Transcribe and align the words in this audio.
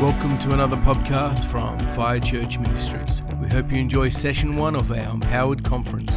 Welcome 0.00 0.38
to 0.38 0.52
another 0.52 0.76
podcast 0.76 1.44
from 1.46 1.76
Fire 1.80 2.20
Church 2.20 2.56
Ministries. 2.60 3.20
We 3.40 3.48
hope 3.48 3.72
you 3.72 3.78
enjoy 3.78 4.10
session 4.10 4.54
one 4.54 4.76
of 4.76 4.92
our 4.92 4.96
Empowered 4.96 5.64
Conference. 5.64 6.12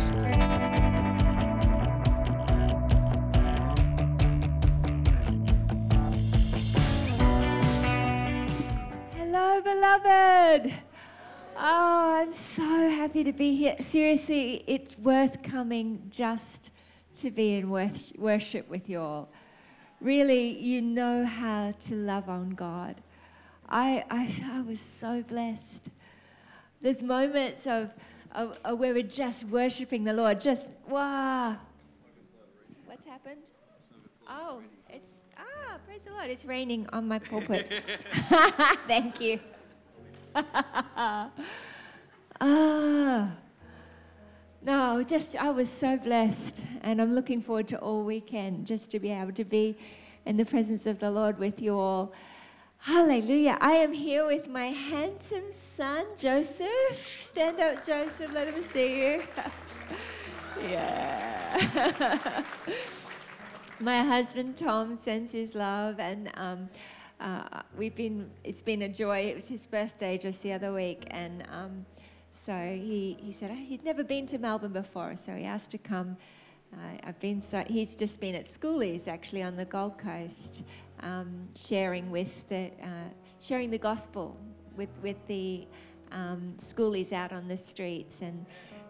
Hello, 9.15 9.62
beloved. 9.62 10.74
Oh, 11.58 12.22
I'm 12.22 12.34
so 12.36 12.62
happy 12.62 13.24
to 13.24 13.34
be 13.34 13.56
here. 13.56 13.78
Seriously, 13.79 14.63
it's 14.68 14.96
worth 15.00 15.42
coming 15.42 16.04
just 16.12 16.70
to 17.18 17.32
be 17.32 17.55
in 17.55 17.72
worship 17.72 18.70
with 18.70 18.88
you 18.88 19.00
all. 19.00 19.32
Really, 20.00 20.55
you 20.55 20.84
know 20.84 21.26
how 21.26 21.73
to 21.86 21.95
love 21.95 22.30
on 22.30 22.52
God. 22.52 23.02
I, 23.73 24.03
I, 24.11 24.30
I 24.52 24.61
was 24.61 24.81
so 24.81 25.23
blessed. 25.23 25.89
There's 26.81 27.02
moments 27.02 27.66
of, 27.66 27.89
of, 28.34 28.57
of 28.66 28.77
where 28.77 28.94
we're 28.94 29.02
just 29.02 29.45
worshiping 29.45 30.03
the 30.03 30.11
Lord, 30.11 30.41
just 30.41 30.70
wow. 30.89 31.55
What's 32.85 33.05
happened? 33.05 33.52
Oh, 34.27 34.61
it's 34.89 35.21
ah, 35.38 35.77
praise 35.88 36.02
the 36.03 36.11
Lord! 36.11 36.30
It's 36.30 36.44
raining 36.44 36.85
on 36.91 37.07
my 37.07 37.20
pulpit. 37.20 37.71
Thank 38.88 39.21
you. 39.21 39.39
ah. 42.41 43.31
No, 44.63 45.02
just 45.02 45.38
I 45.38 45.49
was 45.49 45.69
so 45.69 45.97
blessed, 45.97 46.66
and 46.81 47.02
I'm 47.02 47.16
looking 47.16 47.41
forward 47.41 47.69
to 47.69 47.80
all 47.80 48.03
weekend 48.03 48.67
just 48.67 48.91
to 48.91 48.99
be 48.99 49.11
able 49.11 49.31
to 49.33 49.45
be 49.45 49.77
in 50.25 50.35
the 50.35 50.45
presence 50.45 50.85
of 50.85 50.99
the 50.99 51.09
Lord 51.09 51.39
with 51.39 51.61
you 51.61 51.80
all. 51.80 52.11
Hallelujah. 52.84 53.59
I 53.62 53.73
am 53.73 53.94
here 53.94 54.26
with 54.26 54.48
my 54.48 54.66
handsome 54.66 55.52
son, 55.75 56.03
Joseph. 56.17 57.22
Stand 57.22 57.59
up, 57.59 57.86
Joseph. 57.86 58.33
Let 58.33 58.52
him 58.52 58.64
see 58.64 59.03
you. 59.03 59.23
yeah. 60.64 62.44
my 63.80 64.00
husband, 64.02 64.58
Tom, 64.58 64.97
sends 64.97 65.31
his 65.31 65.53
love, 65.53 66.00
and 66.00 66.31
um, 66.33 66.70
uh, 67.20 67.61
we've 67.78 67.94
been, 67.94 68.31
it's 68.44 68.64
been 68.64 68.81
a 68.81 68.89
joy. 68.89 69.20
It 69.20 69.36
was 69.36 69.48
his 69.48 69.67
birthday 69.67 70.17
just 70.17 70.42
the 70.42 70.53
other 70.53 70.73
week, 70.73 71.05
and 71.11 71.44
um, 71.52 71.86
so 72.31 72.52
he, 72.52 73.16
he 73.22 73.31
said, 73.31 73.52
oh, 73.52 73.55
he'd 73.55 73.86
never 73.86 74.03
been 74.03 74.25
to 74.25 74.39
Melbourne 74.39 74.73
before, 74.73 75.16
so 75.23 75.36
he 75.36 75.44
asked 75.44 75.70
to 75.70 75.77
come. 75.77 76.17
Uh, 76.73 76.98
I've 77.03 77.20
been 77.20 77.42
so, 77.42 77.64
he's 77.67 77.95
just 77.95 78.20
been 78.20 78.33
at 78.33 78.45
schoolies 78.45 79.08
actually 79.08 79.44
on 79.44 79.58
the 79.58 79.66
Gold 79.66 79.98
Coast, 79.98 80.64
um, 81.02 81.47
sharing 81.55 82.11
with 82.11 82.47
the, 82.49 82.71
uh, 82.81 83.09
sharing 83.39 83.69
the 83.69 83.77
gospel 83.77 84.38
with, 84.75 84.89
with 85.02 85.17
the 85.27 85.67
um, 86.11 86.55
schoolies 86.58 87.13
out 87.13 87.31
on 87.31 87.47
the 87.47 87.58
streets 87.58 88.21
and 88.21 88.45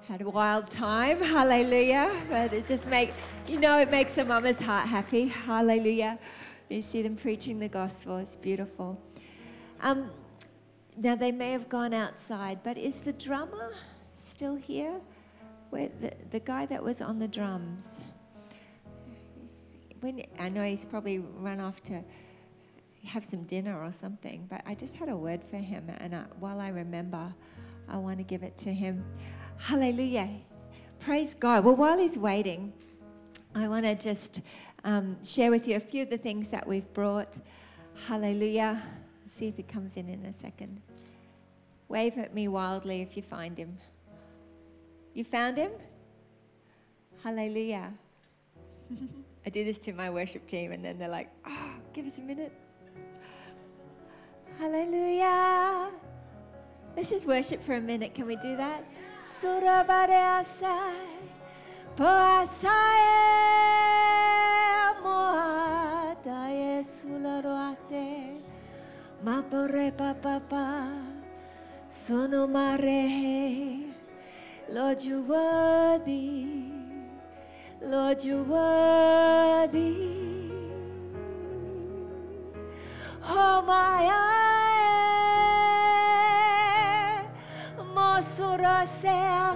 had 0.07 0.21
a 0.21 0.29
wild 0.29 0.69
time. 0.69 1.21
Hallelujah. 1.37 2.11
But 2.29 2.53
it 2.53 2.65
just 2.65 2.87
make, 2.89 3.13
you 3.47 3.59
know, 3.59 3.79
it 3.79 3.91
makes 3.91 4.17
a 4.17 4.25
mama's 4.25 4.59
heart 4.59 4.87
happy. 4.87 5.27
Hallelujah. 5.27 6.19
You 6.69 6.81
see 6.81 7.01
them 7.01 7.15
preaching 7.15 7.59
the 7.59 7.67
gospel. 7.67 8.17
It's 8.17 8.35
beautiful. 8.35 8.99
Um, 9.81 10.11
now, 10.97 11.15
they 11.15 11.31
may 11.31 11.51
have 11.51 11.69
gone 11.69 11.93
outside, 11.93 12.59
but 12.63 12.77
is 12.77 12.95
the 12.95 13.13
drummer 13.13 13.71
still 14.13 14.55
here? 14.55 14.99
Where 15.69 15.89
the, 16.01 16.13
the 16.31 16.39
guy 16.39 16.65
that 16.65 16.83
was 16.83 17.01
on 17.01 17.19
the 17.19 17.27
drums? 17.27 18.01
When, 20.01 20.23
I 20.39 20.49
know 20.49 20.63
he's 20.63 20.83
probably 20.83 21.19
run 21.19 21.59
off 21.59 21.81
to 21.83 22.03
have 23.05 23.23
some 23.23 23.43
dinner 23.43 23.83
or 23.83 23.91
something, 23.91 24.47
but 24.49 24.61
I 24.65 24.75
just 24.75 24.95
had 24.95 25.09
a 25.09 25.15
word 25.15 25.43
for 25.43 25.57
him, 25.57 25.85
and 25.99 26.15
I, 26.15 26.23
while 26.39 26.59
I 26.59 26.69
remember, 26.69 27.33
I 27.87 27.97
want 27.97 28.17
to 28.17 28.23
give 28.23 28.43
it 28.43 28.57
to 28.59 28.73
him. 28.73 29.03
Hallelujah. 29.57 30.29
Praise 30.99 31.33
God. 31.33 31.63
Well, 31.63 31.75
while 31.75 31.97
he's 31.97 32.17
waiting, 32.17 32.73
I 33.55 33.67
want 33.67 33.85
to 33.85 33.95
just 33.95 34.41
um, 34.83 35.17
share 35.23 35.51
with 35.51 35.67
you 35.67 35.75
a 35.75 35.79
few 35.79 36.03
of 36.03 36.09
the 36.09 36.17
things 36.17 36.49
that 36.49 36.67
we've 36.67 36.91
brought. 36.93 37.37
Hallelujah. 38.07 38.81
See 39.27 39.47
if 39.47 39.57
he 39.57 39.63
comes 39.63 39.97
in 39.97 40.09
in 40.09 40.25
a 40.25 40.33
second. 40.33 40.81
Wave 41.89 42.17
at 42.17 42.33
me 42.33 42.47
wildly 42.47 43.01
if 43.01 43.17
you 43.17 43.23
find 43.23 43.57
him. 43.57 43.77
You 45.13 45.23
found 45.23 45.57
him? 45.57 45.71
Hallelujah. 47.23 47.93
I 49.45 49.49
do 49.49 49.63
this 49.63 49.77
to 49.79 49.93
my 49.93 50.09
worship 50.09 50.47
team, 50.47 50.71
and 50.71 50.83
then 50.85 50.99
they're 50.99 51.09
like, 51.09 51.29
oh, 51.47 51.75
give 51.93 52.05
us 52.05 52.19
a 52.19 52.21
minute. 52.21 52.51
Hallelujah. 54.59 55.89
Let's 56.95 57.09
just 57.09 57.25
worship 57.25 57.63
for 57.63 57.75
a 57.75 57.81
minute. 57.81 58.13
Can 58.13 58.27
we 58.27 58.35
do 58.35 58.55
that? 58.57 58.83
Surabareasai, 59.25 60.93
poasai, 61.95 62.99
moatae 65.01 66.83
sularoate, 66.83 68.41
mapore 69.23 69.91
papa, 69.97 70.91
sono 71.89 72.45
mare, 72.45 73.93
Lord, 74.69 75.01
you're 75.01 75.21
worthy, 75.21 76.70
Lord, 77.81 78.23
you're 78.23 78.43
worthy. 78.43 80.11
Oh, 83.23 83.63
my 83.65 84.05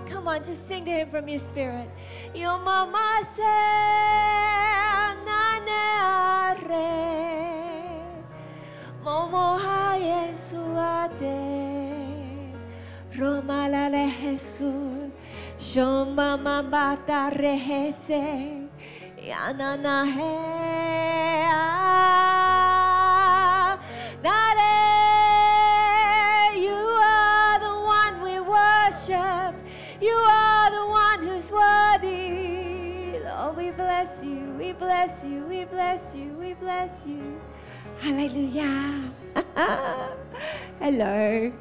come 0.08 0.28
on, 0.28 0.44
just 0.44 0.68
sing 0.68 0.86
to 0.86 0.92
him 0.92 1.10
from 1.10 1.28
your 1.28 1.40
spirit. 1.40 1.90
Your 2.34 2.58
mama 2.58 3.22
momo 9.04 9.60
haye 9.60 10.34
suate, 10.34 11.76
Roma 13.18 13.70
Jesus, 14.36 15.15
shoma 15.58 16.38
mamata 16.38 17.32
rehese, 17.32 18.68
yanana 19.18 20.06
he. 20.06 20.56
Nare, 24.24 24.74
you 26.58 26.74
are 26.74 27.60
the 27.60 27.76
one 27.86 28.22
we 28.22 28.40
worship. 28.40 29.56
You 30.02 30.14
are 30.14 30.72
the 30.72 30.86
one 30.86 31.24
who's 31.24 31.50
worthy. 31.52 33.20
Lord, 33.24 33.58
we 33.58 33.72
bless 33.72 34.24
you. 34.24 34.54
We 34.58 34.74
bless 34.74 35.24
you. 35.24 35.46
We 35.46 35.66
bless 35.66 36.16
you. 36.16 36.34
We 36.34 36.54
bless 36.56 37.06
you. 37.08 37.40
Hallelujah. 38.00 39.12
Hello. 40.80 41.52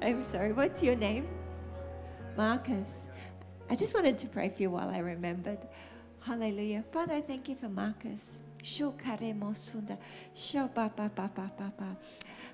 I'm 0.00 0.22
sorry. 0.22 0.52
What's 0.52 0.82
your 0.82 0.96
name? 0.96 1.26
Marcus. 2.36 3.08
I 3.68 3.76
just 3.76 3.94
wanted 3.94 4.18
to 4.18 4.26
pray 4.26 4.48
for 4.48 4.62
you 4.62 4.70
while 4.70 4.88
I 4.88 4.98
remembered. 4.98 5.58
Hallelujah. 6.20 6.84
Father, 6.92 7.14
I 7.14 7.20
thank 7.20 7.48
you 7.48 7.56
for 7.56 7.68
Marcus. 7.68 8.40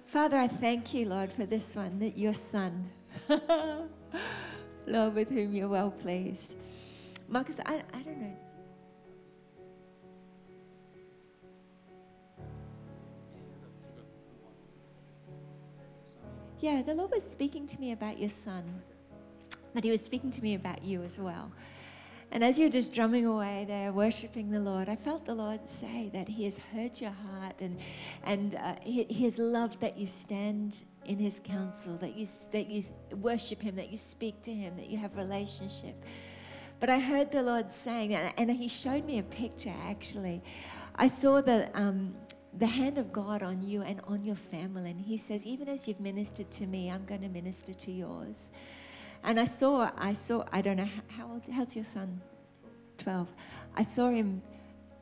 Father, 0.06 0.38
I 0.38 0.48
thank 0.48 0.94
you, 0.94 1.08
Lord, 1.08 1.32
for 1.32 1.44
this 1.44 1.76
one, 1.76 1.98
that 1.98 2.16
your 2.16 2.32
son, 2.32 2.90
Lord, 4.86 5.14
with 5.14 5.28
whom 5.28 5.54
you're 5.54 5.68
well 5.68 5.90
pleased. 5.90 6.56
Marcus, 7.28 7.60
I, 7.66 7.82
I 7.92 8.00
don't 8.00 8.20
know. 8.20 8.36
Yeah, 16.60 16.82
the 16.82 16.94
Lord 16.94 17.12
was 17.12 17.22
speaking 17.22 17.66
to 17.68 17.78
me 17.78 17.92
about 17.92 18.18
your 18.18 18.30
son, 18.30 18.82
but 19.74 19.84
he 19.84 19.90
was 19.90 20.04
speaking 20.04 20.30
to 20.30 20.42
me 20.42 20.54
about 20.54 20.84
you 20.84 21.02
as 21.02 21.18
well. 21.18 21.52
And 22.30 22.44
as 22.44 22.58
you're 22.58 22.68
just 22.68 22.92
drumming 22.92 23.24
away 23.24 23.64
there, 23.66 23.90
worshiping 23.90 24.50
the 24.50 24.60
Lord, 24.60 24.88
I 24.88 24.96
felt 24.96 25.24
the 25.24 25.34
Lord 25.34 25.66
say 25.66 26.10
that 26.12 26.28
He 26.28 26.44
has 26.44 26.58
heard 26.58 27.00
your 27.00 27.10
heart 27.10 27.54
and, 27.60 27.78
and 28.22 28.54
uh, 28.54 28.74
he, 28.82 29.04
he 29.04 29.24
has 29.24 29.38
loved 29.38 29.80
that 29.80 29.96
you 29.96 30.04
stand 30.04 30.82
in 31.06 31.18
His 31.18 31.40
counsel, 31.42 31.96
that 31.98 32.16
you, 32.16 32.26
that 32.52 32.68
you 32.68 32.82
worship 33.16 33.62
Him, 33.62 33.76
that 33.76 33.90
you 33.90 33.96
speak 33.96 34.42
to 34.42 34.52
Him, 34.52 34.76
that 34.76 34.88
you 34.88 34.98
have 34.98 35.16
relationship. 35.16 36.04
But 36.80 36.90
I 36.90 37.00
heard 37.00 37.32
the 37.32 37.42
Lord 37.42 37.70
saying, 37.70 38.14
and 38.14 38.50
He 38.50 38.68
showed 38.68 39.06
me 39.06 39.18
a 39.18 39.22
picture 39.22 39.74
actually. 39.86 40.42
I 40.96 41.08
saw 41.08 41.40
the, 41.40 41.70
um, 41.72 42.14
the 42.58 42.66
hand 42.66 42.98
of 42.98 43.10
God 43.10 43.42
on 43.42 43.62
you 43.62 43.80
and 43.82 44.02
on 44.06 44.22
your 44.22 44.36
family. 44.36 44.90
And 44.90 45.00
He 45.00 45.16
says, 45.16 45.46
even 45.46 45.66
as 45.66 45.88
you've 45.88 46.00
ministered 46.00 46.50
to 46.52 46.66
me, 46.66 46.90
I'm 46.90 47.06
going 47.06 47.22
to 47.22 47.28
minister 47.28 47.72
to 47.72 47.90
yours. 47.90 48.50
And 49.24 49.38
I 49.38 49.44
saw, 49.44 49.90
I 49.96 50.12
saw, 50.12 50.44
I 50.52 50.60
don't 50.60 50.76
know 50.76 50.88
how, 51.08 51.30
old, 51.32 51.42
how's 51.52 51.74
your 51.74 51.84
son? 51.84 52.20
12. 52.98 53.28
I 53.76 53.82
saw 53.82 54.10
him 54.10 54.42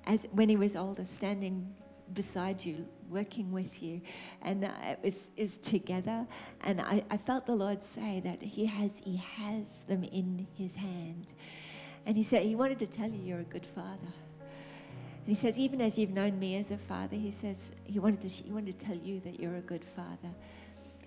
as 0.06 0.26
when 0.32 0.48
he 0.48 0.56
was 0.56 0.76
older 0.76 1.04
standing 1.04 1.74
beside 2.12 2.64
you 2.64 2.86
working 3.10 3.52
with 3.52 3.82
you. 3.82 4.00
And 4.42 4.64
uh, 4.64 4.70
it 4.82 4.98
was, 5.02 5.14
is 5.36 5.58
together. 5.58 6.26
And 6.62 6.80
I, 6.80 7.04
I 7.10 7.16
felt 7.16 7.46
the 7.46 7.54
Lord 7.54 7.82
say 7.82 8.20
that 8.20 8.42
he 8.42 8.66
has, 8.66 9.00
he 9.04 9.16
has 9.16 9.82
them 9.88 10.04
in 10.04 10.46
his 10.54 10.76
hand. 10.76 11.26
And 12.04 12.16
he 12.16 12.22
said, 12.22 12.42
he 12.42 12.54
wanted 12.54 12.78
to 12.80 12.86
tell 12.86 13.08
you 13.08 13.20
you're 13.22 13.40
a 13.40 13.44
good 13.44 13.66
father. 13.66 14.12
And 15.26 15.34
he 15.34 15.34
says, 15.34 15.58
even 15.58 15.80
as 15.80 15.98
you've 15.98 16.10
known 16.10 16.38
me 16.38 16.56
as 16.56 16.70
a 16.70 16.78
father, 16.78 17.16
he 17.16 17.32
says, 17.32 17.72
he 17.84 17.98
wanted 17.98 18.28
to, 18.28 18.44
he 18.44 18.52
wanted 18.52 18.78
to 18.78 18.86
tell 18.86 18.96
you 18.96 19.20
that 19.20 19.40
you're 19.40 19.56
a 19.56 19.60
good 19.60 19.84
father. 19.84 20.34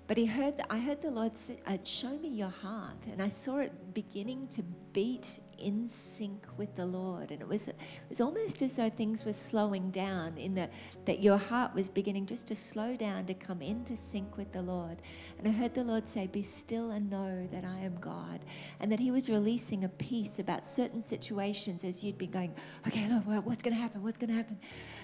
But 0.10 0.18
he 0.18 0.26
heard, 0.26 0.56
I 0.72 0.80
heard 0.80 1.04
the 1.04 1.12
Lord 1.12 1.38
say, 1.38 1.58
uh, 1.68 1.78
show 1.84 2.10
me 2.18 2.30
your 2.30 2.50
heart. 2.50 2.98
And 3.12 3.22
I 3.22 3.30
saw 3.30 3.60
it 3.60 3.94
beginning 3.94 4.48
to 4.48 4.64
beat 4.92 5.40
in 5.60 5.88
sync 5.88 6.46
with 6.58 6.76
the 6.76 6.86
Lord. 6.86 7.32
And 7.32 7.42
it 7.42 7.48
was, 7.48 7.68
it 7.68 7.76
was 8.08 8.22
almost 8.22 8.62
as 8.62 8.74
though 8.74 8.90
things 8.90 9.26
were 9.26 9.34
slowing 9.34 9.92
down 9.92 10.38
in 10.38 10.56
the, 10.56 10.70
that 11.06 11.22
your 11.22 11.38
heart 11.38 11.74
was 11.74 11.90
beginning 11.90 12.26
just 12.26 12.48
to 12.48 12.56
slow 12.56 12.96
down 12.96 13.26
to 13.26 13.34
come 13.34 13.62
into 13.62 13.96
sync 13.96 14.38
with 14.38 14.52
the 14.52 14.62
Lord. 14.62 15.02
And 15.38 15.48
I 15.48 15.52
heard 15.52 15.74
the 15.74 15.84
Lord 15.84 16.08
say, 16.08 16.28
Be 16.28 16.44
still 16.44 16.92
and 16.92 17.10
know 17.10 17.48
that 17.52 17.66
I 17.66 17.80
am 17.80 17.98
God. 18.00 18.40
And 18.80 18.92
that 18.92 19.00
He 19.00 19.12
was 19.12 19.30
releasing 19.30 19.84
a 19.84 19.90
peace 19.90 20.40
about 20.40 20.66
certain 20.66 21.02
situations 21.02 21.84
as 21.84 22.04
you'd 22.04 22.18
be 22.18 22.28
going, 22.28 22.54
Okay, 22.88 23.08
Lord, 23.10 23.46
what's 23.46 23.62
going 23.62 23.76
to 23.76 23.82
happen? 23.82 24.04
What's 24.04 24.18
going 24.18 24.30
to 24.30 24.36
happen? 24.36 24.60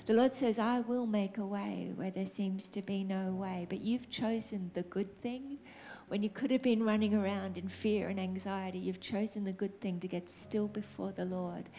The 0.05 0.13
Lord 0.13 0.31
says, 0.31 0.59
I 0.59 0.81
will 0.81 1.07
make 1.07 1.37
a 1.37 1.45
way 1.45 1.91
where 1.95 2.11
there 2.11 2.25
seems 2.25 2.67
to 2.67 2.81
be 2.81 3.03
no 3.03 3.31
way. 3.31 3.65
But 3.69 3.81
you've 3.81 4.09
chosen 4.09 4.71
the 4.73 4.83
good 4.83 5.19
thing 5.21 5.59
when 6.07 6.21
you 6.23 6.29
could 6.29 6.51
have 6.51 6.61
been 6.61 6.83
running 6.83 7.13
around 7.13 7.57
in 7.57 7.67
fear 7.67 8.09
and 8.09 8.19
anxiety, 8.19 8.77
you've 8.77 8.99
chosen 8.99 9.43
the 9.43 9.51
good 9.51 9.81
thing 9.81 9.99
to 9.99 10.07
get 10.07 10.29
still 10.29 10.67
before 10.67 11.11
the 11.11 11.25
Lord. 11.25 11.69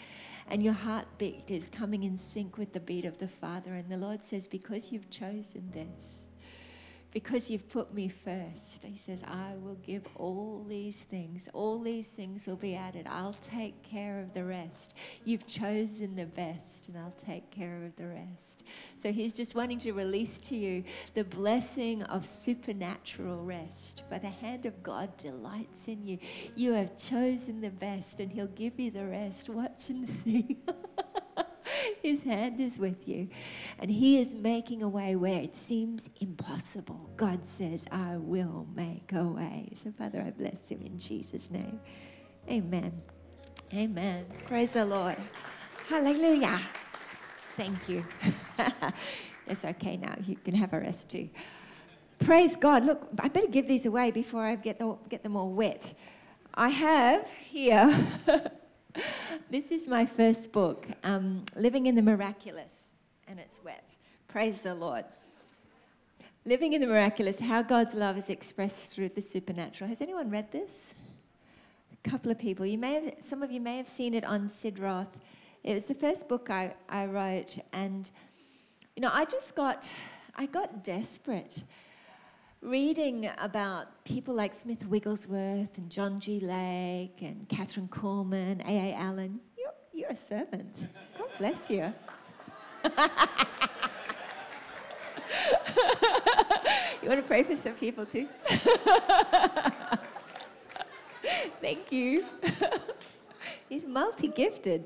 And 0.48 0.62
your 0.62 0.72
heartbeat 0.72 1.50
is 1.50 1.68
coming 1.68 2.04
in 2.04 2.16
sync 2.16 2.56
with 2.56 2.72
the 2.72 2.80
beat 2.80 3.04
of 3.04 3.18
the 3.18 3.28
Father. 3.28 3.74
And 3.74 3.88
the 3.88 3.96
Lord 3.96 4.22
says, 4.22 4.46
Because 4.46 4.92
you've 4.92 5.10
chosen 5.10 5.70
this, 5.72 6.28
because 7.16 7.48
you've 7.48 7.66
put 7.70 7.94
me 7.94 8.08
first. 8.08 8.84
He 8.84 8.94
says, 8.94 9.24
I 9.26 9.54
will 9.62 9.76
give 9.76 10.02
all 10.16 10.66
these 10.68 10.98
things. 10.98 11.48
All 11.54 11.78
these 11.78 12.08
things 12.08 12.46
will 12.46 12.56
be 12.56 12.74
added. 12.74 13.06
I'll 13.08 13.38
take 13.42 13.82
care 13.82 14.20
of 14.20 14.34
the 14.34 14.44
rest. 14.44 14.94
You've 15.24 15.46
chosen 15.46 16.14
the 16.14 16.26
best, 16.26 16.88
and 16.88 16.98
I'll 16.98 17.14
take 17.16 17.50
care 17.50 17.84
of 17.86 17.96
the 17.96 18.06
rest. 18.06 18.64
So 18.98 19.12
he's 19.12 19.32
just 19.32 19.54
wanting 19.54 19.78
to 19.78 19.92
release 19.92 20.36
to 20.48 20.56
you 20.56 20.84
the 21.14 21.24
blessing 21.24 22.02
of 22.02 22.26
supernatural 22.26 23.42
rest. 23.42 24.02
For 24.10 24.18
the 24.18 24.28
hand 24.28 24.66
of 24.66 24.82
God 24.82 25.16
delights 25.16 25.88
in 25.88 26.06
you. 26.06 26.18
You 26.54 26.74
have 26.74 26.98
chosen 26.98 27.62
the 27.62 27.70
best, 27.70 28.20
and 28.20 28.30
he'll 28.30 28.46
give 28.48 28.78
you 28.78 28.90
the 28.90 29.06
rest. 29.06 29.48
Watch 29.48 29.88
and 29.88 30.06
see. 30.06 30.58
His 32.06 32.22
hand 32.22 32.60
is 32.60 32.78
with 32.78 33.08
you. 33.08 33.28
And 33.80 33.90
He 33.90 34.20
is 34.20 34.32
making 34.32 34.80
a 34.80 34.88
way 34.88 35.16
where 35.16 35.40
it 35.40 35.56
seems 35.56 36.08
impossible. 36.20 37.10
God 37.16 37.44
says, 37.44 37.84
I 37.90 38.16
will 38.16 38.68
make 38.76 39.12
a 39.12 39.24
way. 39.24 39.72
So, 39.74 39.90
Father, 39.90 40.22
I 40.24 40.30
bless 40.30 40.70
you 40.70 40.78
in 40.84 41.00
Jesus' 41.00 41.50
name. 41.50 41.80
Amen. 42.48 42.92
Amen. 43.74 44.24
Praise 44.46 44.70
the 44.70 44.84
Lord. 44.84 45.16
Hallelujah. 45.88 46.60
Thank 47.56 47.88
you. 47.88 48.06
it's 49.48 49.64
okay 49.64 49.96
now. 49.96 50.14
You 50.24 50.36
can 50.36 50.54
have 50.54 50.74
a 50.74 50.78
rest 50.78 51.08
too. 51.08 51.28
Praise 52.20 52.54
God. 52.54 52.84
Look, 52.84 53.08
I 53.18 53.26
better 53.26 53.48
give 53.48 53.66
these 53.66 53.84
away 53.84 54.12
before 54.12 54.44
I 54.44 54.54
get, 54.54 54.78
the, 54.78 54.96
get 55.08 55.24
them 55.24 55.36
all 55.36 55.50
wet. 55.50 55.92
I 56.54 56.68
have 56.68 57.26
here 57.48 57.92
this 59.50 59.70
is 59.70 59.88
my 59.88 60.06
first 60.06 60.52
book, 60.52 60.86
um, 61.04 61.44
Living 61.54 61.86
in 61.86 61.94
the 61.94 62.02
Miraculous, 62.02 62.90
and 63.28 63.38
it's 63.38 63.60
wet. 63.64 63.94
Praise 64.28 64.62
the 64.62 64.74
Lord. 64.74 65.04
Living 66.44 66.72
in 66.72 66.80
the 66.80 66.86
Miraculous 66.86 67.40
How 67.40 67.62
God's 67.62 67.94
Love 67.94 68.16
is 68.16 68.30
Expressed 68.30 68.92
Through 68.92 69.10
the 69.10 69.20
Supernatural. 69.20 69.88
Has 69.88 70.00
anyone 70.00 70.30
read 70.30 70.52
this? 70.52 70.94
A 71.92 72.08
couple 72.08 72.30
of 72.30 72.38
people. 72.38 72.64
You 72.64 72.78
may 72.78 72.94
have, 72.94 73.14
some 73.20 73.42
of 73.42 73.50
you 73.50 73.60
may 73.60 73.76
have 73.76 73.88
seen 73.88 74.14
it 74.14 74.24
on 74.24 74.48
Sid 74.48 74.78
Roth. 74.78 75.18
It 75.64 75.74
was 75.74 75.86
the 75.86 75.94
first 75.94 76.28
book 76.28 76.50
I, 76.50 76.74
I 76.88 77.06
wrote, 77.06 77.58
and 77.72 78.10
you 78.94 79.02
know, 79.02 79.10
I 79.12 79.24
just 79.24 79.54
got, 79.54 79.90
I 80.36 80.46
got 80.46 80.84
desperate 80.84 81.64
reading 82.62 83.30
about 83.38 84.04
people 84.04 84.34
like 84.34 84.54
Smith 84.54 84.86
Wigglesworth 84.86 85.78
and 85.78 85.90
John 85.90 86.20
G. 86.20 86.40
Lake 86.40 87.18
and 87.20 87.48
Kathryn 87.48 87.88
Kuhlman, 87.88 88.60
A.A. 88.66 88.94
Allen, 88.94 89.40
you're, 89.56 89.72
you're 89.92 90.10
a 90.10 90.16
servant. 90.16 90.88
God 91.18 91.28
bless 91.38 91.70
you. 91.70 91.92
you 97.02 97.08
want 97.08 97.20
to 97.20 97.26
pray 97.26 97.42
for 97.42 97.56
some 97.56 97.74
people 97.74 98.06
too? 98.06 98.28
Thank 101.60 101.90
you. 101.90 102.24
He's 103.68 103.86
multi 103.86 104.28
gifted. 104.28 104.84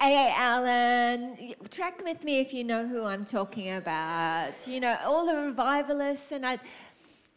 A.A. 0.00 0.32
Allen, 0.36 1.54
track 1.70 2.04
with 2.04 2.22
me 2.22 2.38
if 2.38 2.54
you 2.54 2.62
know 2.62 2.86
who 2.86 3.04
I'm 3.04 3.24
talking 3.24 3.74
about. 3.74 4.66
You 4.68 4.78
know, 4.78 4.96
all 5.04 5.26
the 5.26 5.34
revivalists, 5.34 6.30
and 6.30 6.46
I, 6.46 6.58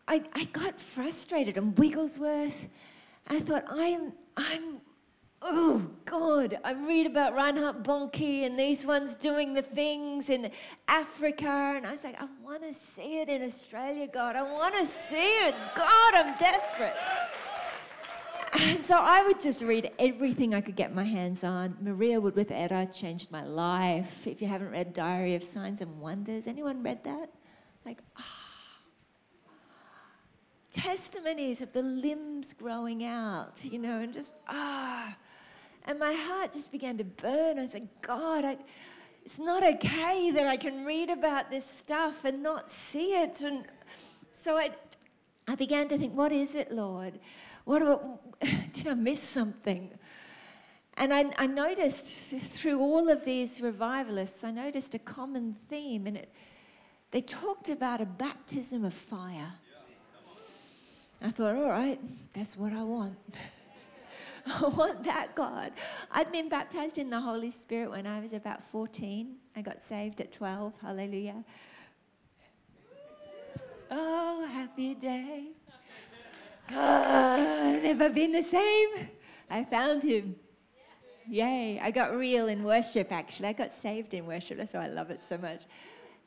I, 0.07 0.21
I 0.35 0.43
got 0.45 0.79
frustrated. 0.79 1.57
And 1.57 1.75
Wigglesworth, 1.75 2.69
I 3.27 3.39
thought, 3.39 3.63
I'm, 3.67 4.13
I'm, 4.37 4.79
oh 5.41 5.87
God, 6.05 6.59
I 6.63 6.73
read 6.73 7.07
about 7.07 7.33
Reinhard 7.33 7.83
Bonnke 7.83 8.45
and 8.45 8.59
these 8.59 8.85
ones 8.85 9.15
doing 9.15 9.55
the 9.55 9.63
things 9.63 10.29
in 10.29 10.51
Africa, 10.87 11.73
and 11.77 11.87
I 11.87 11.91
was 11.91 12.03
like, 12.03 12.21
I 12.21 12.27
want 12.43 12.61
to 12.61 12.73
see 12.73 13.21
it 13.21 13.29
in 13.29 13.41
Australia, 13.41 14.07
God. 14.07 14.35
I 14.35 14.43
want 14.43 14.75
to 14.75 14.85
see 14.85 15.47
it, 15.47 15.55
God. 15.75 16.13
I'm 16.13 16.37
desperate. 16.37 16.95
And 18.61 18.85
so 18.91 18.95
I 18.97 19.25
would 19.25 19.39
just 19.39 19.63
read 19.63 19.91
everything 19.97 20.53
I 20.53 20.61
could 20.61 20.75
get 20.75 20.93
my 20.93 21.03
hands 21.03 21.43
on. 21.43 21.77
Maria 21.81 22.21
Woodworth-Etter 22.21 22.95
changed 22.95 23.31
my 23.31 23.43
life. 23.43 24.27
If 24.27 24.41
you 24.41 24.47
haven't 24.47 24.69
read 24.69 24.93
Diary 24.93 25.33
of 25.35 25.43
Signs 25.43 25.81
and 25.81 25.99
Wonders, 25.99 26.47
anyone 26.47 26.83
read 26.83 27.03
that? 27.03 27.29
Like, 27.85 27.99
ah. 28.17 28.37
Testimonies 30.71 31.61
of 31.61 31.73
the 31.73 31.81
limbs 31.81 32.53
growing 32.53 33.03
out, 33.03 33.65
you 33.65 33.79
know, 33.79 33.99
and 33.99 34.13
just, 34.13 34.35
ah. 34.47 35.17
And 35.85 35.97
my 35.97 36.13
heart 36.13 36.53
just 36.53 36.71
began 36.71 36.97
to 36.99 37.03
burn. 37.03 37.57
I 37.57 37.63
was 37.63 37.73
like, 37.73 38.01
God, 38.01 38.45
I, 38.45 38.57
it's 39.25 39.39
not 39.39 39.63
okay 39.63 40.29
that 40.31 40.45
I 40.45 40.55
can 40.55 40.85
read 40.85 41.09
about 41.09 41.49
this 41.49 41.67
stuff 41.67 42.25
and 42.25 42.43
not 42.43 42.69
see 42.69 43.13
it. 43.13 43.41
And 43.41 43.65
so 44.33 44.57
I, 44.57 44.69
I 45.47 45.55
began 45.55 45.87
to 45.89 45.97
think, 45.97 46.15
what 46.15 46.31
is 46.31 46.53
it, 46.53 46.71
Lord? 46.71 47.19
What 47.65 47.81
about, 47.81 48.39
did 48.73 48.87
I 48.87 48.93
miss 48.93 49.21
something? 49.21 49.91
And 50.97 51.13
I, 51.13 51.31
I, 51.37 51.47
noticed 51.47 52.07
through 52.07 52.79
all 52.79 53.09
of 53.09 53.23
these 53.23 53.61
revivalists, 53.61 54.43
I 54.43 54.51
noticed 54.51 54.93
a 54.93 54.99
common 54.99 55.55
theme, 55.69 56.05
and 56.05 56.17
it, 56.17 56.33
they 57.11 57.21
talked 57.21 57.69
about 57.69 58.01
a 58.01 58.05
baptism 58.05 58.83
of 58.83 58.93
fire. 58.93 59.53
I 61.21 61.29
thought, 61.29 61.55
all 61.55 61.69
right, 61.69 61.99
that's 62.33 62.57
what 62.57 62.73
I 62.73 62.83
want. 62.83 63.17
I 64.45 64.67
want 64.67 65.03
that, 65.03 65.35
God. 65.35 65.71
I'd 66.11 66.31
been 66.31 66.49
baptized 66.49 66.97
in 66.97 67.09
the 67.09 67.21
Holy 67.21 67.51
Spirit 67.51 67.91
when 67.91 68.07
I 68.07 68.19
was 68.19 68.33
about 68.33 68.63
14. 68.63 69.35
I 69.55 69.61
got 69.61 69.81
saved 69.81 70.19
at 70.19 70.31
12. 70.31 70.73
Hallelujah. 70.81 71.43
Oh, 73.91 74.47
happy 74.47 74.95
day. 74.95 75.49
Uh, 76.73 77.79
never 77.83 78.09
been 78.09 78.31
the 78.31 78.41
same. 78.41 79.09
I 79.49 79.63
found 79.63 80.03
him. 80.03 80.35
Yay. 81.27 81.79
I 81.81 81.91
got 81.91 82.15
real 82.15 82.47
in 82.47 82.63
worship, 82.63 83.11
actually. 83.11 83.49
I 83.49 83.53
got 83.53 83.71
saved 83.71 84.13
in 84.13 84.25
worship. 84.25 84.57
That's 84.57 84.73
why 84.73 84.85
I 84.85 84.87
love 84.87 85.11
it 85.11 85.21
so 85.21 85.37
much. 85.37 85.65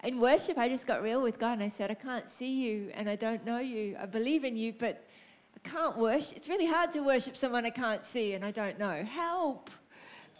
In 0.02 0.20
worship, 0.20 0.58
I 0.58 0.68
just 0.68 0.86
got 0.86 1.02
real 1.02 1.22
with 1.22 1.38
God 1.38 1.54
and 1.54 1.62
I 1.62 1.68
said, 1.68 1.90
I 1.90 1.94
can't 1.94 2.28
see 2.28 2.52
you 2.52 2.90
and 2.94 3.08
I 3.08 3.16
don't 3.16 3.44
know 3.44 3.58
you. 3.58 3.96
I 3.98 4.06
believe 4.06 4.44
in 4.44 4.56
you, 4.56 4.72
but 4.72 5.06
I 5.56 5.68
can't 5.68 5.96
worship. 5.96 6.36
It's 6.36 6.48
really 6.48 6.66
hard 6.66 6.92
to 6.92 7.00
worship 7.00 7.36
someone 7.36 7.64
I 7.64 7.70
can't 7.70 8.04
see 8.04 8.34
and 8.34 8.44
I 8.44 8.50
don't 8.50 8.78
know. 8.78 9.02
Help. 9.02 9.70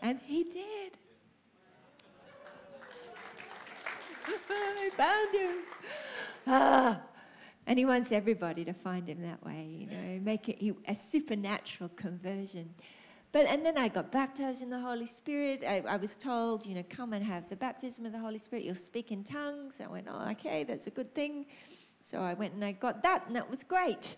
And 0.02 0.20
he 0.24 0.44
did. 0.44 0.92
I 4.50 4.90
found 4.96 5.34
him. 5.34 5.56
Ah. 6.46 7.00
And 7.66 7.78
he 7.78 7.84
wants 7.84 8.12
everybody 8.12 8.64
to 8.64 8.74
find 8.74 9.08
him 9.08 9.22
that 9.22 9.44
way, 9.44 9.66
you 9.78 9.86
know, 9.86 10.20
make 10.22 10.48
it 10.48 10.76
a 10.86 10.94
supernatural 10.94 11.90
conversion. 11.96 12.74
But 13.32 13.46
and 13.46 13.64
then 13.66 13.76
I 13.78 13.88
got 13.88 14.12
baptized 14.12 14.62
in 14.62 14.70
the 14.70 14.78
Holy 14.78 15.06
Spirit. 15.06 15.64
I, 15.66 15.82
I, 15.88 15.96
was 15.96 16.14
told, 16.14 16.66
you 16.66 16.74
know, 16.74 16.84
come 16.88 17.12
and 17.14 17.24
have 17.24 17.48
the 17.48 17.56
baptism 17.56 18.06
of 18.06 18.12
the 18.12 18.18
Holy 18.18 18.38
Spirit. 18.38 18.64
You'll 18.64 18.76
speak 18.76 19.10
in 19.10 19.24
tongues. 19.24 19.80
I 19.80 19.88
went, 19.88 20.06
oh, 20.08 20.30
okay, 20.32 20.62
that's 20.62 20.86
a 20.86 20.90
good 20.90 21.12
thing. 21.14 21.46
So 22.02 22.20
I 22.20 22.34
went 22.34 22.54
and 22.54 22.64
I 22.64 22.72
got 22.72 23.02
that, 23.02 23.24
and 23.26 23.34
that 23.34 23.50
was 23.50 23.64
great. 23.64 24.16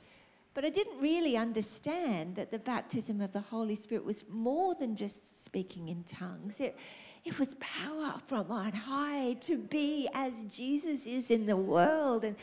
But 0.53 0.65
I 0.65 0.71
didn't 0.71 1.01
really 1.01 1.37
understand 1.37 2.37
that 2.37 2.51
the 2.51 2.59
baptism 2.59 3.21
of 3.21 3.33
the 3.33 3.41
Holy 3.41 3.75
Spirit 3.75 4.05
was 4.05 4.25
more 4.29 4.75
than 4.75 4.97
just 4.97 5.45
speaking 5.45 5.89
in 5.89 6.03
tongues. 6.05 6.61
It, 6.61 6.77
it 7.25 7.39
was 7.39 7.55
power 7.61 8.15
from 8.27 8.51
on 8.51 8.73
high 8.73 9.35
to 9.41 9.57
be 9.57 10.09
as 10.15 10.45
Jesus 10.45 11.07
is 11.07 11.31
in 11.31 11.47
the 11.47 11.57
world. 11.57 12.25
And 12.25 12.37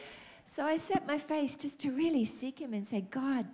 so 0.46 0.64
I 0.64 0.78
set 0.78 1.08
my 1.08 1.18
face 1.18 1.56
just 1.56 1.80
to 1.80 1.92
really 1.92 2.26
seek 2.26 2.60
Him 2.60 2.74
and 2.74 2.86
say, 2.86 3.02
God, 3.02 3.48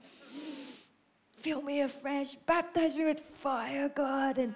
fill 1.38 1.62
me 1.62 1.82
afresh, 1.82 2.36
baptize 2.36 2.98
me 2.98 3.06
with 3.06 3.20
fire, 3.20 3.90
God. 3.90 4.38
And, 4.38 4.54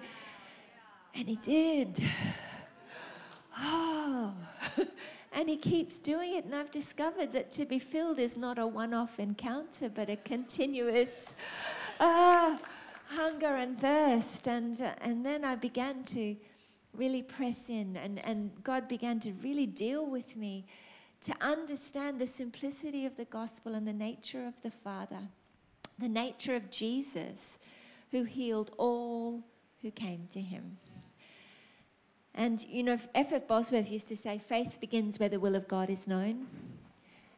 and 1.14 1.28
He 1.28 1.36
did. 1.36 2.02
Oh. 3.58 4.34
and 5.32 5.48
He 5.48 5.56
keeps 5.56 5.98
doing 5.98 6.36
it. 6.36 6.44
And 6.44 6.54
I've 6.54 6.70
discovered 6.70 7.32
that 7.32 7.52
to 7.52 7.64
be 7.64 7.78
filled 7.78 8.18
is 8.18 8.36
not 8.36 8.58
a 8.58 8.66
one 8.66 8.92
off 8.92 9.18
encounter, 9.18 9.88
but 9.88 10.10
a 10.10 10.16
continuous 10.16 11.34
uh, 12.00 12.56
hunger 13.08 13.56
and 13.56 13.80
thirst. 13.80 14.46
And, 14.48 14.80
uh, 14.80 14.94
and 15.00 15.24
then 15.24 15.44
I 15.44 15.54
began 15.54 16.04
to 16.04 16.36
really 16.96 17.22
press 17.22 17.68
in, 17.68 17.96
and, 17.96 18.24
and 18.24 18.50
God 18.62 18.88
began 18.88 19.20
to 19.20 19.32
really 19.42 19.66
deal 19.66 20.06
with 20.06 20.36
me 20.36 20.64
to 21.24 21.34
understand 21.40 22.20
the 22.20 22.26
simplicity 22.26 23.06
of 23.06 23.16
the 23.16 23.24
gospel 23.24 23.74
and 23.74 23.88
the 23.88 23.92
nature 23.92 24.46
of 24.46 24.60
the 24.62 24.70
Father, 24.70 25.28
the 25.98 26.08
nature 26.08 26.54
of 26.54 26.70
Jesus, 26.70 27.58
who 28.10 28.24
healed 28.24 28.70
all 28.76 29.42
who 29.80 29.90
came 29.90 30.26
to 30.32 30.40
him. 30.40 30.78
And 32.34 32.64
you 32.68 32.82
know, 32.82 32.94
F. 32.94 33.08
F.F. 33.14 33.46
Bosworth 33.46 33.90
used 33.90 34.08
to 34.08 34.16
say, 34.16 34.38
faith 34.38 34.78
begins 34.80 35.18
where 35.18 35.28
the 35.28 35.40
will 35.40 35.54
of 35.54 35.68
God 35.68 35.88
is 35.88 36.06
known. 36.06 36.46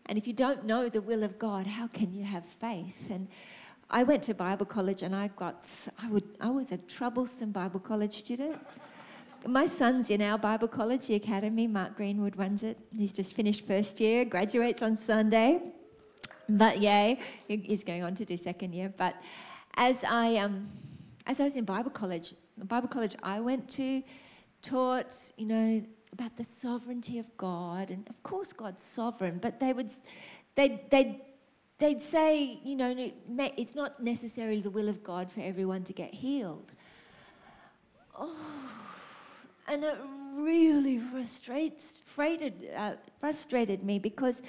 And 0.06 0.16
if 0.16 0.26
you 0.26 0.32
don't 0.32 0.64
know 0.64 0.88
the 0.88 1.00
will 1.00 1.22
of 1.22 1.38
God, 1.38 1.66
how 1.66 1.86
can 1.88 2.12
you 2.12 2.24
have 2.24 2.46
faith? 2.46 3.10
And 3.10 3.28
I 3.90 4.02
went 4.02 4.22
to 4.24 4.34
Bible 4.34 4.66
college 4.66 5.02
and 5.02 5.14
I 5.14 5.28
got, 5.28 5.68
I, 6.02 6.08
would, 6.08 6.24
I 6.40 6.50
was 6.50 6.72
a 6.72 6.78
troublesome 6.78 7.52
Bible 7.52 7.80
college 7.80 8.14
student. 8.14 8.58
My 9.44 9.66
son's 9.66 10.10
in 10.10 10.22
our 10.22 10.38
Bible 10.38 10.68
college, 10.68 11.06
the 11.06 11.14
academy. 11.14 11.66
Mark 11.66 11.96
Greenwood 11.96 12.36
runs 12.36 12.62
it. 12.62 12.78
He's 12.96 13.12
just 13.12 13.32
finished 13.34 13.66
first 13.66 14.00
year, 14.00 14.24
graduates 14.24 14.82
on 14.82 14.96
Sunday. 14.96 15.60
But 16.48 16.80
yay, 16.80 17.18
he's 17.48 17.84
going 17.84 18.04
on 18.04 18.14
to 18.14 18.24
do 18.24 18.36
second 18.36 18.72
year. 18.72 18.92
But 18.96 19.14
as 19.74 20.04
I 20.04 20.36
um, 20.36 20.68
as 21.26 21.40
I 21.40 21.44
was 21.44 21.56
in 21.56 21.64
Bible 21.64 21.90
college, 21.90 22.34
the 22.56 22.64
Bible 22.64 22.88
college 22.88 23.16
I 23.22 23.40
went 23.40 23.68
to 23.72 24.02
taught, 24.62 25.32
you 25.36 25.46
know, 25.46 25.82
about 26.12 26.36
the 26.36 26.44
sovereignty 26.44 27.18
of 27.18 27.36
God, 27.36 27.90
and 27.90 28.08
of 28.08 28.22
course 28.22 28.52
God's 28.52 28.82
sovereign. 28.82 29.38
But 29.40 29.60
they 29.60 29.72
would, 29.72 29.90
they 30.54 30.82
they 30.90 31.20
they'd 31.78 32.00
say, 32.00 32.60
you 32.64 32.76
know, 32.76 32.94
it's 33.56 33.74
not 33.74 34.02
necessarily 34.02 34.60
the 34.60 34.70
will 34.70 34.88
of 34.88 35.02
God 35.02 35.30
for 35.32 35.40
everyone 35.40 35.82
to 35.84 35.92
get 35.92 36.14
healed. 36.14 36.72
Oh 38.18 38.85
and 39.68 39.84
it 39.84 39.98
really 40.34 40.98
frustrated, 40.98 42.68
uh, 42.76 42.92
frustrated 43.20 43.82
me 43.82 43.98
because 43.98 44.42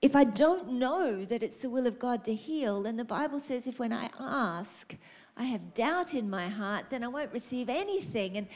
if 0.00 0.16
I 0.16 0.24
don't 0.24 0.72
know 0.72 1.24
that 1.24 1.42
it's 1.42 1.56
the 1.56 1.70
will 1.70 1.86
of 1.86 1.98
God 1.98 2.24
to 2.24 2.34
heal, 2.34 2.82
then 2.82 2.96
the 2.96 3.04
Bible 3.04 3.38
says 3.38 3.66
if 3.66 3.78
when 3.78 3.92
I 3.92 4.10
ask, 4.18 4.96
I 5.36 5.44
have 5.44 5.74
doubt 5.74 6.14
in 6.14 6.28
my 6.28 6.48
heart, 6.48 6.86
then 6.90 7.04
I 7.04 7.08
won't 7.08 7.32
receive 7.32 7.68
anything. 7.68 8.36
And 8.36 8.48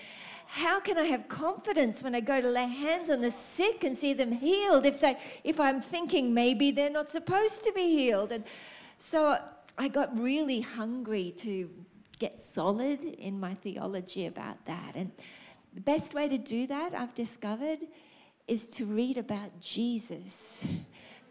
how 0.47 0.81
can 0.81 0.99
I 0.99 1.05
have 1.05 1.29
confidence 1.29 2.03
when 2.03 2.15
I 2.15 2.21
go 2.21 2.41
to 2.41 2.49
lay 2.49 2.67
hands 2.67 3.11
on 3.11 3.21
the 3.21 3.31
sick 3.31 3.85
and 3.85 3.97
see 3.97 4.13
them 4.13 4.33
healed 4.33 4.85
if 4.87 5.01
they 5.01 5.17
if 5.43 5.59
I'm 5.59 5.81
thinking 5.81 6.35
maybe 6.35 6.71
they're 6.71 6.91
not 6.91 7.09
supposed 7.09 7.63
to 7.65 7.73
be 7.73 7.89
healed? 7.89 8.33
And 8.33 8.45
so 8.99 9.39
I 9.79 9.89
got 9.89 10.19
really 10.19 10.61
hungry 10.61 11.33
to 11.39 11.71
get 12.19 12.39
solid 12.39 13.03
in 13.05 13.39
my 13.39 13.55
theology 13.55 14.27
about 14.27 14.65
that. 14.67 14.93
And 14.95 15.13
the 15.77 15.83
best 15.83 16.15
way 16.15 16.27
to 16.27 16.39
do 16.39 16.67
that, 16.69 16.95
I've 16.95 17.15
discovered, 17.15 17.81
is 18.49 18.67
to 18.69 18.87
read 18.87 19.19
about 19.19 19.61
Jesus. 19.61 20.67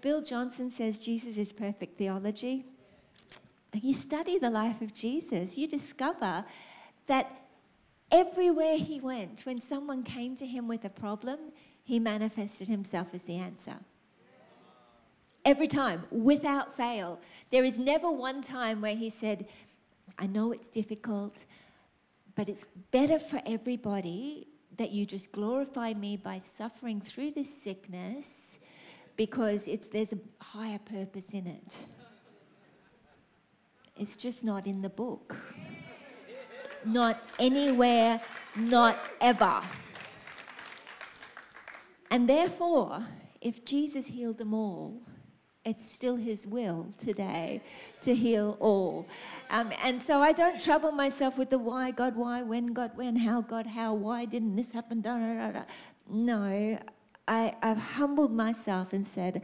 Bill 0.01 0.21
Johnson 0.21 0.69
says 0.69 0.99
Jesus 0.99 1.39
is 1.39 1.51
perfect 1.51 1.97
theology. 1.97 2.63
You 3.73 3.95
study 3.95 4.37
the 4.37 4.51
life 4.51 4.83
of 4.83 4.93
Jesus, 4.93 5.57
you 5.57 5.67
discover 5.67 6.45
that 7.07 7.31
everywhere 8.11 8.77
he 8.77 8.99
went, 8.99 9.47
when 9.47 9.59
someone 9.59 10.03
came 10.03 10.35
to 10.35 10.45
him 10.45 10.67
with 10.67 10.85
a 10.85 10.89
problem, 10.89 11.39
he 11.83 11.97
manifested 11.99 12.67
himself 12.67 13.07
as 13.15 13.23
the 13.23 13.37
answer. 13.37 13.77
Every 15.43 15.67
time, 15.67 16.03
without 16.11 16.71
fail. 16.71 17.19
There 17.49 17.63
is 17.63 17.79
never 17.79 18.11
one 18.11 18.43
time 18.43 18.79
where 18.79 18.95
he 18.95 19.09
said, 19.09 19.47
I 20.19 20.27
know 20.27 20.51
it's 20.51 20.67
difficult. 20.67 21.45
But 22.35 22.49
it's 22.49 22.65
better 22.91 23.17
for 23.17 23.41
everybody 23.45 24.47
that 24.77 24.91
you 24.91 25.05
just 25.05 25.31
glorify 25.31 25.93
me 25.93 26.17
by 26.17 26.39
suffering 26.39 26.99
through 26.99 27.31
this 27.31 27.61
sickness 27.63 28.59
because 29.15 29.67
it's, 29.67 29.87
there's 29.87 30.13
a 30.13 30.19
higher 30.41 30.79
purpose 30.79 31.29
in 31.31 31.47
it. 31.47 31.87
It's 33.97 34.17
just 34.17 34.43
not 34.43 34.67
in 34.67 34.81
the 34.81 34.89
book. 34.89 35.35
Not 36.83 37.23
anywhere, 37.39 38.19
not 38.55 38.97
ever. 39.21 39.61
And 42.11 42.29
therefore, 42.29 43.05
if 43.39 43.63
Jesus 43.63 44.07
healed 44.07 44.37
them 44.37 44.53
all, 44.53 45.01
it's 45.65 45.89
still 45.89 46.15
His 46.15 46.45
will 46.45 46.87
today 46.97 47.61
to 48.01 48.13
heal 48.13 48.57
all. 48.59 49.07
Um, 49.49 49.71
and 49.83 50.01
so 50.01 50.19
I 50.19 50.31
don't 50.31 50.59
trouble 50.59 50.91
myself 50.91 51.37
with 51.37 51.49
the 51.49 51.57
why, 51.57 51.91
God, 51.91 52.15
why, 52.15 52.43
when, 52.43 52.67
God, 52.67 52.91
when, 52.95 53.15
how, 53.15 53.41
God, 53.41 53.65
how, 53.65 53.93
why 53.93 54.25
didn't 54.25 54.55
this 54.55 54.71
happen? 54.71 55.01
Da, 55.01 55.17
da, 55.17 55.51
da, 55.51 55.63
no, 56.09 56.77
I, 57.27 57.55
I've 57.61 57.77
humbled 57.77 58.31
myself 58.31 58.93
and 58.93 59.05
said, 59.05 59.41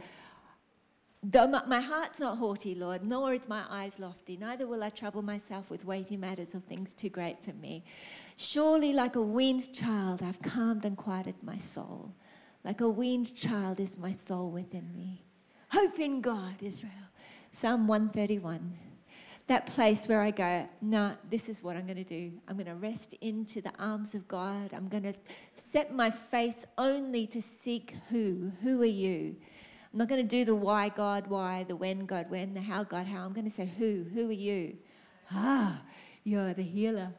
Though 1.24 1.46
my 1.46 1.80
heart's 1.80 2.18
not 2.18 2.38
haughty, 2.38 2.74
Lord, 2.74 3.04
nor 3.04 3.32
is 3.32 3.48
my 3.48 3.62
eyes 3.70 4.00
lofty, 4.00 4.36
neither 4.36 4.66
will 4.66 4.82
I 4.82 4.90
trouble 4.90 5.22
myself 5.22 5.70
with 5.70 5.84
weighty 5.84 6.16
matters 6.16 6.52
or 6.52 6.58
things 6.58 6.94
too 6.94 7.10
great 7.10 7.38
for 7.44 7.52
me. 7.52 7.84
Surely, 8.36 8.92
like 8.92 9.14
a 9.14 9.22
weaned 9.22 9.72
child, 9.72 10.20
I've 10.20 10.42
calmed 10.42 10.84
and 10.84 10.96
quieted 10.96 11.36
my 11.40 11.58
soul. 11.58 12.12
Like 12.64 12.80
a 12.80 12.88
weaned 12.88 13.36
child 13.36 13.78
is 13.78 13.96
my 13.96 14.12
soul 14.12 14.50
within 14.50 14.92
me. 14.96 15.24
Hope 15.72 15.98
in 16.00 16.20
God, 16.20 16.56
Israel. 16.60 16.92
Psalm 17.50 17.86
131. 17.86 18.74
That 19.46 19.66
place 19.66 20.06
where 20.06 20.20
I 20.20 20.30
go, 20.30 20.68
nah, 20.82 21.12
this 21.30 21.48
is 21.48 21.62
what 21.62 21.76
I'm 21.76 21.86
going 21.86 21.96
to 21.96 22.04
do. 22.04 22.30
I'm 22.46 22.56
going 22.56 22.66
to 22.66 22.74
rest 22.74 23.14
into 23.22 23.62
the 23.62 23.72
arms 23.78 24.14
of 24.14 24.28
God. 24.28 24.74
I'm 24.74 24.88
going 24.88 25.04
to 25.04 25.14
set 25.54 25.94
my 25.94 26.10
face 26.10 26.66
only 26.76 27.26
to 27.28 27.40
seek 27.40 27.94
who. 28.10 28.52
Who 28.62 28.82
are 28.82 28.84
you? 28.84 29.34
I'm 29.90 29.98
not 29.98 30.08
going 30.08 30.20
to 30.20 30.28
do 30.28 30.44
the 30.44 30.54
why 30.54 30.90
God, 30.90 31.28
why, 31.28 31.64
the 31.66 31.74
when 31.74 32.04
God, 32.04 32.26
when, 32.28 32.52
the 32.52 32.60
how 32.60 32.84
God, 32.84 33.06
how. 33.06 33.24
I'm 33.24 33.32
going 33.32 33.48
to 33.48 33.50
say 33.50 33.64
who. 33.78 34.04
Who 34.12 34.28
are 34.28 34.32
you? 34.32 34.76
Ah, 35.30 35.80
you're 36.22 36.52
the 36.52 36.62
healer. 36.62 37.14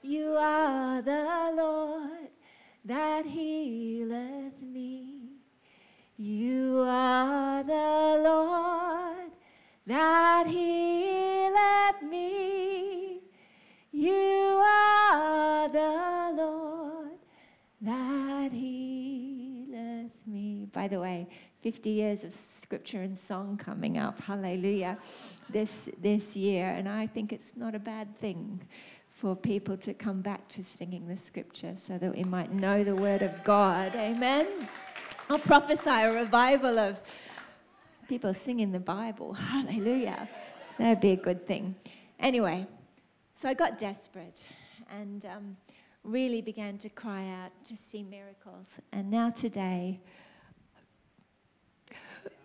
You 0.00 0.36
are 0.38 1.02
the 1.02 1.52
Lord 1.56 2.28
that 2.84 3.26
healeth 3.26 4.62
me. 4.62 5.23
You 6.16 6.84
are 6.86 7.64
the 7.64 8.22
Lord 8.22 9.32
that 9.84 10.46
healeth 10.46 12.08
me. 12.08 13.20
You 13.90 14.62
are 14.64 15.68
the 15.68 16.32
Lord 16.36 17.18
that 17.80 18.52
healeth 18.52 20.12
me. 20.28 20.68
By 20.72 20.86
the 20.86 21.00
way, 21.00 21.26
50 21.62 21.90
years 21.90 22.22
of 22.22 22.32
scripture 22.32 23.02
and 23.02 23.18
song 23.18 23.56
coming 23.56 23.98
up, 23.98 24.20
hallelujah, 24.20 24.98
this, 25.50 25.88
this 26.00 26.36
year. 26.36 26.66
And 26.66 26.88
I 26.88 27.08
think 27.08 27.32
it's 27.32 27.56
not 27.56 27.74
a 27.74 27.80
bad 27.80 28.16
thing 28.16 28.60
for 29.10 29.34
people 29.34 29.76
to 29.78 29.92
come 29.92 30.20
back 30.20 30.46
to 30.50 30.62
singing 30.62 31.08
the 31.08 31.16
scripture 31.16 31.74
so 31.74 31.98
that 31.98 32.14
we 32.14 32.22
might 32.22 32.52
know 32.52 32.84
the 32.84 32.94
word 32.94 33.22
of 33.22 33.42
God. 33.42 33.96
Amen. 33.96 34.46
I'll 35.30 35.38
prophesy 35.38 35.88
a 35.88 36.12
revival 36.12 36.78
of 36.78 37.00
people 38.08 38.34
singing 38.34 38.72
the 38.72 38.80
Bible. 38.80 39.32
Hallelujah. 39.32 40.28
That'd 40.78 41.00
be 41.00 41.12
a 41.12 41.16
good 41.16 41.46
thing. 41.46 41.74
Anyway, 42.20 42.66
so 43.32 43.48
I 43.48 43.54
got 43.54 43.78
desperate 43.78 44.44
and 44.90 45.24
um, 45.24 45.56
really 46.02 46.42
began 46.42 46.76
to 46.76 46.90
cry 46.90 47.26
out 47.42 47.52
to 47.64 47.74
see 47.74 48.02
miracles. 48.02 48.80
And 48.92 49.10
now 49.10 49.30
today, 49.30 49.98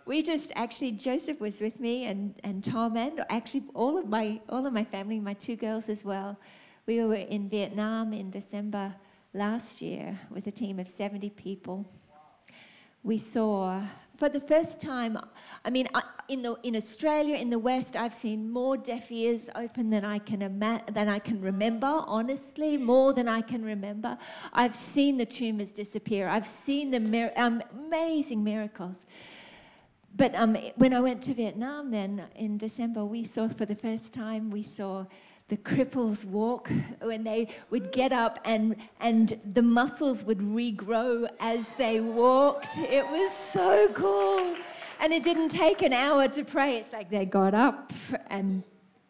we 0.06 0.22
just 0.22 0.54
actually 0.56 0.94
Joseph 0.94 1.42
was 1.42 1.60
with 1.60 1.82
me 1.82 2.06
and, 2.06 2.34
and 2.46 2.64
Tom 2.64 2.96
and 2.96 3.26
actually 3.30 3.64
all 3.74 3.98
of 3.98 4.08
my 4.08 4.40
all 4.48 4.66
of 4.66 4.72
my 4.72 4.86
family, 4.86 5.20
my 5.20 5.34
two 5.34 5.58
girls 5.58 5.90
as 5.90 6.06
well. 6.06 6.40
We 6.86 7.04
were 7.04 7.16
in 7.16 7.50
Vietnam 7.50 8.14
in 8.14 8.32
December 8.32 8.96
last 9.34 9.82
year 9.82 10.18
with 10.32 10.48
a 10.48 10.52
team 10.52 10.80
of 10.80 10.88
70 10.88 11.30
people 11.32 11.86
we 13.04 13.18
saw 13.18 13.82
for 14.20 14.28
the 14.28 14.42
first 14.42 14.82
time, 14.82 15.18
I 15.64 15.70
mean, 15.70 15.88
in, 16.28 16.42
the, 16.42 16.58
in 16.64 16.76
Australia, 16.76 17.36
in 17.36 17.50
the 17.50 17.58
West, 17.58 17.96
I've 17.96 18.14
seen 18.14 18.50
more 18.50 18.76
deaf 18.76 19.10
ears 19.14 19.50
open 19.56 19.90
than 19.90 20.04
I 20.04 20.20
can 20.20 20.42
ima- 20.42 20.84
than 20.92 21.08
I 21.08 21.20
can 21.20 21.40
remember. 21.40 21.88
Honestly, 22.06 22.76
more 22.76 23.14
than 23.14 23.30
I 23.30 23.40
can 23.40 23.64
remember. 23.64 24.18
I've 24.52 24.76
seen 24.76 25.16
the 25.16 25.26
tumors 25.26 25.72
disappear. 25.72 26.28
I've 26.28 26.46
seen 26.46 26.92
the 26.92 27.00
mir- 27.00 27.32
um, 27.38 27.64
amazing 27.80 28.44
miracles. 28.44 29.06
But 30.18 30.36
um, 30.36 30.58
when 30.76 30.94
I 30.94 31.00
went 31.00 31.22
to 31.24 31.34
Vietnam, 31.34 31.92
then 31.92 32.26
in 32.36 32.58
December, 32.58 33.06
we 33.06 33.24
saw 33.24 33.48
for 33.48 33.66
the 33.66 33.76
first 33.76 34.14
time 34.14 34.52
we 34.52 34.64
saw 34.64 35.06
the 35.50 35.58
cripples 35.58 36.26
walk 36.26 36.72
when 37.02 37.24
they 37.24 37.50
would 37.72 37.92
get 37.92 38.12
up 38.12 38.40
and, 38.46 38.76
and 39.00 39.40
the 39.54 39.62
muscles 39.62 40.24
would 40.24 40.40
regrow 40.40 41.28
as 41.40 41.68
they 41.70 42.00
walked. 42.00 42.78
It 42.78 43.06
was 43.06 43.32
so 43.34 43.90
cool. 43.94 44.56
And 45.02 45.12
it 45.12 45.24
didn't 45.24 45.50
take 45.50 45.82
an 45.82 45.92
hour 45.92 46.28
to 46.28 46.44
pray. 46.44 46.78
It's 46.78 46.94
like 46.94 47.10
they 47.10 47.26
got 47.26 47.54
up 47.54 47.92
and 48.28 48.64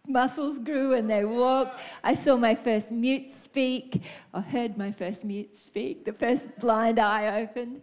muscles 0.08 0.60
grew 0.60 0.94
and 0.94 1.10
they 1.10 1.26
walked. 1.26 1.82
I 2.04 2.14
saw 2.14 2.38
my 2.38 2.56
first 2.56 2.92
mute 2.92 3.30
speak, 3.30 4.04
or 4.34 4.42
heard 4.42 4.78
my 4.78 4.92
first 4.92 5.26
mute 5.26 5.56
speak, 5.58 6.06
the 6.06 6.14
first 6.14 6.48
blind 6.60 7.00
eye 7.00 7.42
opened. 7.42 7.82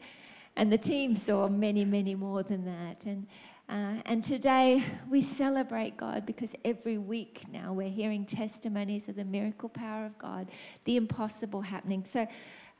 And 0.56 0.72
the 0.72 0.78
team 0.78 1.14
saw 1.14 1.48
many, 1.48 1.84
many 1.84 2.14
more 2.14 2.42
than 2.42 2.64
that. 2.64 3.04
And 3.04 3.26
uh, 3.68 3.94
and 4.04 4.22
today 4.22 4.84
we 5.10 5.20
celebrate 5.20 5.96
God 5.96 6.24
because 6.24 6.54
every 6.64 6.98
week 6.98 7.42
now 7.52 7.72
we're 7.72 7.88
hearing 7.88 8.24
testimonies 8.24 9.08
of 9.08 9.16
the 9.16 9.24
miracle 9.24 9.68
power 9.68 10.06
of 10.06 10.16
God, 10.18 10.52
the 10.84 10.96
impossible 10.96 11.62
happening. 11.62 12.04
So, 12.04 12.28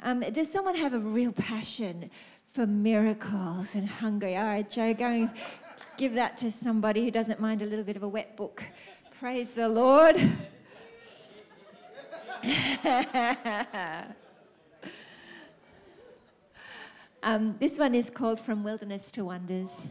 um, 0.02 0.20
does 0.20 0.48
someone 0.50 0.76
have 0.76 0.94
a 0.94 1.00
real 1.00 1.32
passion 1.32 2.08
for 2.52 2.68
miracles 2.68 3.74
and 3.74 3.88
hungry? 3.88 4.36
All 4.36 4.44
right, 4.44 4.68
Joe, 4.70 4.94
go 4.94 5.06
and 5.06 5.30
give 5.96 6.14
that 6.14 6.36
to 6.38 6.52
somebody 6.52 7.04
who 7.04 7.10
doesn't 7.10 7.40
mind 7.40 7.62
a 7.62 7.66
little 7.66 7.84
bit 7.84 7.96
of 7.96 8.04
a 8.04 8.08
wet 8.08 8.36
book. 8.36 8.62
Praise 9.18 9.50
the 9.50 9.68
Lord. 9.68 10.16
um, 17.24 17.56
this 17.58 17.76
one 17.76 17.96
is 17.96 18.08
called 18.08 18.38
From 18.38 18.62
Wilderness 18.62 19.10
to 19.12 19.24
Wonders 19.24 19.88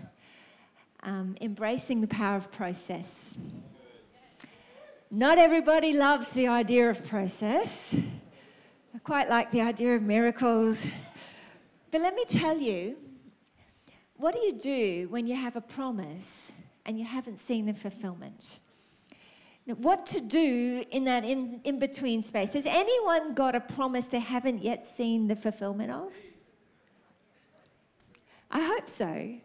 um, 1.06 1.36
embracing 1.40 2.02
the 2.02 2.08
power 2.08 2.36
of 2.36 2.52
process. 2.52 3.38
Not 5.12 5.38
everybody 5.38 5.94
loves 5.94 6.30
the 6.32 6.48
idea 6.48 6.90
of 6.90 7.06
process. 7.06 7.96
I 8.94 8.98
quite 9.00 9.30
like 9.30 9.52
the 9.52 9.62
idea 9.62 9.96
of 9.96 10.02
miracles. 10.02 10.86
But 11.92 12.02
let 12.02 12.16
me 12.16 12.26
tell 12.28 12.58
you, 12.58 12.98
what 14.18 14.34
do 14.34 14.40
you 14.40 14.54
do 14.54 15.08
when 15.10 15.28
you 15.28 15.36
have 15.36 15.56
a 15.56 15.62
promise 15.62 16.54
and 16.86 17.00
you 17.00 17.06
haven't 17.06 17.40
seen 17.40 17.68
the 17.68 17.74
fulfillment? 17.74 18.60
Now, 19.68 19.76
what 19.76 20.06
to 20.08 20.22
do 20.22 20.84
in 20.92 21.06
that 21.06 21.24
in, 21.24 21.80
between 21.80 22.22
space? 22.22 22.54
Has 22.54 22.66
anyone 22.66 23.34
got 23.34 23.56
a 23.56 23.60
promise 23.60 24.06
they 24.06 24.20
haven't 24.20 24.64
yet 24.64 24.86
seen 24.86 25.28
the 25.28 25.36
fulfillment 25.36 25.92
of? 25.92 26.12
I 28.52 28.62
hope 28.62 28.90
so. 28.90 29.36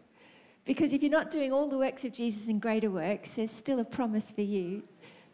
Because 0.65 0.93
if 0.93 1.01
you're 1.01 1.11
not 1.11 1.31
doing 1.31 1.51
all 1.51 1.67
the 1.67 1.77
works 1.77 2.05
of 2.05 2.13
Jesus 2.13 2.47
and 2.47 2.61
greater 2.61 2.89
works, 2.89 3.31
there's 3.31 3.51
still 3.51 3.79
a 3.79 3.85
promise 3.85 4.31
for 4.31 4.41
you 4.41 4.83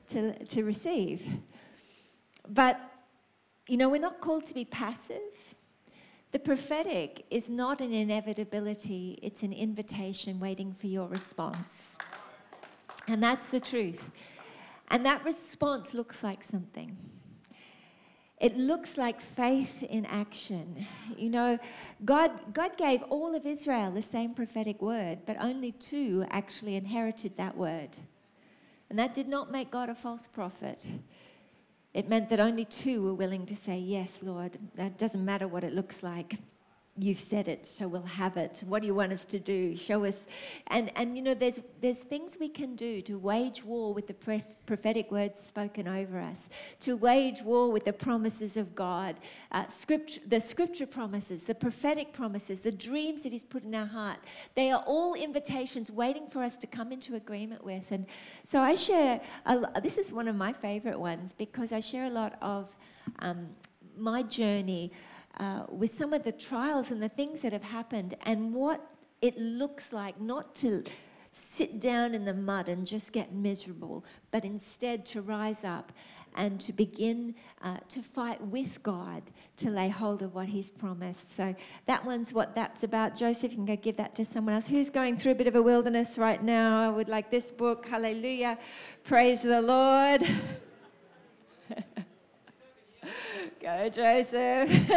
to, 0.09 0.33
to 0.45 0.63
receive. 0.63 1.21
But, 2.47 2.79
you 3.67 3.77
know, 3.77 3.89
we're 3.89 3.99
not 4.01 4.21
called 4.21 4.45
to 4.45 4.53
be 4.53 4.65
passive. 4.65 5.55
The 6.31 6.39
prophetic 6.39 7.25
is 7.29 7.49
not 7.49 7.81
an 7.81 7.93
inevitability, 7.93 9.19
it's 9.21 9.43
an 9.43 9.53
invitation 9.53 10.39
waiting 10.39 10.73
for 10.73 10.87
your 10.87 11.07
response. 11.07 11.97
And 13.07 13.23
that's 13.23 13.49
the 13.49 13.59
truth. 13.59 14.11
And 14.89 15.05
that 15.05 15.23
response 15.25 15.93
looks 15.93 16.23
like 16.23 16.43
something. 16.43 16.97
It 18.39 18.55
looks 18.55 18.97
like 18.97 19.19
faith 19.19 19.81
in 19.83 20.05
action. 20.05 20.85
You 21.17 21.29
know, 21.29 21.59
God, 22.05 22.53
God 22.53 22.77
gave 22.77 23.01
all 23.03 23.33
of 23.35 23.45
Israel 23.45 23.89
the 23.89 24.01
same 24.01 24.35
prophetic 24.35 24.81
word, 24.81 25.19
but 25.25 25.37
only 25.39 25.71
two 25.71 26.25
actually 26.29 26.75
inherited 26.75 27.35
that 27.37 27.57
word. 27.57 27.97
And 28.89 28.99
that 28.99 29.13
did 29.13 29.27
not 29.27 29.51
make 29.51 29.71
God 29.71 29.89
a 29.89 29.95
false 29.95 30.27
prophet. 30.27 30.87
It 31.93 32.07
meant 32.07 32.29
that 32.29 32.39
only 32.39 32.65
two 32.65 33.01
were 33.01 33.13
willing 33.13 33.45
to 33.47 33.55
say, 33.55 33.79
Yes, 33.79 34.19
Lord, 34.21 34.59
that 34.75 34.99
doesn't 34.99 35.25
matter 35.25 35.47
what 35.47 35.63
it 35.63 35.73
looks 35.73 36.03
like 36.03 36.37
you've 36.97 37.19
said 37.19 37.47
it, 37.47 37.65
so 37.65 37.87
we'll 37.87 38.01
have 38.01 38.37
it. 38.37 38.63
What 38.67 38.81
do 38.81 38.87
you 38.87 38.95
want 38.95 39.13
us 39.13 39.25
to 39.25 39.39
do? 39.39 39.75
Show 39.75 40.05
us. 40.05 40.25
And, 40.67 40.91
and 40.95 41.15
you 41.15 41.21
know, 41.21 41.33
there's, 41.33 41.59
there's 41.79 41.99
things 41.99 42.37
we 42.39 42.49
can 42.49 42.75
do 42.75 43.01
to 43.03 43.17
wage 43.19 43.63
war 43.63 43.93
with 43.93 44.07
the 44.07 44.41
prophetic 44.65 45.11
words 45.11 45.39
spoken 45.39 45.87
over 45.87 46.19
us, 46.19 46.49
to 46.81 46.97
wage 46.97 47.41
war 47.43 47.71
with 47.71 47.85
the 47.85 47.93
promises 47.93 48.57
of 48.57 48.73
God, 48.73 49.19
uh, 49.51 49.67
script, 49.67 50.27
the 50.27 50.39
scripture 50.39 50.87
promises, 50.87 51.43
the 51.43 51.55
prophetic 51.55 52.13
promises, 52.13 52.61
the 52.61 52.71
dreams 52.71 53.21
that 53.21 53.31
He's 53.31 53.43
put 53.43 53.63
in 53.63 53.75
our 53.75 53.85
heart. 53.85 54.17
They 54.55 54.71
are 54.71 54.83
all 54.87 55.13
invitations 55.13 55.91
waiting 55.91 56.27
for 56.27 56.41
us 56.41 56.57
to 56.57 56.67
come 56.67 56.91
into 56.91 57.15
agreement 57.15 57.63
with. 57.63 57.91
And 57.91 58.07
so 58.43 58.61
I 58.61 58.73
share, 58.75 59.21
a, 59.45 59.81
this 59.81 59.97
is 59.97 60.11
one 60.11 60.27
of 60.27 60.35
my 60.35 60.51
favorite 60.51 60.99
ones 60.99 61.35
because 61.37 61.71
I 61.71 61.79
share 61.79 62.05
a 62.05 62.09
lot 62.09 62.37
of 62.41 62.75
um, 63.19 63.49
my 63.95 64.23
journey 64.23 64.91
uh, 65.39 65.63
with 65.69 65.93
some 65.93 66.13
of 66.13 66.23
the 66.23 66.31
trials 66.31 66.91
and 66.91 67.01
the 67.01 67.09
things 67.09 67.41
that 67.41 67.53
have 67.53 67.63
happened 67.63 68.15
and 68.23 68.53
what 68.53 68.91
it 69.21 69.37
looks 69.37 69.93
like 69.93 70.19
not 70.19 70.55
to 70.55 70.83
sit 71.31 71.79
down 71.79 72.15
in 72.15 72.25
the 72.25 72.33
mud 72.33 72.69
and 72.69 72.85
just 72.85 73.11
get 73.11 73.33
miserable, 73.33 74.03
but 74.31 74.43
instead 74.43 75.05
to 75.05 75.21
rise 75.21 75.63
up 75.63 75.91
and 76.35 76.59
to 76.61 76.73
begin 76.73 77.33
uh, 77.63 77.77
to 77.89 78.01
fight 78.01 78.39
with 78.41 78.81
God 78.83 79.23
to 79.57 79.69
lay 79.69 79.89
hold 79.89 80.21
of 80.21 80.35
what 80.35 80.47
He's 80.47 80.69
promised. 80.69 81.35
So 81.35 81.55
that 81.87 82.05
one's 82.05 82.31
what 82.31 82.53
that's 82.53 82.83
about. 82.83 83.15
Joseph, 83.15 83.51
you 83.51 83.57
can 83.57 83.65
go 83.65 83.75
give 83.75 83.97
that 83.97 84.15
to 84.15 84.25
someone 84.25 84.53
else 84.53 84.67
who's 84.67 84.89
going 84.89 85.17
through 85.17 85.31
a 85.33 85.35
bit 85.35 85.47
of 85.47 85.55
a 85.55 85.61
wilderness 85.61 86.17
right 86.17 86.41
now. 86.41 86.81
I 86.81 86.89
would 86.89 87.09
like 87.09 87.31
this 87.31 87.49
book. 87.49 87.87
Hallelujah. 87.87 88.57
Praise 89.03 89.41
the 89.41 89.61
Lord. 89.61 90.27
Go, 93.59 93.89
Joseph. 93.89 94.69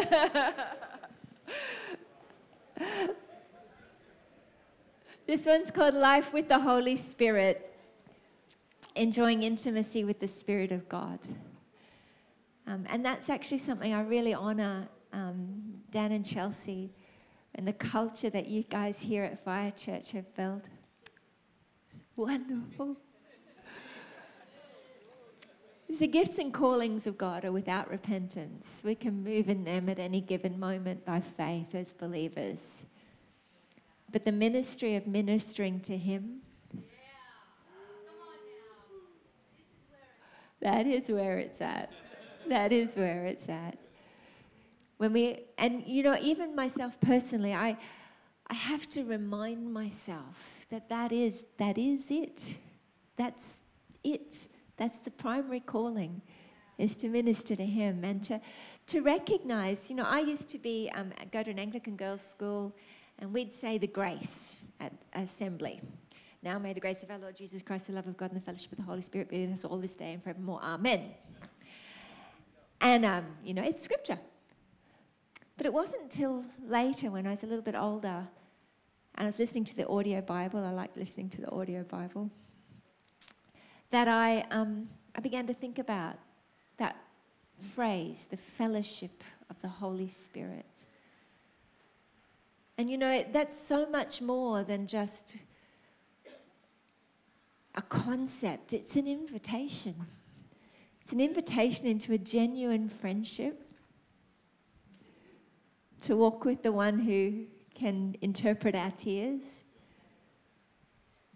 this 5.27 5.47
one's 5.47 5.71
called 5.71 5.95
Life 5.95 6.35
with 6.35 6.49
the 6.49 6.59
Holy 6.59 6.97
Spirit, 6.97 7.73
enjoying 8.97 9.45
intimacy 9.45 10.05
with 10.05 10.21
the 10.21 10.29
Spirit 10.29 10.73
of 10.73 10.87
God. 10.89 11.21
Um, 12.67 12.85
and 12.91 13.05
that's 13.05 13.31
actually 13.31 13.59
something 13.59 13.95
I 13.95 14.03
really 14.03 14.35
honor 14.35 14.89
um, 15.13 15.81
Dan 15.91 16.13
and 16.13 16.27
Chelsea 16.27 16.91
and 17.55 17.67
the 17.67 17.73
culture 17.73 18.29
that 18.31 18.47
you 18.47 18.63
guys 18.65 19.01
here 19.01 19.25
at 19.25 19.43
Fire 19.43 19.71
Church 19.71 20.13
have 20.13 20.35
built. 20.35 20.69
It's 21.89 22.03
wonderful. 22.15 22.99
The 25.99 26.07
gifts 26.07 26.39
and 26.39 26.55
callings 26.55 27.07
of 27.07 27.19
God 27.19 27.45
are 27.45 27.53
without 27.53 27.91
repentance. 27.91 28.81
We 28.83 28.95
can 28.95 29.23
move 29.23 29.51
in 29.51 29.65
them 29.65 29.89
at 29.89 29.99
any 29.99 30.23
given 30.23 30.59
moment 30.59 31.05
by 31.05 31.21
faith 31.21 31.75
as 31.75 31.93
believers. 31.93 32.87
But 34.11 34.25
the 34.25 34.33
ministry 34.33 34.97
of 34.97 35.07
ministering 35.07 35.81
to 35.81 35.99
Him, 35.99 36.41
that 40.63 40.87
is 40.87 41.09
where 41.09 41.39
it's 41.39 41.61
at. 41.61 41.93
That 42.49 42.73
is 42.73 42.97
where 42.97 43.27
it's 43.27 43.49
at. 43.49 43.77
When 44.97 45.13
we, 45.13 45.41
and 45.59 45.83
you 45.87 46.03
know, 46.03 46.17
even 46.23 46.57
myself 46.57 46.99
personally, 47.01 47.53
I, 47.53 47.77
I 48.47 48.55
have 48.55 48.89
to 48.91 49.05
remind 49.05 49.73
myself 49.73 50.65
that 50.71 50.89
that 50.89 51.13
is, 51.13 51.47
that 51.59 51.77
is 51.77 52.11
it. 52.11 52.59
That's 53.17 53.63
it. 54.03 54.49
That's 54.81 54.97
the 54.97 55.11
primary 55.11 55.61
calling, 55.61 56.23
is 56.79 56.97
to 56.97 57.11
minister 57.11 57.55
to 57.55 57.67
Him 57.67 58.03
and 58.03 58.23
to, 58.23 58.41
to 58.87 59.03
recognize. 59.03 59.91
You 59.91 59.97
know, 59.97 60.07
I 60.07 60.21
used 60.21 60.49
to 60.49 60.59
be 60.59 60.91
um, 60.95 61.13
go 61.31 61.43
to 61.43 61.51
an 61.51 61.59
Anglican 61.59 61.97
girls' 61.97 62.23
school, 62.23 62.75
and 63.19 63.31
we'd 63.31 63.53
say 63.53 63.77
the 63.77 63.87
grace 63.87 64.63
at 64.81 64.95
assembly. 65.13 65.83
Now 66.43 66.59
may 66.59 66.73
the 66.73 66.81
grace 66.81 67.03
of 67.03 67.11
our 67.11 67.19
Lord 67.19 67.37
Jesus 67.37 67.61
Christ, 67.61 67.89
the 67.89 67.93
love 67.93 68.07
of 68.07 68.17
God, 68.17 68.33
and 68.33 68.41
the 68.41 68.45
fellowship 68.45 68.73
of 68.73 68.79
the 68.79 68.85
Holy 68.85 69.03
Spirit 69.03 69.29
be 69.29 69.45
with 69.45 69.53
us 69.53 69.67
all 69.67 69.77
this 69.77 69.95
day 69.95 70.15
and 70.15 70.23
forevermore. 70.23 70.61
Amen. 70.63 71.11
And 72.81 73.05
um, 73.05 73.27
you 73.45 73.53
know, 73.53 73.63
it's 73.63 73.83
scripture. 73.83 74.19
But 75.59 75.67
it 75.67 75.75
wasn't 75.75 76.05
until 76.05 76.43
later, 76.67 77.11
when 77.11 77.27
I 77.27 77.33
was 77.33 77.43
a 77.43 77.47
little 77.47 77.61
bit 77.61 77.77
older, 77.77 78.27
and 79.17 79.27
I 79.27 79.27
was 79.27 79.39
listening 79.39 79.65
to 79.65 79.77
the 79.77 79.87
audio 79.89 80.23
Bible. 80.23 80.65
I 80.65 80.71
liked 80.71 80.97
listening 80.97 81.29
to 81.29 81.43
the 81.43 81.51
audio 81.51 81.83
Bible 81.83 82.31
that 83.91 84.09
I, 84.09 84.45
um, 84.51 84.89
I 85.15 85.21
began 85.21 85.47
to 85.47 85.55
think 85.55 85.79
about 85.79 86.17
that 86.79 86.97
phrase, 87.59 88.27
the 88.31 88.37
fellowship 88.37 89.23
of 89.51 89.61
the 89.61 89.69
Holy 89.69 90.09
Spirit. 90.09 90.87
And 92.79 92.91
you 92.91 92.97
know, 92.97 93.25
that's 93.33 93.61
so 93.61 93.89
much 93.91 94.23
more 94.23 94.63
than 94.63 94.87
just 94.87 95.37
a 97.75 97.83
concept, 97.83 98.73
it's 98.73 98.97
an 98.97 99.07
invitation. 99.07 99.95
It's 101.03 101.13
an 101.13 101.21
invitation 101.21 101.87
into 101.87 102.13
a 102.13 102.19
genuine 102.19 102.89
friendship 102.89 103.65
to 106.03 106.17
walk 106.17 106.45
with 106.45 106.63
the 106.63 106.73
one 106.73 106.99
who 106.99 107.47
can 107.75 108.17
interpret 108.23 108.75
our 108.75 108.91
tears, 108.93 109.65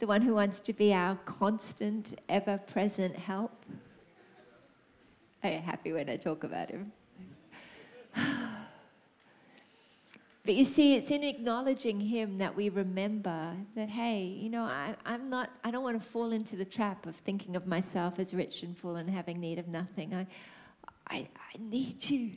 the 0.04 0.08
one 0.08 0.20
who 0.20 0.34
wants 0.34 0.60
to 0.60 0.74
be 0.74 0.92
our 0.92 1.16
constant, 1.24 2.20
ever 2.28 2.58
present 2.58 3.16
help. 3.16 3.64
I 5.42 5.48
am 5.48 5.62
happy 5.62 5.94
when 5.94 6.10
I 6.10 6.18
talk 6.18 6.44
about 6.44 6.68
him. 6.70 6.92
But 10.44 10.56
you 10.56 10.66
see, 10.66 10.94
it's 10.94 11.10
in 11.10 11.24
acknowledging 11.24 12.00
Him 12.00 12.36
that 12.36 12.54
we 12.54 12.68
remember 12.68 13.56
that, 13.74 13.88
hey, 13.88 14.24
you 14.24 14.50
know, 14.50 14.64
I, 14.64 14.94
I'm 15.06 15.30
not, 15.30 15.48
I 15.64 15.70
don't 15.70 15.82
want 15.82 15.98
to 15.98 16.06
fall 16.06 16.32
into 16.32 16.54
the 16.54 16.66
trap 16.66 17.06
of 17.06 17.16
thinking 17.16 17.56
of 17.56 17.66
myself 17.66 18.18
as 18.18 18.34
rich 18.34 18.62
and 18.62 18.76
full 18.76 18.96
and 18.96 19.08
having 19.08 19.40
need 19.40 19.58
of 19.58 19.68
nothing. 19.68 20.14
I, 20.14 20.26
I, 21.08 21.28
I 21.34 21.56
need 21.58 22.10
you. 22.10 22.32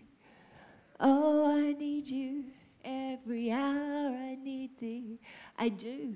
Oh, 1.01 1.53
I 1.53 1.73
need 1.73 2.07
you. 2.07 2.45
Every 2.85 3.51
hour 3.51 4.07
I 4.15 4.37
need 4.41 4.79
thee. 4.79 5.19
I 5.59 5.67
do. 5.67 6.15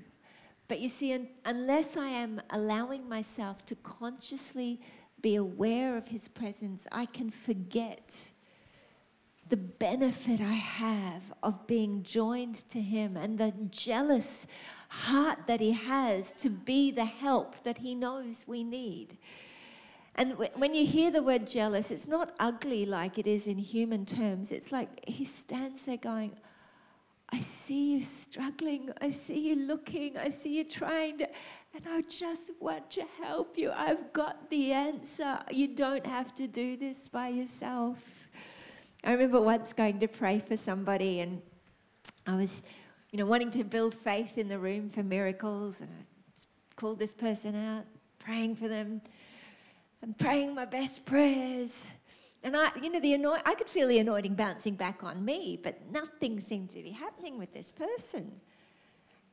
But 0.72 0.80
you 0.80 0.88
see, 0.88 1.12
un- 1.12 1.28
unless 1.44 1.98
I 1.98 2.08
am 2.08 2.40
allowing 2.48 3.06
myself 3.06 3.66
to 3.66 3.74
consciously 3.74 4.80
be 5.20 5.34
aware 5.34 5.98
of 5.98 6.08
His 6.08 6.28
presence, 6.28 6.86
I 6.90 7.04
can 7.04 7.28
forget 7.28 8.32
the 9.50 9.58
benefit 9.58 10.40
I 10.40 10.54
have 10.54 11.34
of 11.42 11.66
being 11.66 12.02
joined 12.02 12.54
to 12.70 12.80
Him 12.80 13.18
and 13.18 13.36
the 13.36 13.52
jealous 13.68 14.46
heart 14.88 15.40
that 15.46 15.60
He 15.60 15.72
has 15.72 16.30
to 16.38 16.48
be 16.48 16.90
the 16.90 17.04
help 17.04 17.62
that 17.64 17.76
He 17.76 17.94
knows 17.94 18.46
we 18.46 18.64
need. 18.64 19.18
And 20.14 20.38
when 20.54 20.74
you 20.74 20.86
hear 20.86 21.10
the 21.10 21.22
word 21.22 21.46
jealous, 21.46 21.90
it's 21.90 22.08
not 22.08 22.34
ugly 22.40 22.86
like 22.86 23.18
it 23.18 23.26
is 23.26 23.46
in 23.46 23.58
human 23.58 24.06
terms. 24.06 24.50
It's 24.50 24.72
like 24.72 25.06
He 25.06 25.26
stands 25.26 25.82
there 25.82 25.98
going, 25.98 26.34
I 27.32 27.40
see 27.40 27.94
you 27.94 28.02
struggling. 28.02 28.90
I 29.00 29.08
see 29.10 29.48
you 29.48 29.56
looking. 29.56 30.18
I 30.18 30.28
see 30.28 30.58
you 30.58 30.64
trying 30.64 31.18
to, 31.18 31.28
and 31.74 31.84
I 31.88 32.02
just 32.02 32.50
want 32.60 32.90
to 32.90 33.04
help 33.22 33.56
you. 33.56 33.72
I've 33.74 34.12
got 34.12 34.50
the 34.50 34.72
answer. 34.72 35.38
You 35.50 35.68
don't 35.68 36.04
have 36.04 36.34
to 36.34 36.46
do 36.46 36.76
this 36.76 37.08
by 37.08 37.28
yourself. 37.28 37.96
I 39.02 39.12
remember 39.12 39.40
once 39.40 39.72
going 39.72 39.98
to 40.00 40.08
pray 40.08 40.40
for 40.40 40.58
somebody, 40.58 41.20
and 41.20 41.40
I 42.26 42.36
was, 42.36 42.62
you 43.10 43.18
know, 43.18 43.26
wanting 43.26 43.50
to 43.52 43.64
build 43.64 43.94
faith 43.94 44.36
in 44.36 44.48
the 44.48 44.58
room 44.58 44.90
for 44.90 45.02
miracles, 45.02 45.80
and 45.80 45.90
I 45.90 46.42
called 46.76 46.98
this 46.98 47.14
person 47.14 47.56
out, 47.56 47.84
praying 48.18 48.56
for 48.56 48.68
them, 48.68 49.00
and 50.02 50.16
praying 50.18 50.54
my 50.54 50.66
best 50.66 51.06
prayers. 51.06 51.84
And 52.44 52.56
I, 52.56 52.70
you 52.80 52.90
know, 52.90 53.00
the 53.00 53.14
anoint- 53.14 53.42
I 53.46 53.54
could 53.54 53.68
feel 53.68 53.88
the 53.88 53.98
anointing 53.98 54.34
bouncing 54.34 54.74
back 54.74 55.04
on 55.04 55.24
me, 55.24 55.58
but 55.62 55.90
nothing 55.90 56.40
seemed 56.40 56.70
to 56.70 56.82
be 56.82 56.90
happening 56.90 57.38
with 57.38 57.52
this 57.52 57.70
person. 57.70 58.40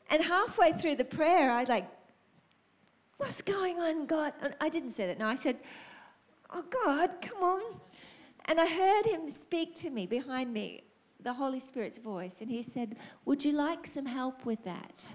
And 0.10 0.24
halfway 0.24 0.74
through 0.74 0.96
the 0.96 1.06
prayer, 1.06 1.52
I 1.52 1.60
was 1.62 1.70
like, 1.70 1.88
What's 3.18 3.42
going 3.42 3.82
on, 3.82 4.06
God? 4.06 4.32
And 4.42 4.56
I 4.62 4.70
didn't 4.70 4.92
say 4.92 5.06
that. 5.08 5.20
No, 5.20 5.28
I 5.28 5.36
said, 5.36 5.58
Oh, 6.52 6.64
God, 6.84 7.10
come 7.22 7.44
on. 7.44 7.62
And 8.46 8.60
I 8.60 8.66
heard 8.66 9.06
him 9.06 9.30
speak 9.30 9.76
to 9.76 9.90
me 9.90 10.08
behind 10.08 10.54
me, 10.54 10.84
the 11.22 11.34
Holy 11.34 11.60
Spirit's 11.60 11.98
voice, 11.98 12.42
and 12.42 12.50
he 12.50 12.64
said, 12.64 12.96
Would 13.26 13.44
you 13.44 13.52
like 13.52 13.86
some 13.86 14.06
help 14.06 14.46
with 14.46 14.64
that? 14.64 15.14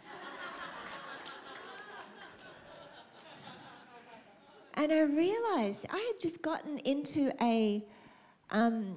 And 4.75 4.93
I 4.93 5.03
realized 5.03 5.87
I 5.91 5.99
had 5.99 6.21
just 6.21 6.43
gotten 6.43 6.79
into 6.79 7.33
a, 7.41 7.85
um, 8.51 8.97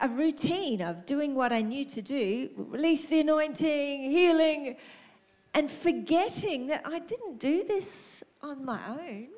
a 0.00 0.08
routine 0.08 0.80
of 0.80 1.06
doing 1.06 1.34
what 1.34 1.52
I 1.52 1.62
knew 1.62 1.84
to 1.86 2.02
do 2.02 2.50
release 2.56 3.06
the 3.06 3.20
anointing, 3.20 4.10
healing, 4.10 4.76
and 5.54 5.70
forgetting 5.70 6.68
that 6.68 6.82
I 6.84 7.00
didn't 7.00 7.38
do 7.38 7.64
this 7.64 8.22
on 8.42 8.64
my 8.64 8.80
own. 8.88 9.28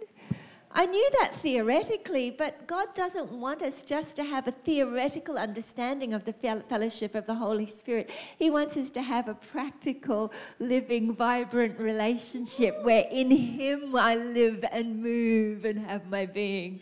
I 0.79 0.87
knew 0.87 1.11
that 1.19 1.35
theoretically, 1.35 2.31
but 2.31 2.69
God 2.69 2.95
doesn't 2.95 3.33
want 3.33 3.63
us 3.63 3.83
just 3.83 4.15
to 4.15 4.23
have 4.23 4.47
a 4.47 4.53
theoretical 4.53 5.37
understanding 5.37 6.15
of 6.15 6.25
the 6.25 6.33
fellowship 6.33 7.17
of 7.17 7.27
the 7.27 7.35
Holy 7.35 7.67
Spirit. 7.67 8.13
He 8.39 8.49
wants 8.49 8.77
us 8.77 8.89
to 8.91 9.03
have 9.03 9.27
a 9.27 9.35
practical, 9.35 10.33
living, 10.61 11.17
vibrant 11.17 11.81
relationship 11.81 12.81
where 12.85 13.09
in 13.11 13.29
Him 13.29 13.97
I 13.97 14.15
live 14.15 14.65
and 14.71 15.03
move 15.03 15.65
and 15.65 15.85
have 15.85 16.09
my 16.09 16.27
being. 16.27 16.79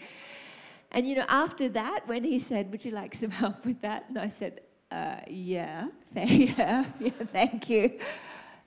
And 0.92 1.08
you 1.08 1.14
know, 1.14 1.24
after 1.26 1.70
that, 1.70 2.06
when 2.06 2.22
He 2.22 2.38
said, 2.38 2.70
Would 2.72 2.84
you 2.84 2.90
like 2.90 3.14
some 3.14 3.30
help 3.30 3.64
with 3.64 3.80
that? 3.80 4.10
And 4.10 4.18
I 4.18 4.28
said, 4.28 4.60
uh, 4.90 5.20
Yeah, 5.26 5.88
yeah, 6.14 6.84
yeah, 7.00 7.10
thank 7.32 7.70
you. 7.70 7.98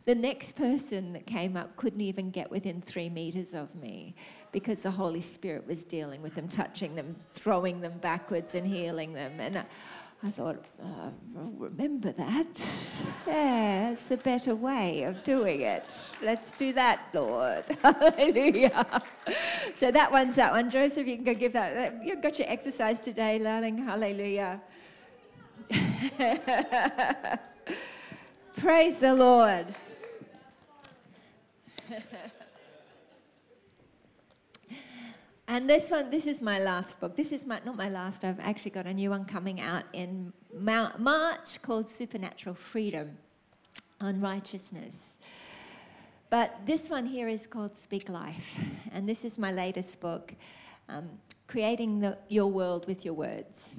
The 0.06 0.16
next 0.16 0.56
person 0.56 1.14
that 1.14 1.28
came 1.28 1.56
up 1.56 1.76
couldn't 1.76 2.02
even 2.02 2.32
get 2.32 2.50
within 2.50 2.82
three 2.82 3.10
meters 3.10 3.54
of 3.54 3.76
me 3.76 4.16
because 4.52 4.82
the 4.82 4.92
Holy 4.92 5.22
Spirit 5.22 5.68
was 5.68 5.84
dealing 5.84 6.22
with 6.22 6.36
them, 6.36 6.48
touching 6.48 6.96
them, 6.96 7.16
throwing 7.34 7.82
them 7.82 7.94
backwards 8.00 8.56
and 8.56 8.66
healing 8.66 9.14
them. 9.14 9.40
And 9.40 9.64
I, 10.24 10.32
thought, 10.32 10.66
oh, 10.84 11.14
remember 11.58 12.12
that. 12.14 12.62
Yeah, 13.28 13.92
it's 13.92 14.12
a 14.12 14.18
better 14.18 14.56
way 14.56 15.04
of 15.04 15.24
doing 15.24 15.62
it. 15.62 15.96
Let's 16.22 16.52
do 16.52 16.74
that, 16.74 17.08
Lord. 17.14 17.64
Hallelujah. 17.84 19.02
So 19.76 19.92
that 19.92 20.12
one's 20.12 20.36
that 20.36 20.52
one. 20.52 20.70
Joseph, 20.70 21.08
you 21.08 21.16
can 21.16 21.24
go 21.24 21.34
give 21.34 21.54
that. 21.54 22.04
You've 22.04 22.22
got 22.22 22.38
your 22.40 22.50
exercise 22.50 23.00
today, 23.00 23.40
darling. 23.40 23.78
Hallelujah. 23.78 24.60
Praise 28.58 28.98
the 28.98 29.14
Lord. 29.14 29.68
And 35.52 35.68
this 35.68 35.90
one, 35.90 36.12
this 36.12 36.28
is 36.28 36.44
my 36.44 36.60
last 36.60 37.00
book. 37.00 37.16
This 37.16 37.32
is 37.32 37.44
my, 37.44 37.60
not 37.66 37.76
my 37.76 37.90
last, 37.90 38.24
I've 38.24 38.40
actually 38.40 38.70
got 38.70 38.86
a 38.86 38.94
new 38.94 39.10
one 39.10 39.26
coming 39.26 39.60
out 39.60 39.84
in 39.94 40.32
March 40.54 41.60
called 41.64 41.90
Supernatural 41.90 42.54
Freedom 42.54 43.18
on 44.00 44.22
Righteousness. 44.22 45.18
But 46.30 46.54
this 46.68 46.88
one 46.88 47.08
here 47.08 47.28
is 47.28 47.48
called 47.48 47.76
Speak 47.76 48.10
Life. 48.10 48.64
And 48.92 49.10
this 49.10 49.26
is 49.26 49.40
my 49.40 49.52
latest 49.52 50.00
book, 50.00 50.36
um, 50.88 51.10
Creating 51.48 52.00
the, 52.00 52.20
Your 52.28 52.46
World 52.46 52.86
with 52.86 53.04
Your 53.04 53.16
Words. 53.16 53.72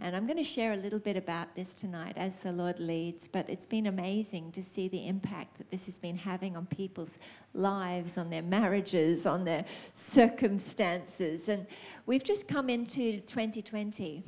And 0.00 0.14
I'm 0.14 0.26
going 0.26 0.36
to 0.36 0.44
share 0.44 0.72
a 0.72 0.76
little 0.76 1.00
bit 1.00 1.16
about 1.16 1.56
this 1.56 1.74
tonight 1.74 2.12
as 2.16 2.36
the 2.36 2.52
Lord 2.52 2.78
leads. 2.78 3.26
But 3.26 3.50
it's 3.50 3.66
been 3.66 3.86
amazing 3.86 4.52
to 4.52 4.62
see 4.62 4.86
the 4.86 5.08
impact 5.08 5.58
that 5.58 5.70
this 5.72 5.86
has 5.86 5.98
been 5.98 6.16
having 6.16 6.56
on 6.56 6.66
people's 6.66 7.18
lives, 7.52 8.16
on 8.16 8.30
their 8.30 8.42
marriages, 8.42 9.26
on 9.26 9.44
their 9.44 9.64
circumstances. 9.94 11.48
And 11.48 11.66
we've 12.06 12.22
just 12.22 12.46
come 12.46 12.70
into 12.70 13.20
2020. 13.20 14.22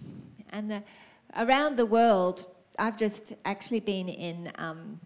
And 0.50 0.70
the, 0.70 0.82
around 1.36 1.76
the 1.76 1.86
world, 1.86 2.46
I've 2.76 2.96
just 2.96 3.34
actually 3.44 3.80
been 3.80 4.08
in 4.08 4.50
um, 4.56 4.98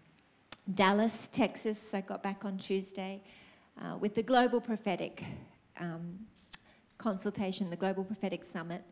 Dallas, 0.73 1.29
Texas. 1.31 1.93
I 1.93 2.01
got 2.01 2.23
back 2.23 2.43
on 2.43 2.57
Tuesday 2.57 3.21
uh, 3.79 3.97
with 3.97 4.15
the 4.15 4.23
Global 4.23 4.59
Prophetic 4.59 5.23
um, 5.79 6.17
consultation, 6.97 7.69
the 7.69 7.75
Global 7.75 8.03
Prophetic 8.03 8.43
Summit. 8.43 8.83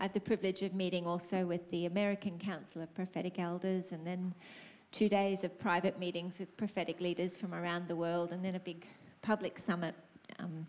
I 0.00 0.04
have 0.04 0.14
the 0.14 0.20
privilege 0.20 0.62
of 0.62 0.72
meeting 0.72 1.06
also 1.06 1.44
with 1.44 1.70
the 1.70 1.84
American 1.84 2.38
Council 2.38 2.80
of 2.80 2.92
Prophetic 2.94 3.38
Elders, 3.38 3.92
and 3.92 4.06
then 4.06 4.32
two 4.92 5.10
days 5.10 5.44
of 5.44 5.58
private 5.60 5.98
meetings 5.98 6.40
with 6.40 6.56
prophetic 6.56 7.02
leaders 7.02 7.36
from 7.36 7.52
around 7.52 7.86
the 7.86 7.94
world, 7.94 8.32
and 8.32 8.42
then 8.42 8.54
a 8.54 8.60
big 8.60 8.86
public 9.20 9.58
summit 9.58 9.94
um, 10.38 10.66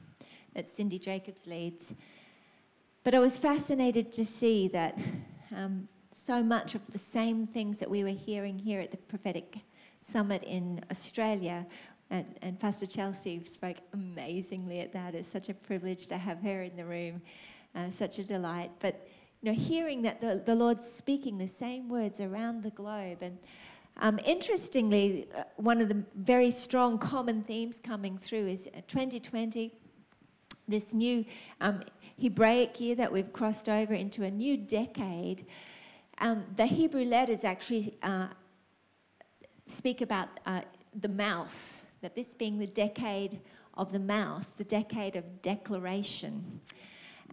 that 0.53 0.67
Cindy 0.67 0.99
Jacobs 0.99 1.47
leads. 1.47 1.95
But 3.05 3.15
I 3.15 3.19
was 3.19 3.37
fascinated 3.37 4.11
to 4.11 4.25
see 4.25 4.67
that 4.67 4.99
um, 5.55 5.87
so 6.13 6.43
much 6.43 6.75
of 6.75 6.85
the 6.91 6.99
same 6.99 7.47
things 7.47 7.79
that 7.79 7.89
we 7.89 8.03
were 8.03 8.09
hearing 8.09 8.59
here 8.59 8.81
at 8.81 8.91
the 8.91 8.97
prophetic 8.97 9.59
summit 10.01 10.43
in 10.43 10.83
Australia 10.91 11.65
and, 12.09 12.25
and, 12.41 12.59
Pastor 12.59 12.85
Chelsea 12.85 13.41
spoke 13.45 13.77
amazingly 13.93 14.81
at 14.81 14.91
that. 14.91 15.15
It's 15.15 15.29
such 15.29 15.47
a 15.47 15.53
privilege 15.53 16.07
to 16.07 16.17
have 16.17 16.41
her 16.41 16.63
in 16.63 16.75
the 16.75 16.83
room, 16.83 17.21
uh, 17.73 17.89
such 17.91 18.19
a 18.19 18.23
delight. 18.25 18.71
But 18.81 19.07
you 19.41 19.51
know, 19.51 19.57
hearing 19.57 20.03
that 20.03 20.21
the, 20.21 20.41
the 20.45 20.55
Lord's 20.55 20.85
speaking 20.85 21.37
the 21.37 21.47
same 21.47 21.89
words 21.89 22.19
around 22.19 22.63
the 22.63 22.69
globe. 22.69 23.19
And 23.21 23.39
um, 23.97 24.19
interestingly, 24.23 25.27
uh, 25.35 25.43
one 25.57 25.81
of 25.81 25.89
the 25.89 26.03
very 26.15 26.51
strong 26.51 26.99
common 26.99 27.43
themes 27.43 27.79
coming 27.83 28.17
through 28.17 28.47
is 28.47 28.69
2020, 28.87 29.65
uh, 29.65 30.55
this 30.67 30.93
new 30.93 31.25
um, 31.59 31.81
Hebraic 32.21 32.79
year 32.79 32.95
that 32.95 33.11
we've 33.11 33.33
crossed 33.33 33.67
over 33.67 33.93
into 33.93 34.23
a 34.23 34.31
new 34.31 34.57
decade. 34.57 35.45
Um, 36.19 36.43
the 36.55 36.67
Hebrew 36.67 37.03
letters 37.03 37.43
actually 37.43 37.97
uh, 38.03 38.27
speak 39.65 40.01
about 40.01 40.39
uh, 40.45 40.61
the 40.93 41.09
mouth, 41.09 41.81
that 42.01 42.15
this 42.15 42.35
being 42.35 42.59
the 42.59 42.67
decade 42.67 43.39
of 43.73 43.91
the 43.91 43.99
mouth, 43.99 44.57
the 44.57 44.63
decade 44.63 45.15
of 45.15 45.41
declaration. 45.41 46.61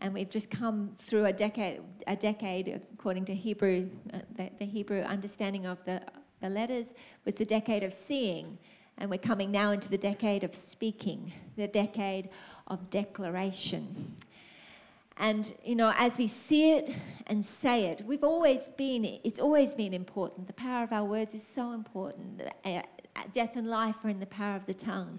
And 0.00 0.14
we've 0.14 0.30
just 0.30 0.50
come 0.50 0.92
through 0.96 1.26
a 1.26 1.32
decade, 1.32 1.80
a 2.06 2.16
decade 2.16 2.80
according 2.94 3.24
to 3.26 3.34
Hebrew, 3.34 3.88
uh, 4.12 4.18
the, 4.36 4.50
the 4.58 4.64
Hebrew 4.64 5.00
understanding 5.00 5.66
of 5.66 5.84
the, 5.84 6.00
the 6.40 6.48
letters, 6.48 6.94
was 7.24 7.34
the 7.34 7.44
decade 7.44 7.82
of 7.82 7.92
seeing. 7.92 8.58
And 8.98 9.10
we're 9.10 9.18
coming 9.18 9.50
now 9.50 9.72
into 9.72 9.88
the 9.88 9.98
decade 9.98 10.44
of 10.44 10.54
speaking, 10.54 11.32
the 11.56 11.68
decade 11.68 12.28
of 12.66 12.90
declaration. 12.90 14.16
And, 15.16 15.52
you 15.64 15.74
know, 15.74 15.92
as 15.96 16.16
we 16.16 16.28
see 16.28 16.72
it 16.72 16.94
and 17.26 17.44
say 17.44 17.86
it, 17.86 18.04
we've 18.04 18.22
always 18.22 18.68
been, 18.68 19.04
it's 19.24 19.40
always 19.40 19.74
been 19.74 19.92
important. 19.92 20.46
The 20.46 20.52
power 20.52 20.84
of 20.84 20.92
our 20.92 21.04
words 21.04 21.34
is 21.34 21.44
so 21.44 21.72
important. 21.72 22.42
Uh, 22.64 22.82
death 23.32 23.56
and 23.56 23.66
life 23.66 24.04
are 24.04 24.10
in 24.10 24.20
the 24.20 24.26
power 24.26 24.54
of 24.54 24.66
the 24.66 24.74
tongue. 24.74 25.18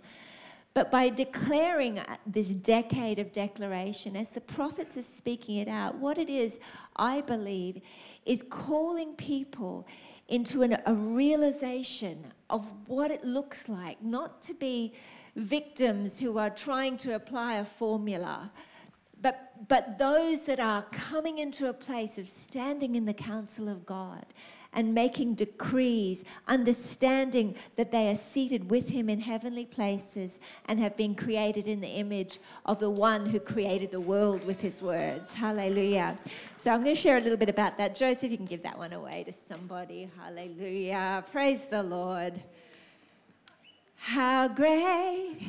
But 0.79 0.91
by 0.91 1.09
declaring 1.09 1.99
uh, 1.99 2.15
this 2.25 2.53
decade 2.53 3.19
of 3.19 3.33
declaration, 3.33 4.15
as 4.15 4.29
the 4.29 4.39
prophets 4.39 4.97
are 4.97 5.01
speaking 5.01 5.57
it 5.57 5.67
out, 5.67 5.95
what 5.95 6.17
it 6.17 6.29
is, 6.29 6.57
I 6.95 7.19
believe, 7.19 7.81
is 8.25 8.45
calling 8.49 9.13
people 9.15 9.85
into 10.29 10.61
an, 10.61 10.77
a 10.85 10.93
realization 10.93 12.31
of 12.49 12.71
what 12.87 13.11
it 13.11 13.25
looks 13.25 13.67
like, 13.67 14.01
not 14.01 14.41
to 14.43 14.53
be 14.53 14.93
victims 15.35 16.17
who 16.17 16.37
are 16.37 16.49
trying 16.49 16.95
to 16.95 17.13
apply 17.15 17.55
a 17.55 17.65
formula, 17.65 18.49
but, 19.21 19.67
but 19.67 19.97
those 19.97 20.45
that 20.45 20.61
are 20.61 20.83
coming 20.93 21.39
into 21.39 21.67
a 21.67 21.73
place 21.73 22.17
of 22.17 22.25
standing 22.25 22.95
in 22.95 23.03
the 23.03 23.13
counsel 23.13 23.67
of 23.67 23.85
God 23.85 24.25
and 24.73 24.93
making 24.93 25.33
decrees, 25.33 26.23
understanding 26.47 27.55
that 27.75 27.91
they 27.91 28.09
are 28.09 28.15
seated 28.15 28.69
with 28.69 28.89
Him 28.89 29.09
in 29.09 29.19
heavenly 29.19 29.65
places 29.65 30.39
and 30.65 30.79
have 30.79 30.95
been 30.95 31.15
created 31.15 31.67
in 31.67 31.81
the 31.81 31.87
image 31.87 32.39
of 32.65 32.79
the 32.79 32.89
one 32.89 33.25
who 33.25 33.39
created 33.39 33.91
the 33.91 33.99
world 33.99 34.45
with 34.45 34.61
His 34.61 34.81
words. 34.81 35.33
Hallelujah. 35.33 36.17
So 36.57 36.71
I'm 36.71 36.83
going 36.83 36.93
to 36.93 37.01
share 37.01 37.17
a 37.17 37.21
little 37.21 37.37
bit 37.37 37.49
about 37.49 37.77
that. 37.77 37.95
Joseph, 37.95 38.29
you 38.29 38.37
can 38.37 38.45
give 38.45 38.63
that 38.63 38.77
one 38.77 38.93
away 38.93 39.23
to 39.23 39.33
somebody. 39.33 40.09
Hallelujah. 40.21 41.25
Praise 41.31 41.61
the 41.61 41.81
Lord. 41.81 42.39
How 43.95 44.47
great 44.47 45.39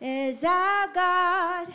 is 0.00 0.42
our 0.44 0.88
God. 0.92 1.68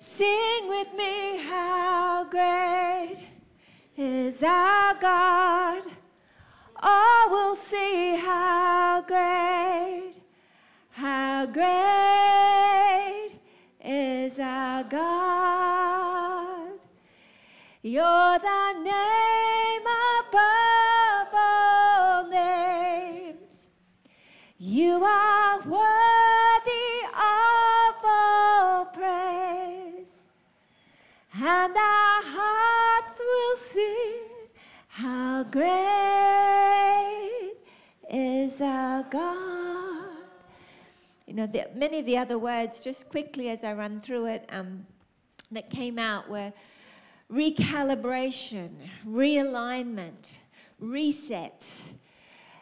Sing 0.00 0.68
with 0.68 0.92
me, 0.94 1.38
how 1.38 2.24
great 2.30 3.33
is 3.96 4.42
our 4.42 4.94
God. 4.94 5.84
Oh, 6.82 7.26
all 7.26 7.30
will 7.30 7.56
see 7.56 8.16
how 8.16 9.02
great, 9.06 10.14
how 10.90 11.46
great 11.46 13.30
is 13.84 14.38
our 14.38 14.82
God. 14.84 16.78
You're 17.82 18.38
the 18.38 18.72
name 18.82 19.86
above 20.18 21.28
all 21.32 22.28
names. 22.28 23.68
You 24.58 25.04
are 25.04 25.58
worthy 25.60 27.06
of 27.12 27.94
all 28.04 28.86
praise. 28.86 30.22
And 31.36 31.76
our 31.76 32.22
hearts 32.22 32.73
will 33.34 33.56
sing, 33.56 34.22
How 34.88 35.42
great 35.44 35.64
is 38.10 38.60
our 38.60 39.02
God. 39.04 40.08
You 41.26 41.34
know, 41.34 41.46
the, 41.46 41.68
many 41.74 41.98
of 42.00 42.06
the 42.06 42.16
other 42.18 42.38
words, 42.38 42.80
just 42.80 43.08
quickly 43.08 43.48
as 43.48 43.64
I 43.64 43.72
run 43.72 44.00
through 44.00 44.26
it, 44.26 44.48
um, 44.52 44.86
that 45.50 45.70
came 45.70 45.98
out 45.98 46.28
were 46.28 46.52
recalibration, 47.32 48.70
realignment, 49.06 50.36
reset, 50.78 51.64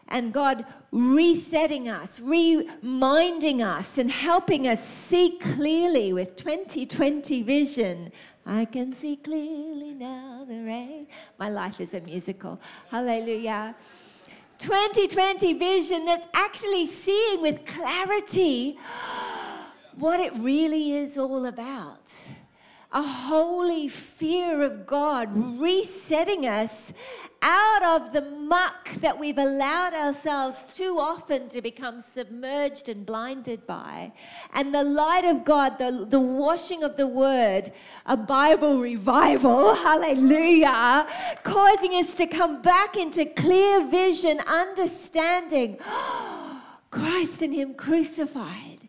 and 0.09 0.33
God 0.33 0.67
resetting 0.91 1.89
us, 1.89 2.21
reminding 2.21 3.63
us, 3.63 3.99
and 3.99 4.11
helping 4.11 4.69
us 4.69 4.87
see 4.87 5.39
clearly 5.41 6.13
with 6.13 6.37
2020 6.37 7.43
vision. 7.43 8.13
I 8.45 8.65
can 8.65 8.93
see 8.93 9.17
clearly 9.17 9.95
now 9.95 10.45
the 10.49 10.61
rain. 10.61 11.07
My 11.39 11.49
life 11.49 11.81
is 11.81 11.95
a 11.95 12.01
musical. 12.01 12.61
Hallelujah. 12.91 13.75
2020 14.59 15.55
vision 15.55 16.05
that's 16.05 16.27
actually 16.35 16.87
seeing 16.87 17.41
with 17.43 17.65
clarity 17.67 18.79
what 19.97 20.21
it 20.21 20.33
really 20.37 20.93
is 20.93 21.19
all 21.19 21.47
about 21.47 22.13
a 22.93 23.03
holy 23.03 23.89
fear 23.89 24.63
of 24.63 24.87
God, 24.87 25.31
resetting 25.59 26.47
us 26.47 26.93
out 27.41 27.83
of 27.83 28.13
the 28.13 28.21
muck 28.21 28.91
that 29.01 29.19
we've 29.19 29.39
allowed 29.39 29.95
ourselves 29.95 30.77
too 30.77 30.99
often 31.01 31.49
to 31.49 31.63
become 31.63 32.01
submerged 32.01 32.89
and 32.89 33.05
blinded 33.05 33.67
by. 33.67 34.13
And 34.53 34.75
the 34.75 34.85
light 34.85 35.25
of 35.25 35.45
God, 35.45 35.79
the, 35.79 36.07
the 36.09 36.21
washing 36.21 36.85
of 36.85 36.97
the 36.97 37.07
word, 37.07 37.73
a 38.07 38.17
Bible 38.17 38.79
revival, 38.79 39.75
hallelujah, 39.87 41.07
causing 41.43 41.93
us 41.93 42.15
to 42.15 42.27
come 42.27 42.63
back 42.63 42.97
into 42.97 43.25
clear 43.25 43.87
vision, 43.87 44.41
understanding 44.47 45.79
Christ 46.91 47.41
and 47.41 47.55
Him 47.55 47.75
crucified. 47.75 48.82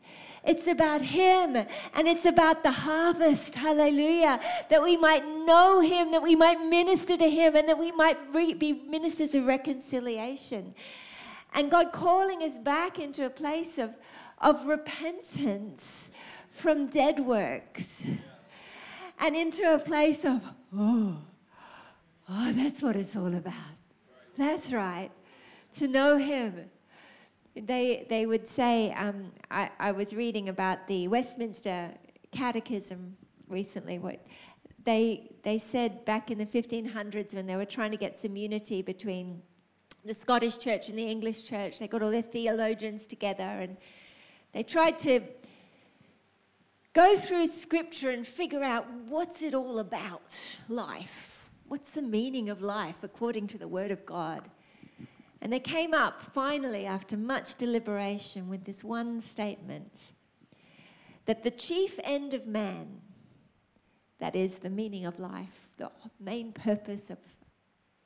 It's 0.45 0.67
about 0.67 1.01
Him 1.01 1.55
and 1.55 2.07
it's 2.07 2.25
about 2.25 2.63
the 2.63 2.71
harvest. 2.71 3.55
Hallelujah. 3.55 4.39
That 4.69 4.81
we 4.81 4.97
might 4.97 5.25
know 5.25 5.79
Him, 5.79 6.11
that 6.11 6.21
we 6.21 6.35
might 6.35 6.59
minister 6.59 7.15
to 7.15 7.29
Him, 7.29 7.55
and 7.55 7.67
that 7.69 7.79
we 7.79 7.91
might 7.93 8.31
be 8.31 8.83
ministers 8.87 9.35
of 9.35 9.45
reconciliation. 9.45 10.75
And 11.53 11.71
God 11.71 11.91
calling 11.91 12.41
us 12.41 12.57
back 12.57 12.99
into 12.99 13.25
a 13.25 13.29
place 13.29 13.77
of, 13.77 13.95
of 14.39 14.65
repentance 14.65 16.11
from 16.49 16.87
dead 16.87 17.19
works 17.19 18.05
and 19.19 19.35
into 19.35 19.73
a 19.73 19.79
place 19.79 20.25
of, 20.25 20.41
oh, 20.75 21.17
oh, 22.29 22.51
that's 22.51 22.81
what 22.81 22.95
it's 22.95 23.15
all 23.15 23.33
about. 23.33 23.53
That's 24.37 24.73
right. 24.73 25.11
To 25.75 25.87
know 25.87 26.17
Him 26.17 26.69
they, 27.55 28.05
they 28.09 28.25
would 28.25 28.47
say, 28.47 28.91
um, 28.93 29.31
I, 29.51 29.69
I 29.79 29.91
was 29.91 30.13
reading 30.13 30.49
about 30.49 30.87
the 30.87 31.07
Westminster 31.07 31.91
Catechism 32.31 33.15
recently, 33.47 33.99
what 33.99 34.25
they, 34.83 35.31
they 35.43 35.57
said 35.57 36.03
back 36.05 36.31
in 36.31 36.37
the 36.37 36.45
1500s 36.45 37.35
when 37.35 37.45
they 37.45 37.55
were 37.55 37.65
trying 37.65 37.91
to 37.91 37.97
get 37.97 38.17
some 38.17 38.35
unity 38.35 38.81
between 38.81 39.41
the 40.03 40.13
Scottish 40.13 40.57
church 40.57 40.89
and 40.89 40.97
the 40.97 41.05
English 41.05 41.45
church, 41.45 41.79
they 41.79 41.87
got 41.87 42.01
all 42.01 42.11
their 42.11 42.21
theologians 42.21 43.07
together 43.07 43.43
and 43.43 43.77
they 44.51 44.63
tried 44.63 44.99
to 44.99 45.21
go 46.93 47.15
through 47.15 47.47
scripture 47.47 48.09
and 48.09 48.25
figure 48.25 48.63
out 48.63 48.85
what's 49.07 49.41
it 49.41 49.53
all 49.53 49.79
about, 49.79 50.37
life. 50.67 51.49
What's 51.67 51.89
the 51.89 52.01
meaning 52.01 52.49
of 52.49 52.61
life 52.61 52.97
according 53.03 53.47
to 53.47 53.57
the 53.57 53.67
Word 53.67 53.91
of 53.91 54.05
God? 54.05 54.49
And 55.43 55.51
they 55.51 55.59
came 55.59 55.93
up 55.93 56.21
finally, 56.21 56.85
after 56.85 57.17
much 57.17 57.55
deliberation, 57.55 58.47
with 58.47 58.63
this 58.63 58.81
one 58.81 59.19
statement 59.19 60.13
that 61.25 61.43
the 61.43 61.51
chief 61.51 61.99
end 62.05 62.33
of 62.33 62.47
man, 62.47 63.01
that 64.19 64.37
is 64.37 64.59
the 64.59 64.69
meaning 64.69 65.05
of 65.05 65.19
life, 65.19 65.67
the 65.75 65.91
main 66.17 66.53
purpose 66.53 67.09
of 67.09 67.17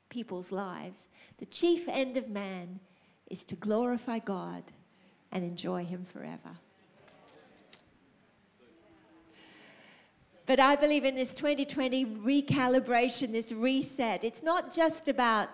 people's 0.08 0.50
lives, 0.50 1.06
the 1.38 1.46
chief 1.46 1.86
end 1.88 2.16
of 2.16 2.28
man 2.28 2.80
is 3.28 3.44
to 3.44 3.54
glorify 3.54 4.18
God 4.18 4.64
and 5.30 5.44
enjoy 5.44 5.84
Him 5.84 6.04
forever. 6.12 6.56
But 10.44 10.58
I 10.58 10.74
believe 10.74 11.04
in 11.04 11.14
this 11.14 11.32
2020 11.34 12.04
recalibration, 12.04 13.30
this 13.30 13.52
reset. 13.52 14.24
It's 14.24 14.42
not 14.42 14.74
just 14.74 15.06
about 15.06 15.50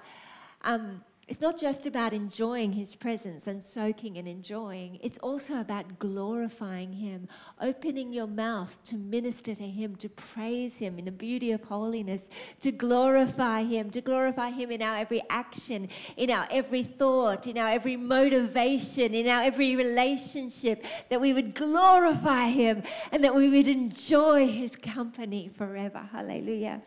um, 0.62 1.02
it's 1.26 1.40
not 1.40 1.58
just 1.58 1.86
about 1.86 2.12
enjoying 2.12 2.72
his 2.72 2.94
presence 2.94 3.46
and 3.46 3.62
soaking 3.62 4.18
and 4.18 4.28
enjoying, 4.28 4.98
it's 5.02 5.16
also 5.18 5.60
about 5.60 5.98
glorifying 5.98 6.92
him, 6.92 7.28
opening 7.60 8.12
your 8.12 8.26
mouth 8.26 8.78
to 8.84 8.96
minister 8.96 9.54
to 9.54 9.66
him, 9.66 9.96
to 9.96 10.08
praise 10.10 10.78
him 10.78 10.98
in 10.98 11.06
the 11.06 11.12
beauty 11.12 11.50
of 11.52 11.64
holiness, 11.64 12.28
to 12.60 12.70
glorify 12.70 13.62
him, 13.62 13.90
to 13.90 14.02
glorify 14.02 14.50
him 14.50 14.70
in 14.70 14.82
our 14.82 14.98
every 14.98 15.22
action, 15.30 15.88
in 16.16 16.30
our 16.30 16.46
every 16.50 16.82
thought, 16.82 17.46
in 17.46 17.56
our 17.56 17.70
every 17.70 17.96
motivation, 17.96 19.14
in 19.14 19.26
our 19.26 19.42
every 19.42 19.76
relationship, 19.76 20.84
that 21.08 21.20
we 21.20 21.32
would 21.32 21.54
glorify 21.54 22.48
him 22.48 22.82
and 23.12 23.24
that 23.24 23.34
we 23.34 23.48
would 23.48 23.66
enjoy 23.66 24.46
his 24.46 24.76
company 24.76 25.50
forever. 25.56 26.06
Hallelujah. 26.12 26.82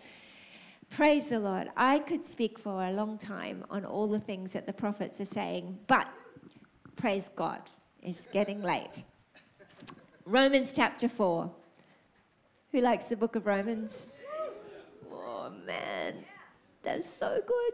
Praise 0.89 1.27
the 1.27 1.39
Lord. 1.39 1.69
I 1.75 1.99
could 1.99 2.23
speak 2.23 2.57
for 2.57 2.83
a 2.83 2.91
long 2.91 3.17
time 3.17 3.65
on 3.69 3.85
all 3.85 4.07
the 4.07 4.19
things 4.19 4.53
that 4.53 4.65
the 4.65 4.73
prophets 4.73 5.21
are 5.21 5.25
saying, 5.25 5.77
but 5.87 6.07
praise 6.95 7.29
God, 7.35 7.61
it's 8.01 8.27
getting 8.27 8.61
late. 8.61 9.03
Romans 10.25 10.73
chapter 10.75 11.07
4. 11.07 11.51
Who 12.71 12.81
likes 12.81 13.09
the 13.09 13.15
book 13.15 13.35
of 13.35 13.45
Romans? 13.45 14.07
Oh 15.11 15.51
man, 15.65 16.15
that's 16.81 17.09
so 17.09 17.41
good. 17.45 17.73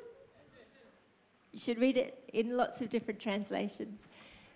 You 1.52 1.60
should 1.60 1.80
read 1.80 1.98
it 1.98 2.30
in 2.34 2.58
lots 2.58 2.82
of 2.82 2.90
different 2.90 3.20
translations. 3.20 4.02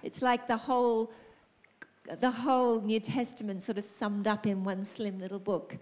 It's 0.04 0.22
like 0.22 0.48
the 0.48 0.58
whole 0.58 1.12
the 2.22 2.32
whole 2.32 2.82
New 2.82 3.00
Testament 3.00 3.62
sort 3.62 3.78
of 3.78 3.84
summed 3.84 4.28
up 4.28 4.48
in 4.48 4.63
one 4.63 4.84
slim 4.84 5.20
little 5.20 5.39
book. 5.39 5.78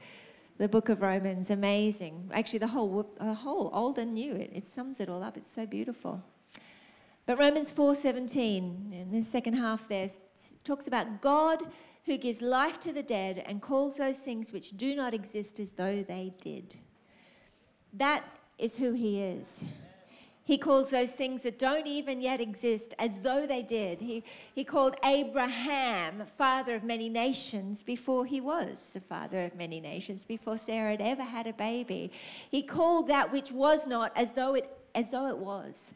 The 0.58 0.70
book 0.70 0.88
of 0.88 1.02
Romans, 1.02 1.50
amazing. 1.50 2.32
Actually, 2.34 2.60
the 2.60 2.68
whole, 2.68 3.14
the 3.20 3.34
whole 3.34 3.70
old 3.74 3.98
and 3.98 4.14
new, 4.14 4.34
it, 4.34 4.52
it 4.54 4.66
sums 4.66 5.02
it 5.02 5.10
all 5.10 5.22
up. 5.22 5.36
It's 5.36 5.52
so 5.52 5.66
beautiful. 5.66 6.24
But 7.26 7.40
Romans 7.40 7.72
4:17, 7.72 8.94
in 8.94 9.12
the 9.12 9.24
second 9.24 9.56
half 9.56 9.88
there, 9.90 10.08
talks 10.64 10.88
about 10.88 11.22
God 11.22 11.64
who 12.06 12.18
gives 12.18 12.42
life 12.42 12.80
to 12.82 12.94
the 12.94 13.04
dead 13.04 13.44
and 13.48 13.62
calls 13.62 13.98
those 13.98 14.20
things 14.20 14.54
which 14.54 14.78
do 14.78 14.96
not 14.96 15.14
exist 15.14 15.60
as 15.60 15.72
though 15.72 16.04
they 16.04 16.34
did. 16.40 16.76
That 17.92 18.24
is 18.58 18.78
who 18.78 18.94
he 18.94 19.22
is. 19.22 19.66
He 20.46 20.60
calls 20.60 20.92
those 20.92 21.12
things 21.12 21.42
that 21.42 21.58
don't 21.58 21.88
even 21.88 22.22
yet 22.22 22.40
exist 22.40 22.94
as 23.00 23.18
though 23.18 23.48
they 23.48 23.64
did. 23.64 24.00
He, 24.00 24.24
he 24.54 24.64
called 24.64 24.96
Abraham 25.04 26.24
father 26.28 26.76
of 26.76 26.84
many 26.84 27.10
nations 27.10 27.82
before 27.82 28.26
he 28.26 28.40
was 28.40 28.92
the 28.94 29.02
father 29.02 29.44
of 29.44 29.56
many 29.56 29.82
nations, 29.82 30.24
before 30.24 30.60
Sarah 30.60 30.92
had 30.92 31.02
ever 31.02 31.24
had 31.24 31.48
a 31.48 31.54
baby. 31.54 32.12
He 32.52 32.62
called 32.62 33.08
that 33.08 33.32
which 33.32 33.52
was 33.52 33.88
not 33.88 34.12
as 34.16 34.34
though 34.34 34.54
it, 34.54 34.70
as 34.94 35.10
though 35.10 35.28
it 35.28 35.38
was. 35.40 35.94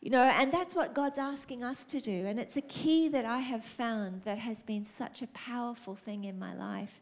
You 0.00 0.10
know, 0.10 0.22
and 0.22 0.52
that's 0.52 0.76
what 0.76 0.94
God's 0.94 1.18
asking 1.18 1.64
us 1.64 1.82
to 1.84 2.00
do. 2.00 2.24
And 2.24 2.38
it's 2.38 2.56
a 2.56 2.62
key 2.62 3.08
that 3.08 3.24
I 3.24 3.40
have 3.40 3.64
found 3.64 4.22
that 4.22 4.38
has 4.38 4.62
been 4.62 4.84
such 4.84 5.22
a 5.22 5.26
powerful 5.28 5.96
thing 5.96 6.22
in 6.22 6.38
my 6.38 6.54
life. 6.54 7.00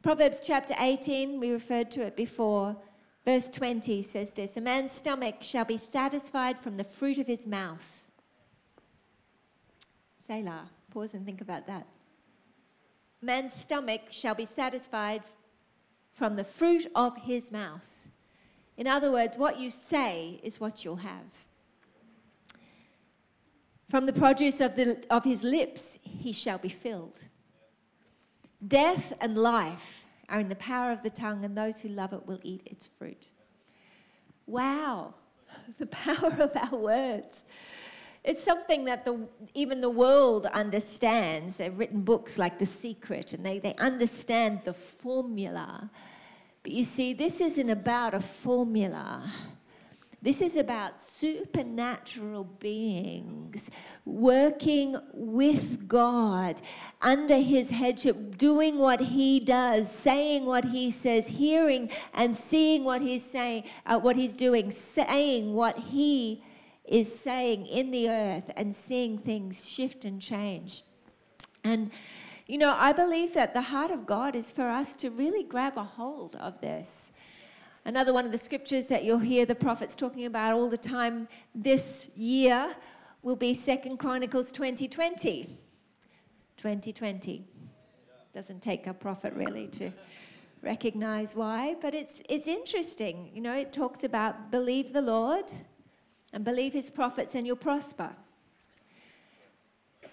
Proverbs 0.00 0.40
chapter 0.40 0.74
18, 0.78 1.40
we 1.40 1.50
referred 1.50 1.90
to 1.90 2.02
it 2.02 2.14
before. 2.14 2.76
Verse 3.24 3.48
20 3.48 4.02
says 4.02 4.30
this 4.30 4.56
A 4.56 4.60
man's 4.60 4.92
stomach 4.92 5.36
shall 5.40 5.64
be 5.64 5.78
satisfied 5.78 6.58
from 6.58 6.76
the 6.76 6.84
fruit 6.84 7.18
of 7.18 7.26
his 7.26 7.46
mouth. 7.46 8.10
Selah. 10.16 10.68
Pause 10.90 11.14
and 11.14 11.26
think 11.26 11.40
about 11.40 11.66
that. 11.66 11.86
Man's 13.20 13.52
stomach 13.52 14.02
shall 14.10 14.34
be 14.34 14.44
satisfied 14.44 15.22
from 16.12 16.36
the 16.36 16.44
fruit 16.44 16.86
of 16.94 17.16
his 17.16 17.50
mouth. 17.50 18.06
In 18.76 18.86
other 18.86 19.10
words, 19.10 19.36
what 19.36 19.58
you 19.58 19.70
say 19.70 20.40
is 20.42 20.60
what 20.60 20.84
you'll 20.84 20.96
have. 20.96 21.48
From 23.90 24.06
the 24.06 24.12
produce 24.12 24.60
of, 24.60 24.76
the, 24.76 25.04
of 25.10 25.24
his 25.24 25.42
lips 25.42 25.98
he 26.02 26.32
shall 26.32 26.58
be 26.58 26.68
filled. 26.68 27.22
Death 28.66 29.12
and 29.20 29.36
life 29.36 30.03
are 30.28 30.40
in 30.40 30.48
the 30.48 30.56
power 30.56 30.92
of 30.92 31.02
the 31.02 31.10
tongue, 31.10 31.44
and 31.44 31.56
those 31.56 31.80
who 31.80 31.88
love 31.88 32.12
it 32.12 32.26
will 32.26 32.40
eat 32.42 32.62
its 32.66 32.86
fruit. 32.86 33.28
Wow, 34.46 35.14
the 35.78 35.86
power 35.86 36.34
of 36.40 36.52
our 36.54 36.78
words. 36.78 37.44
It's 38.24 38.42
something 38.42 38.86
that 38.86 39.04
the, 39.04 39.28
even 39.52 39.82
the 39.82 39.90
world 39.90 40.46
understands. 40.46 41.56
They've 41.56 41.78
written 41.78 42.00
books 42.00 42.38
like 42.38 42.58
The 42.58 42.66
Secret, 42.66 43.34
and 43.34 43.44
they, 43.44 43.58
they 43.58 43.74
understand 43.74 44.62
the 44.64 44.72
formula. 44.72 45.90
But 46.62 46.72
you 46.72 46.84
see, 46.84 47.12
this 47.12 47.42
isn't 47.42 47.68
about 47.68 48.14
a 48.14 48.20
formula. 48.20 49.30
This 50.24 50.40
is 50.40 50.56
about 50.56 50.98
supernatural 50.98 52.44
beings 52.44 53.68
working 54.06 54.96
with 55.12 55.86
God 55.86 56.62
under 57.02 57.36
His 57.36 57.68
headship, 57.68 58.38
doing 58.38 58.78
what 58.78 59.02
He 59.02 59.38
does, 59.38 59.92
saying 59.92 60.46
what 60.46 60.64
He 60.64 60.90
says, 60.90 61.28
hearing 61.28 61.90
and 62.14 62.34
seeing 62.34 62.84
what 62.84 63.02
He's 63.02 63.22
saying, 63.22 63.64
uh, 63.84 63.98
what 63.98 64.16
He's 64.16 64.32
doing, 64.32 64.70
saying 64.70 65.52
what 65.52 65.78
He 65.78 66.42
is 66.86 67.14
saying 67.20 67.66
in 67.66 67.90
the 67.90 68.08
earth, 68.08 68.50
and 68.56 68.74
seeing 68.74 69.18
things 69.18 69.68
shift 69.68 70.06
and 70.06 70.22
change. 70.22 70.84
And 71.64 71.90
you 72.46 72.56
know, 72.56 72.74
I 72.78 72.94
believe 72.94 73.34
that 73.34 73.52
the 73.52 73.60
heart 73.60 73.90
of 73.90 74.06
God 74.06 74.34
is 74.34 74.50
for 74.50 74.70
us 74.70 74.94
to 74.94 75.10
really 75.10 75.42
grab 75.42 75.76
a 75.76 75.84
hold 75.84 76.34
of 76.36 76.62
this 76.62 77.12
Another 77.86 78.14
one 78.14 78.24
of 78.24 78.32
the 78.32 78.38
scriptures 78.38 78.86
that 78.86 79.04
you'll 79.04 79.18
hear 79.18 79.44
the 79.44 79.54
prophets 79.54 79.94
talking 79.94 80.24
about 80.24 80.54
all 80.54 80.70
the 80.70 80.78
time 80.78 81.28
this 81.54 82.08
year 82.14 82.74
will 83.22 83.36
be 83.36 83.52
Second 83.52 83.98
Chronicles 83.98 84.50
2020. 84.52 85.58
2020. 86.56 87.44
Doesn't 88.34 88.62
take 88.62 88.86
a 88.86 88.94
prophet 88.94 89.34
really 89.34 89.66
to 89.68 89.90
recognize 90.62 91.36
why, 91.36 91.76
but 91.82 91.94
it's, 91.94 92.22
it's 92.26 92.46
interesting. 92.46 93.30
You 93.34 93.42
know, 93.42 93.54
it 93.54 93.70
talks 93.70 94.02
about 94.02 94.50
believe 94.50 94.94
the 94.94 95.02
Lord 95.02 95.52
and 96.32 96.42
believe 96.42 96.72
his 96.72 96.88
prophets 96.88 97.34
and 97.34 97.46
you'll 97.46 97.56
prosper. 97.56 98.16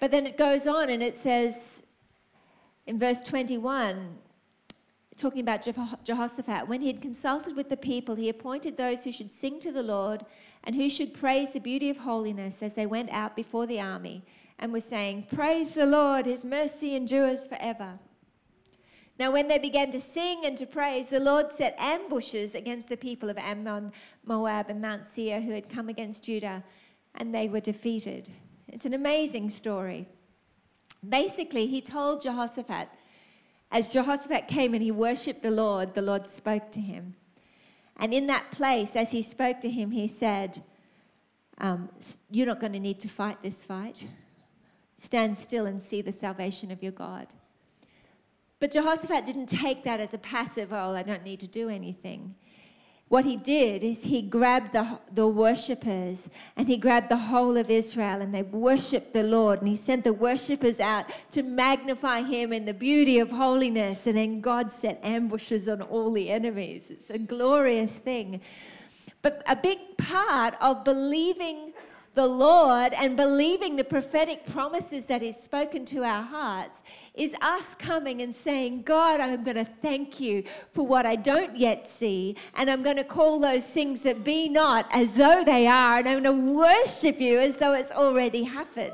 But 0.02 0.12
then 0.12 0.28
it 0.28 0.36
goes 0.36 0.68
on 0.68 0.90
and 0.90 1.02
it 1.02 1.16
says 1.16 1.84
in 2.86 3.00
verse 3.00 3.22
21 3.22 4.18
talking 5.22 5.42
about 5.42 5.62
Jehoshaphat, 6.04 6.68
when 6.68 6.82
he 6.82 6.88
had 6.88 7.02
consulted 7.02 7.56
with 7.56 7.70
the 7.70 7.78
people, 7.78 8.16
he 8.16 8.28
appointed 8.28 8.76
those 8.76 9.04
who 9.04 9.12
should 9.12 9.32
sing 9.32 9.60
to 9.60 9.72
the 9.72 9.84
Lord 9.84 10.26
and 10.64 10.76
who 10.76 10.90
should 10.90 11.14
praise 11.14 11.54
the 11.54 11.60
beauty 11.60 11.90
of 11.90 11.98
holiness 11.98 12.64
as 12.64 12.74
they 12.74 12.88
went 12.88 13.12
out 13.12 13.36
before 13.36 13.68
the 13.68 13.80
army 13.80 14.24
and 14.58 14.74
were 14.74 14.80
saying, 14.82 15.28
Praise 15.34 15.70
the 15.70 15.86
Lord, 15.86 16.26
his 16.26 16.44
mercy 16.44 16.96
endures 16.96 17.46
forever. 17.46 18.00
Now, 19.20 19.32
when 19.32 19.48
they 19.48 19.60
began 19.60 19.92
to 19.92 20.00
sing 20.00 20.42
and 20.44 20.58
to 20.58 20.66
praise, 20.66 21.10
the 21.10 21.20
Lord 21.20 21.52
set 21.52 21.76
ambushes 21.78 22.56
against 22.56 22.90
the 22.90 22.98
people 22.98 23.30
of 23.30 23.38
Ammon, 23.38 23.92
Moab, 24.26 24.70
and 24.70 24.82
Mount 24.82 25.06
Seir 25.06 25.42
who 25.42 25.52
had 25.52 25.70
come 25.70 25.90
against 25.90 26.24
Judah, 26.24 26.64
and 27.14 27.34
they 27.34 27.48
were 27.48 27.60
defeated. 27.60 28.32
It's 28.68 28.86
an 28.86 28.96
amazing 28.96 29.52
story. 29.52 30.08
Basically, 31.08 31.68
he 31.68 31.82
told 31.82 32.22
Jehoshaphat, 32.22 32.88
as 33.72 33.94
Jehoshaphat 33.94 34.48
came 34.48 34.74
and 34.74 34.84
he 34.84 34.92
worshipped 34.92 35.42
the 35.42 35.52
Lord, 35.52 35.94
the 35.94 36.02
Lord 36.02 36.28
spoke 36.28 36.72
to 36.74 36.80
him. 36.80 37.16
And 37.98 38.14
in 38.14 38.28
that 38.28 38.52
place, 38.52 38.96
as 38.96 39.12
he 39.12 39.22
spoke 39.22 39.62
to 39.62 39.70
him, 39.70 39.92
he 39.92 40.08
said, 40.08 40.62
um, 41.60 41.90
You're 42.30 42.48
not 42.48 42.60
going 42.60 42.74
to 42.74 42.80
need 42.80 43.00
to 43.02 43.08
fight 43.08 43.42
this 43.42 43.64
fight. 43.64 44.08
Stand 44.98 45.38
still 45.38 45.66
and 45.66 45.82
see 45.82 46.02
the 46.02 46.12
salvation 46.12 46.72
of 46.72 46.84
your 46.84 46.92
God. 46.92 47.28
But 48.60 48.72
Jehoshaphat 48.72 49.26
didn't 49.26 49.48
take 49.48 49.84
that 49.84 50.00
as 50.00 50.14
a 50.14 50.20
passive, 50.20 50.72
oh, 50.72 50.94
I 50.94 51.04
don't 51.04 51.24
need 51.24 51.40
to 51.40 51.48
do 51.48 51.70
anything 51.70 52.36
what 53.12 53.26
he 53.26 53.36
did 53.36 53.84
is 53.84 54.06
he 54.06 54.21
grabbed 54.21 54.71
the, 54.71 54.97
the 55.13 55.28
worshippers 55.28 56.30
and 56.56 56.69
he 56.69 56.78
grabbed 56.78 57.10
the 57.10 57.17
whole 57.17 57.58
of 57.58 57.69
Israel 57.69 58.21
and 58.21 58.34
they 58.34 58.41
worshiped 58.41 59.13
the 59.13 59.21
Lord. 59.21 59.60
And 59.60 59.67
he 59.67 59.76
sent 59.76 60.06
the 60.06 60.13
worshippers 60.13 60.80
out 60.80 61.08
to 61.32 61.43
magnify 61.43 62.21
him 62.21 62.54
in 62.54 62.63
the 62.63 62.74
beauty 62.74 63.19
of 63.19 63.30
holiness. 63.30 64.08
And 64.08 64.15
then 64.15 64.39
God 64.39 64.71
set 64.71 64.97
ambushes 65.04 65.67
on 65.67 65.82
all 65.82 66.13
the 66.13 66.30
enemies. 66.32 66.89
It's 66.89 67.10
a 67.10 67.17
glorious 67.17 67.97
thing. 67.97 68.39
But 69.21 69.43
a 69.45 69.58
big 69.58 69.97
part 69.97 70.56
of 70.62 70.86
believing 70.86 71.71
the 72.13 72.28
Lord 72.28 72.93
and 72.93 73.15
believing 73.15 73.78
the 73.78 73.84
prophetic 73.84 74.45
promises 74.45 75.06
that 75.06 75.21
He's 75.21 75.38
spoken 75.38 75.86
to 75.86 76.04
our 76.04 76.24
hearts 76.24 76.84
is 77.13 77.34
us 77.41 77.74
coming 77.80 78.21
and 78.21 78.36
saying, 78.36 78.82
God, 78.82 79.21
I'm 79.21 79.43
going 79.43 79.56
to 79.56 79.65
thank 79.65 80.19
you 80.19 80.43
for 80.71 80.86
what 80.86 81.06
I 81.06 81.15
don't 81.15 81.58
yet 81.58 81.89
see, 81.89 82.36
and 82.56 82.69
I'm 82.69 82.84
going 82.84 82.97
to 82.97 83.06
call 83.06 83.39
those 83.39 83.65
things 83.65 84.04
that 84.04 84.24
be 84.24 84.50
not 84.50 84.88
as 84.91 85.13
though 85.13 85.43
they 85.45 85.67
are, 85.67 86.00
and 86.00 86.10
I'm 86.10 86.21
going 86.21 86.36
to 86.36 86.54
worship 86.54 87.21
you 87.21 87.39
as 87.39 87.58
though 87.58 87.74
it's 87.74 87.91
already 87.91 88.43
happened. 88.43 88.93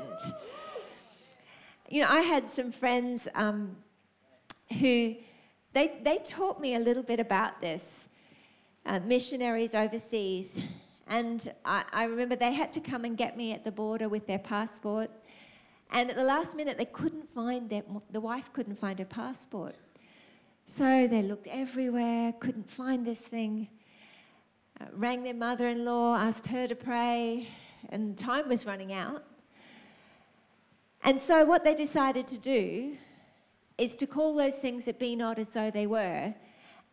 You 1.88 2.02
know, 2.02 2.08
I 2.08 2.20
had 2.20 2.48
some 2.48 2.70
friends 2.70 3.26
um, 3.34 3.76
who 4.78 5.16
they, 5.72 5.98
they 6.02 6.18
taught 6.24 6.60
me 6.60 6.76
a 6.76 6.78
little 6.78 7.02
bit 7.02 7.18
about 7.18 7.60
this. 7.60 8.08
Uh, 8.86 9.00
missionaries 9.00 9.74
overseas 9.74 10.60
and 11.08 11.52
I, 11.64 11.84
I 11.92 12.04
remember 12.04 12.36
they 12.36 12.52
had 12.52 12.72
to 12.74 12.80
come 12.80 13.04
and 13.04 13.16
get 13.16 13.36
me 13.36 13.52
at 13.52 13.64
the 13.64 13.72
border 13.72 14.08
with 14.08 14.26
their 14.26 14.38
passport. 14.38 15.10
And 15.90 16.10
at 16.10 16.16
the 16.16 16.24
last 16.24 16.54
minute, 16.54 16.76
they 16.76 16.84
couldn't 16.84 17.28
find 17.28 17.70
their, 17.70 17.82
the 18.10 18.20
wife 18.20 18.52
couldn't 18.52 18.76
find 18.76 18.98
her 18.98 19.06
passport. 19.06 19.74
So 20.66 21.08
they 21.08 21.22
looked 21.22 21.46
everywhere, 21.46 22.34
couldn't 22.38 22.70
find 22.70 23.06
this 23.06 23.20
thing. 23.22 23.68
Uh, 24.78 24.84
rang 24.92 25.24
their 25.24 25.34
mother 25.34 25.66
in 25.66 25.86
law, 25.86 26.14
asked 26.14 26.46
her 26.48 26.68
to 26.68 26.74
pray, 26.74 27.48
and 27.88 28.16
time 28.18 28.48
was 28.48 28.66
running 28.66 28.92
out. 28.92 29.24
And 31.02 31.18
so, 31.18 31.44
what 31.44 31.64
they 31.64 31.74
decided 31.74 32.26
to 32.28 32.38
do 32.38 32.96
is 33.78 33.94
to 33.96 34.06
call 34.06 34.36
those 34.36 34.58
things 34.58 34.84
that 34.84 34.98
be 34.98 35.16
not 35.16 35.38
as 35.38 35.48
though 35.50 35.70
they 35.70 35.86
were 35.86 36.34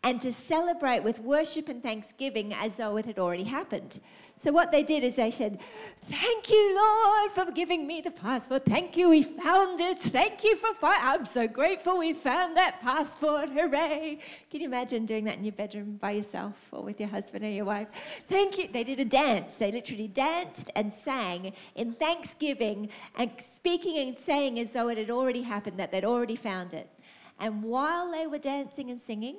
and 0.06 0.22
to 0.22 0.32
celebrate 0.32 1.04
with 1.04 1.20
worship 1.20 1.68
and 1.68 1.82
thanksgiving 1.82 2.54
as 2.54 2.78
though 2.78 2.96
it 2.96 3.08
had 3.08 3.18
already 3.18 3.44
happened. 3.44 4.00
So, 4.38 4.52
what 4.52 4.72
they 4.72 4.84
did 4.84 5.04
is 5.04 5.16
they 5.16 5.32
said, 5.32 5.60
Thank 6.04 6.50
you, 6.52 6.76
Lord, 6.76 7.32
for 7.32 7.52
giving 7.52 7.88
me 7.88 8.02
the 8.02 8.12
passport. 8.12 8.66
Thank 8.66 8.96
you, 8.98 9.10
we 9.10 9.24
found 9.24 9.82
it. 9.82 9.98
Thank 9.98 10.44
you 10.44 10.58
for, 10.58 10.76
fi- 10.76 11.00
I'm 11.02 11.26
so 11.26 11.48
grateful 11.48 11.98
we 11.98 12.14
found 12.14 12.56
that 12.56 12.82
passport. 12.82 13.50
Hooray. 13.50 14.20
Can 14.52 14.62
you 14.62 14.68
imagine 14.68 15.08
doing 15.08 15.24
that 15.24 15.38
in 15.38 15.44
your 15.44 15.54
bedroom 15.54 15.98
by 16.00 16.12
yourself 16.12 16.54
or 16.72 16.84
with 16.84 17.00
your 17.00 17.10
husband 17.10 17.44
or 17.44 17.50
your 17.50 17.66
wife? 17.66 17.88
Thank 18.28 18.60
you. 18.60 18.70
They 18.72 18.84
did 18.84 19.00
a 19.00 19.06
dance. 19.06 19.56
They 19.56 19.72
literally 19.72 20.08
danced 20.08 20.70
and 20.76 20.94
sang 20.94 21.54
in 21.74 21.94
thanksgiving 21.94 22.90
and 23.18 23.32
speaking 23.44 23.98
and 24.08 24.16
saying 24.16 24.60
as 24.60 24.74
though 24.74 24.90
it 24.90 25.00
had 25.00 25.10
already 25.10 25.42
happened, 25.42 25.80
that 25.80 25.92
they'd 25.92 26.06
already 26.06 26.36
found 26.36 26.76
it. 26.76 26.92
And 27.40 27.64
while 27.64 28.12
they 28.12 28.28
were 28.28 28.38
dancing 28.38 28.92
and 28.92 29.02
singing, 29.02 29.38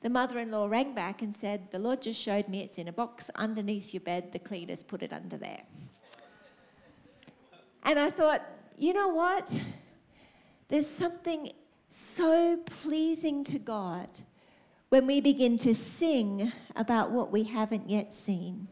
the 0.00 0.10
mother 0.10 0.38
in 0.38 0.50
law 0.50 0.66
rang 0.66 0.94
back 0.94 1.22
and 1.22 1.34
said, 1.34 1.70
The 1.70 1.78
Lord 1.78 2.02
just 2.02 2.20
showed 2.20 2.48
me 2.48 2.62
it's 2.62 2.78
in 2.78 2.88
a 2.88 2.92
box 2.92 3.30
underneath 3.34 3.92
your 3.92 4.00
bed. 4.00 4.32
The 4.32 4.38
cleaners 4.38 4.82
put 4.82 5.02
it 5.02 5.12
under 5.12 5.36
there. 5.36 5.62
And 7.82 7.98
I 7.98 8.10
thought, 8.10 8.42
you 8.76 8.92
know 8.92 9.08
what? 9.08 9.60
There's 10.68 10.86
something 10.86 11.52
so 11.90 12.58
pleasing 12.66 13.42
to 13.44 13.58
God 13.58 14.08
when 14.90 15.06
we 15.06 15.20
begin 15.20 15.58
to 15.58 15.74
sing 15.74 16.52
about 16.76 17.10
what 17.10 17.32
we 17.32 17.44
haven't 17.44 17.90
yet 17.90 18.14
seen. 18.14 18.68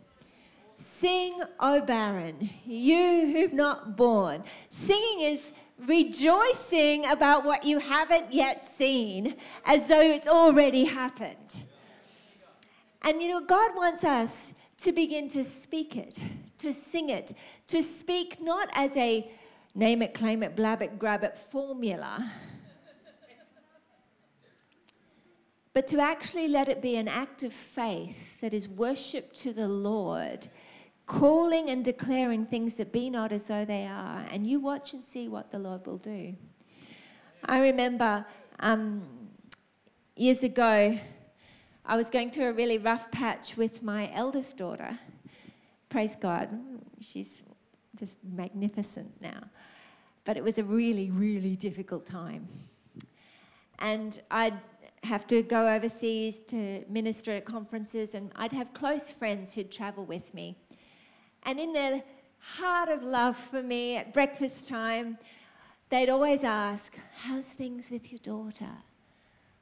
Sing, 0.77 1.41
O 1.59 1.81
barren, 1.81 2.51
you 2.65 3.33
who've 3.33 3.53
not 3.53 3.97
born. 3.97 4.45
Singing 4.69 5.21
is 5.23 5.53
rejoicing 5.79 7.07
about 7.07 7.45
what 7.45 7.65
you 7.65 7.79
haven't 7.79 8.33
yet 8.33 8.65
seen 8.65 9.37
as 9.65 9.89
though 9.89 10.01
it's 10.01 10.27
already 10.27 10.85
happened. 10.85 11.63
And 13.03 13.21
you 13.21 13.29
know, 13.29 13.41
God 13.41 13.77
wants 13.77 14.05
us 14.05 14.55
to 14.79 14.93
begin 14.93 15.29
to 15.29 15.45
speak 15.45 15.97
it, 15.97 16.23
to 16.59 16.73
sing 16.73 17.11
it, 17.11 17.33
to 17.69 17.83
speak 17.83 18.41
not 18.41 18.69
as 18.75 18.97
a 18.97 19.31
name 19.75 20.03
it, 20.03 20.15
claim 20.15 20.43
it, 20.43 20.57
blab 20.57 20.83
it, 20.83 20.99
grab 20.99 21.23
it 21.23 21.37
formula, 21.37 22.33
but 25.73 25.87
to 25.87 26.01
actually 26.01 26.49
let 26.49 26.69
it 26.71 26.81
be 26.81 26.97
an 26.97 27.07
act 27.07 27.43
of 27.43 27.53
faith 27.53 28.41
that 28.41 28.55
is 28.55 28.67
worship 28.67 29.35
to 29.35 29.53
the 29.53 29.69
Lord 29.69 30.49
calling 31.07 31.71
and 31.71 31.85
declaring 31.85 32.45
things 32.45 32.75
that 32.75 32.93
be 32.93 33.09
not 33.09 33.33
as 33.33 33.45
though 33.45 33.65
they 33.65 33.87
are, 33.87 34.25
and 34.31 34.47
you 34.47 34.61
watch 34.61 34.93
and 34.93 35.05
see 35.05 35.29
what 35.29 35.51
the 35.51 35.59
Lord 35.59 35.87
will 35.87 35.99
do. 35.99 36.35
I 37.45 37.61
remember 37.61 38.27
um, 38.61 39.03
years 40.17 40.43
ago, 40.43 40.99
I 41.85 41.97
was 41.97 42.11
going 42.11 42.33
through 42.33 42.49
a 42.49 42.53
really 42.53 42.79
rough 42.79 43.11
patch 43.13 43.57
with 43.57 43.83
my 43.83 44.11
eldest 44.13 44.57
daughter. 44.57 44.99
Praise 45.89 46.17
God, 46.21 46.49
she's 47.01 47.43
just 47.95 48.19
magnificent 48.25 49.13
now. 49.21 49.45
But 50.25 50.37
it 50.37 50.43
was 50.43 50.59
a 50.59 50.65
really, 50.65 51.11
really 51.11 51.55
difficult 51.55 52.05
time. 52.05 52.49
And 53.79 54.21
I'd 54.31 54.59
have 55.05 55.27
to 55.29 55.43
go 55.43 55.69
overseas 55.69 56.39
to 56.49 56.85
minister 56.89 57.31
at 57.33 57.45
conferences, 57.45 58.15
and 58.17 58.33
I'd 58.35 58.53
have 58.53 58.73
close 58.73 59.13
friends 59.13 59.55
who'd 59.55 59.71
travel 59.71 60.05
with 60.05 60.35
me. 60.35 60.57
And 61.47 61.59
in 61.59 61.73
their 61.73 62.03
heart 62.39 62.91
of 62.91 63.03
love 63.03 63.37
for 63.37 63.63
me 63.63 63.97
at 63.97 64.13
breakfast 64.13 64.69
time, 64.69 65.17
they'd 65.89 66.11
always 66.11 66.45
ask, 66.45 66.99
How's 67.23 67.47
things 67.47 67.91
with 67.91 68.13
your 68.13 68.19
daughter? 68.19 68.73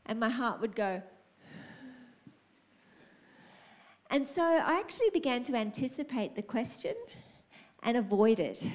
And 0.07 0.18
my 0.18 0.30
heart 0.30 0.61
would 0.61 0.74
go, 0.74 1.03
and 4.14 4.28
so 4.28 4.43
I 4.43 4.78
actually 4.78 5.11
began 5.11 5.43
to 5.43 5.57
anticipate 5.57 6.37
the 6.37 6.43
question 6.43 6.95
and 7.82 7.97
avoid 7.97 8.39
it 8.39 8.70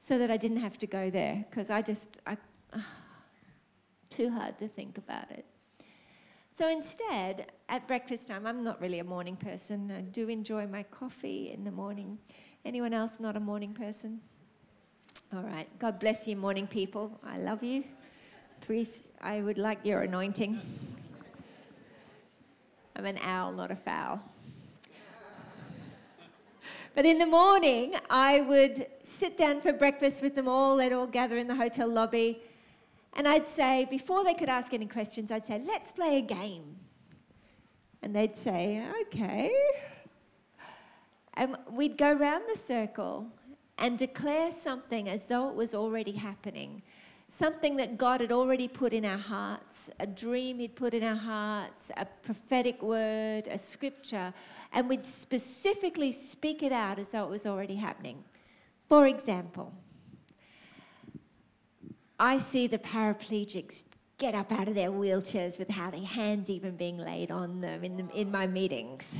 so 0.00 0.18
that 0.18 0.28
I 0.28 0.36
didn't 0.36 0.56
have 0.56 0.76
to 0.78 0.88
go 0.88 1.08
there 1.08 1.44
because 1.48 1.70
I 1.70 1.82
just, 1.82 2.16
I, 2.26 2.36
too 4.10 4.28
hard 4.28 4.58
to 4.58 4.66
think 4.66 4.98
about 4.98 5.30
it. 5.30 5.44
So 6.56 6.70
instead, 6.70 7.52
at 7.68 7.86
breakfast 7.86 8.28
time, 8.28 8.46
I'm 8.46 8.64
not 8.64 8.80
really 8.80 8.98
a 8.98 9.04
morning 9.04 9.36
person. 9.36 9.92
I 9.94 10.00
do 10.00 10.30
enjoy 10.30 10.66
my 10.66 10.84
coffee 10.84 11.50
in 11.52 11.64
the 11.64 11.70
morning. 11.70 12.16
Anyone 12.64 12.94
else 12.94 13.20
not 13.20 13.36
a 13.36 13.40
morning 13.40 13.74
person? 13.74 14.22
All 15.34 15.42
right. 15.42 15.68
God 15.78 16.00
bless 16.00 16.26
you, 16.26 16.34
morning 16.34 16.66
people. 16.66 17.20
I 17.22 17.36
love 17.36 17.62
you. 17.62 17.84
Please, 18.62 19.06
I 19.20 19.42
would 19.42 19.58
like 19.58 19.84
your 19.84 20.00
anointing. 20.00 20.58
I'm 22.96 23.04
an 23.04 23.18
owl, 23.20 23.52
not 23.52 23.70
a 23.70 23.76
fowl. 23.76 24.22
But 26.94 27.04
in 27.04 27.18
the 27.18 27.26
morning, 27.26 27.96
I 28.08 28.40
would 28.40 28.86
sit 29.02 29.36
down 29.36 29.60
for 29.60 29.74
breakfast 29.74 30.22
with 30.22 30.34
them 30.34 30.48
all. 30.48 30.78
They'd 30.78 30.94
all 30.94 31.06
gather 31.06 31.36
in 31.36 31.48
the 31.48 31.56
hotel 31.56 31.86
lobby. 31.86 32.40
And 33.16 33.26
I'd 33.26 33.48
say, 33.48 33.86
before 33.88 34.24
they 34.24 34.34
could 34.34 34.50
ask 34.50 34.74
any 34.74 34.86
questions, 34.86 35.32
I'd 35.32 35.44
say, 35.44 35.60
let's 35.66 35.90
play 35.90 36.18
a 36.18 36.20
game. 36.20 36.76
And 38.02 38.14
they'd 38.14 38.36
say, 38.36 38.84
okay. 39.02 39.52
And 41.34 41.56
we'd 41.70 41.96
go 41.96 42.12
round 42.12 42.44
the 42.46 42.58
circle 42.58 43.26
and 43.78 43.98
declare 43.98 44.52
something 44.52 45.08
as 45.08 45.24
though 45.24 45.48
it 45.48 45.54
was 45.54 45.74
already 45.74 46.12
happening. 46.12 46.82
Something 47.28 47.76
that 47.78 47.96
God 47.96 48.20
had 48.20 48.32
already 48.32 48.68
put 48.68 48.92
in 48.92 49.04
our 49.04 49.18
hearts, 49.18 49.90
a 49.98 50.06
dream 50.06 50.58
He'd 50.58 50.76
put 50.76 50.92
in 50.94 51.02
our 51.02 51.16
hearts, 51.16 51.90
a 51.96 52.04
prophetic 52.22 52.82
word, 52.82 53.48
a 53.48 53.58
scripture, 53.58 54.32
and 54.72 54.88
we'd 54.88 55.04
specifically 55.04 56.12
speak 56.12 56.62
it 56.62 56.70
out 56.70 56.98
as 56.98 57.10
though 57.10 57.24
it 57.24 57.30
was 57.30 57.46
already 57.46 57.76
happening. 57.76 58.22
For 58.88 59.06
example, 59.06 59.72
I 62.18 62.38
see 62.38 62.66
the 62.66 62.78
paraplegics 62.78 63.84
get 64.18 64.34
up 64.34 64.50
out 64.50 64.68
of 64.68 64.74
their 64.74 64.90
wheelchairs 64.90 65.58
without 65.58 65.92
their 65.92 66.00
hands 66.04 66.48
even 66.48 66.76
being 66.76 66.96
laid 66.96 67.30
on 67.30 67.60
them 67.60 67.84
in, 67.84 67.96
the, 67.96 68.08
in 68.18 68.30
my 68.30 68.46
meetings. 68.46 69.18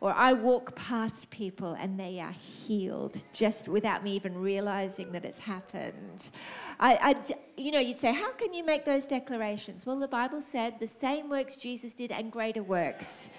Or 0.00 0.12
I 0.12 0.34
walk 0.34 0.76
past 0.76 1.30
people 1.30 1.72
and 1.72 1.98
they 1.98 2.20
are 2.20 2.34
healed 2.66 3.24
just 3.32 3.66
without 3.66 4.04
me 4.04 4.14
even 4.14 4.36
realizing 4.36 5.10
that 5.12 5.24
it's 5.24 5.38
happened. 5.38 6.30
I, 6.78 6.96
I, 6.96 7.34
you 7.56 7.72
know, 7.72 7.80
you'd 7.80 7.96
say, 7.96 8.12
how 8.12 8.32
can 8.32 8.52
you 8.52 8.62
make 8.64 8.84
those 8.84 9.06
declarations? 9.06 9.86
Well, 9.86 9.98
the 9.98 10.06
Bible 10.06 10.42
said 10.42 10.78
the 10.78 10.86
same 10.86 11.30
works 11.30 11.56
Jesus 11.56 11.94
did 11.94 12.12
and 12.12 12.30
greater 12.30 12.62
works. 12.62 13.30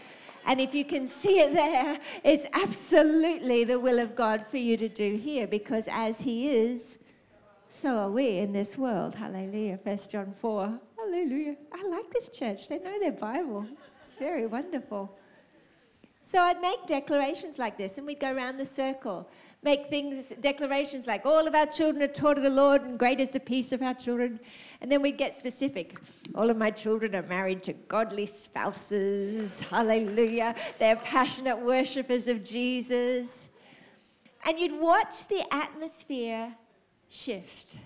And 0.45 0.59
if 0.59 0.73
you 0.73 0.83
can 0.83 1.07
see 1.07 1.39
it 1.39 1.53
there, 1.53 1.99
it's 2.23 2.45
absolutely 2.53 3.63
the 3.63 3.79
will 3.79 3.99
of 3.99 4.15
God 4.15 4.45
for 4.47 4.57
you 4.57 4.77
to 4.77 4.89
do 4.89 5.15
here 5.15 5.45
because 5.45 5.87
as 5.91 6.21
He 6.21 6.49
is, 6.49 6.97
so 7.70 7.97
are 7.97 8.09
we 8.09 8.38
in 8.38 8.53
this 8.53 8.78
world. 8.78 9.15
Hallelujah. 9.15 9.78
First 9.78 10.11
John 10.11 10.34
4. 10.39 10.80
Hallelujah. 10.97 11.55
I 11.74 11.88
like 11.88 12.11
this 12.13 12.30
church. 12.30 12.68
They 12.68 12.80
know 12.80 12.99
their 12.99 13.11
Bible. 13.11 13.65
It's 14.07 14.18
very 14.18 14.45
wonderful. 14.45 15.18
So 16.24 16.39
I'd 16.39 16.59
make 16.59 16.86
declarations 16.88 17.57
like 17.57 17.78
this, 17.78 17.97
and 17.97 18.05
we'd 18.05 18.20
go 18.20 18.34
around 18.34 18.57
the 18.57 18.65
circle, 18.65 19.30
make 19.63 19.88
things, 19.88 20.34
declarations 20.41 21.07
like, 21.07 21.26
all 21.26 21.47
of 21.47 21.55
our 21.55 21.65
children 21.65 22.03
are 22.03 22.11
taught 22.11 22.38
of 22.38 22.43
the 22.43 22.49
Lord, 22.49 22.82
and 22.82 22.99
great 22.99 23.22
is 23.22 23.30
the 23.30 23.39
peace 23.39 23.72
of 23.72 23.82
our 23.82 23.93
children. 23.93 24.41
And 24.82 24.91
then 24.91 25.01
we'd 25.01 25.18
get 25.18 25.34
specific. 25.34 25.97
All 26.36 26.49
of 26.49 26.57
my 26.57 26.70
children 26.70 27.15
are 27.15 27.24
married 27.24 27.63
to 27.63 27.74
godly 27.74 28.26
spouses. 28.26 29.61
Hallelujah. 29.61 30.53
They're 30.80 30.97
passionate 30.97 31.59
worshippers 31.59 32.28
of 32.28 32.43
Jesus. 32.43 33.49
And 34.45 34.59
you'd 34.59 34.82
watch 34.82 35.28
the 35.30 35.45
atmosphere 35.53 36.53
shift. 37.09 37.77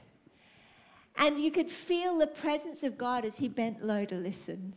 And 1.17 1.39
you 1.39 1.51
could 1.51 1.69
feel 1.69 2.17
the 2.17 2.27
presence 2.27 2.83
of 2.83 2.97
God 2.97 3.25
as 3.25 3.37
He 3.37 3.47
bent 3.47 3.85
low 3.85 4.05
to 4.05 4.15
listen. 4.15 4.73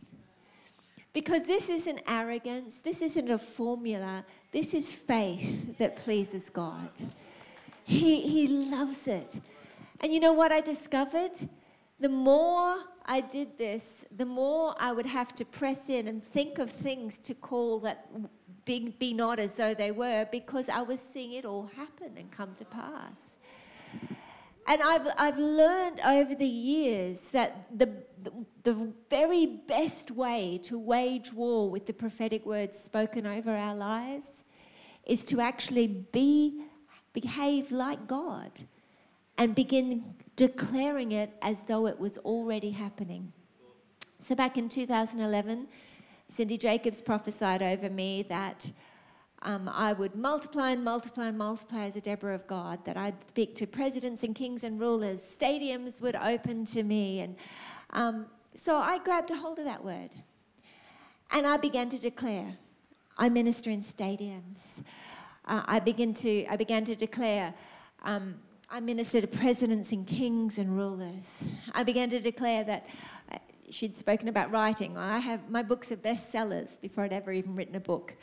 Because 1.13 1.47
this 1.47 1.69
isn't 1.69 2.01
arrogance, 2.09 2.77
this 2.77 3.01
isn't 3.01 3.31
a 3.31 3.39
formula, 3.39 4.25
this 4.51 4.75
is 4.75 4.93
faith 4.93 5.79
that 5.79 5.97
pleases 5.97 6.51
God. 6.51 6.91
He, 7.85 8.21
he 8.21 8.49
loves 8.49 9.07
it. 9.07 9.41
And 10.01 10.13
you 10.13 10.19
know 10.19 10.33
what 10.33 10.51
I 10.51 10.61
discovered? 10.61 11.49
The 12.01 12.09
more 12.09 12.79
I 13.07 13.21
did 13.21 13.57
this, 13.57 14.05
the 14.17 14.27
more 14.27 14.75
I 14.81 14.93
would 14.93 15.07
have 15.07 15.35
to 15.37 15.45
press 15.45 15.89
in 15.89 16.09
and 16.09 16.23
think 16.23 16.59
of 16.59 16.71
things 16.71 17.19
to 17.19 17.35
call 17.35 17.79
that 17.81 18.09
be, 18.65 18.95
be 18.99 19.13
not 19.13 19.39
as 19.39 19.53
though 19.53 19.75
they 19.75 19.93
were 19.93 20.27
because 20.33 20.69
I 20.69 20.83
was 20.83 21.01
seeing 21.01 21.33
it 21.33 21.45
all 21.45 21.71
happen 21.77 22.13
and 22.17 22.31
come 22.31 22.55
to 22.57 22.65
pass. 22.65 23.39
And 24.67 24.83
I've, 24.83 25.09
I've 25.19 25.39
learned 25.39 26.01
over 26.01 26.35
the 26.35 26.47
years 26.47 27.21
that 27.33 27.67
the, 27.77 27.91
the, 28.23 28.33
the, 28.63 28.93
very 29.11 29.45
best 29.47 30.11
way 30.11 30.59
to 30.65 30.79
wage 30.79 31.33
war 31.33 31.71
with 31.71 31.87
the 31.87 31.93
prophetic 31.93 32.47
words 32.47 32.79
spoken 32.79 33.27
over 33.27 33.55
our 33.55 33.75
lives 33.75 34.43
is 35.05 35.23
to 35.25 35.41
actually 35.41 35.87
be, 35.87 36.65
behave 37.13 37.73
like 37.73 38.07
God 38.07 38.51
and 39.37 39.55
begin 39.55 40.15
declaring 40.37 41.13
it 41.13 41.33
as 41.43 41.65
though 41.65 41.87
it 41.87 41.99
was 41.99 42.17
already 42.19 42.71
happening. 42.71 43.33
So 44.21 44.35
back 44.35 44.57
in 44.57 44.71
2011, 44.71 45.69
Cindy 46.29 46.57
Jacobs 46.57 47.03
prophesied 47.03 47.63
over 47.63 47.91
me 47.91 48.25
that 48.31 48.73
um, 49.45 49.71
I 49.73 49.93
would 49.93 50.15
multiply 50.15 50.73
and 50.73 50.83
multiply 50.83 51.29
and 51.29 51.39
multiply 51.39 51.85
as 51.85 51.97
a 51.97 52.01
Deborah 52.01 52.35
of 52.35 52.47
God, 52.47 52.85
that 52.87 52.97
I'd 52.97 53.15
speak 53.29 53.55
to 53.57 53.67
presidents 53.67 54.23
and 54.23 54.35
kings 54.35 54.65
and 54.65 54.81
rulers, 54.81 55.21
stadiums 55.21 56.01
would 56.01 56.17
open 56.17 56.65
to 56.67 56.83
me. 56.83 57.21
And 57.21 57.37
um, 57.91 58.27
so 58.55 58.79
I 58.79 58.99
grabbed 58.99 59.31
a 59.31 59.37
hold 59.37 59.59
of 59.59 59.67
that 59.67 59.85
word 59.85 60.15
and 61.31 61.47
I 61.47 61.57
began 61.57 61.91
to 61.91 61.99
declare 61.99 62.57
I 63.17 63.29
minister 63.29 63.71
in 63.71 63.81
stadiums. 63.81 64.83
Uh, 65.45 65.63
I, 65.67 65.79
begin 65.79 66.15
to, 66.15 66.47
I 66.47 66.57
began 66.57 66.85
to 66.87 66.97
declare 66.97 67.55
um, 68.03 68.37
I 68.71 68.81
minister 68.81 69.21
to 69.21 69.27
presidents 69.27 69.93
and 69.93 70.07
kings 70.07 70.59
and 70.59 70.77
rulers. 70.77 71.47
I 71.73 71.85
began 71.85 72.11
to 72.11 72.19
declare 72.19 72.65
that 72.65 72.89
uh, 73.31 73.39
she'd 73.71 73.95
spoken 73.95 74.29
about 74.29 74.51
writing. 74.51 74.97
I 74.97 75.19
have 75.19 75.49
my 75.51 75.63
books 75.63 75.93
are 75.93 75.97
bestsellers 75.97 76.81
before 76.81 77.05
I'd 77.05 77.13
ever 77.13 77.33
even 77.33 77.55
written 77.55 77.77
a 77.77 77.81
book. 77.81 78.15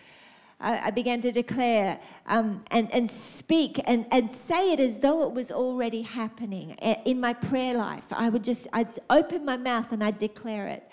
I, 0.61 0.87
I 0.87 0.91
began 0.91 1.21
to 1.21 1.31
declare 1.31 1.99
um, 2.27 2.63
and, 2.71 2.91
and 2.93 3.09
speak 3.09 3.81
and, 3.85 4.05
and 4.11 4.29
say 4.29 4.73
it 4.73 4.79
as 4.79 4.99
though 4.99 5.23
it 5.23 5.33
was 5.33 5.51
already 5.51 6.03
happening 6.03 6.71
in 7.05 7.19
my 7.19 7.33
prayer 7.33 7.75
life. 7.75 8.05
I 8.11 8.29
would 8.29 8.43
just 8.43 8.67
I'd 8.71 8.97
open 9.09 9.43
my 9.43 9.57
mouth 9.57 9.91
and 9.91 10.03
I'd 10.03 10.19
declare 10.19 10.67
it. 10.67 10.89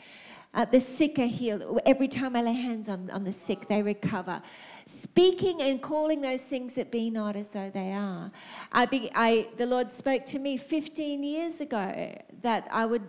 Uh, 0.54 0.64
the 0.64 0.80
sick 0.80 1.18
are 1.18 1.26
healed. 1.26 1.80
Every 1.84 2.08
time 2.08 2.34
I 2.34 2.40
lay 2.40 2.54
hands 2.54 2.88
on, 2.88 3.10
on 3.10 3.22
the 3.22 3.32
sick, 3.32 3.68
they 3.68 3.82
recover. 3.82 4.40
Speaking 4.86 5.60
and 5.60 5.82
calling 5.82 6.22
those 6.22 6.40
things 6.40 6.72
that 6.74 6.90
be 6.90 7.10
not 7.10 7.36
as 7.36 7.50
though 7.50 7.70
they 7.70 7.92
are. 7.92 8.32
I, 8.72 8.86
be, 8.86 9.10
I 9.14 9.48
the 9.58 9.66
Lord 9.66 9.92
spoke 9.92 10.24
to 10.26 10.38
me 10.38 10.56
15 10.56 11.22
years 11.22 11.60
ago 11.60 12.16
that 12.40 12.66
I 12.70 12.86
would, 12.86 13.02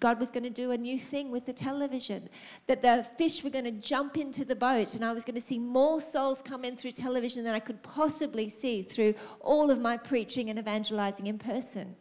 God 0.00 0.18
was 0.18 0.30
going 0.30 0.44
to 0.44 0.50
do 0.50 0.70
a 0.70 0.78
new 0.78 0.98
thing 0.98 1.30
with 1.30 1.44
the 1.44 1.52
television, 1.52 2.30
that 2.66 2.80
the 2.80 3.06
fish 3.18 3.44
were 3.44 3.50
going 3.50 3.66
to 3.66 3.72
jump 3.72 4.16
into 4.16 4.46
the 4.46 4.56
boat, 4.56 4.94
and 4.94 5.04
I 5.04 5.12
was 5.12 5.22
going 5.22 5.34
to 5.34 5.46
see 5.46 5.58
more 5.58 6.00
souls 6.00 6.40
come 6.40 6.64
in 6.64 6.76
through 6.76 6.92
television 6.92 7.44
than 7.44 7.54
I 7.54 7.60
could 7.60 7.82
possibly 7.82 8.48
see 8.48 8.82
through 8.82 9.14
all 9.40 9.70
of 9.70 9.80
my 9.80 9.98
preaching 9.98 10.48
and 10.48 10.58
evangelizing 10.58 11.26
in 11.26 11.38
person. 11.38 11.94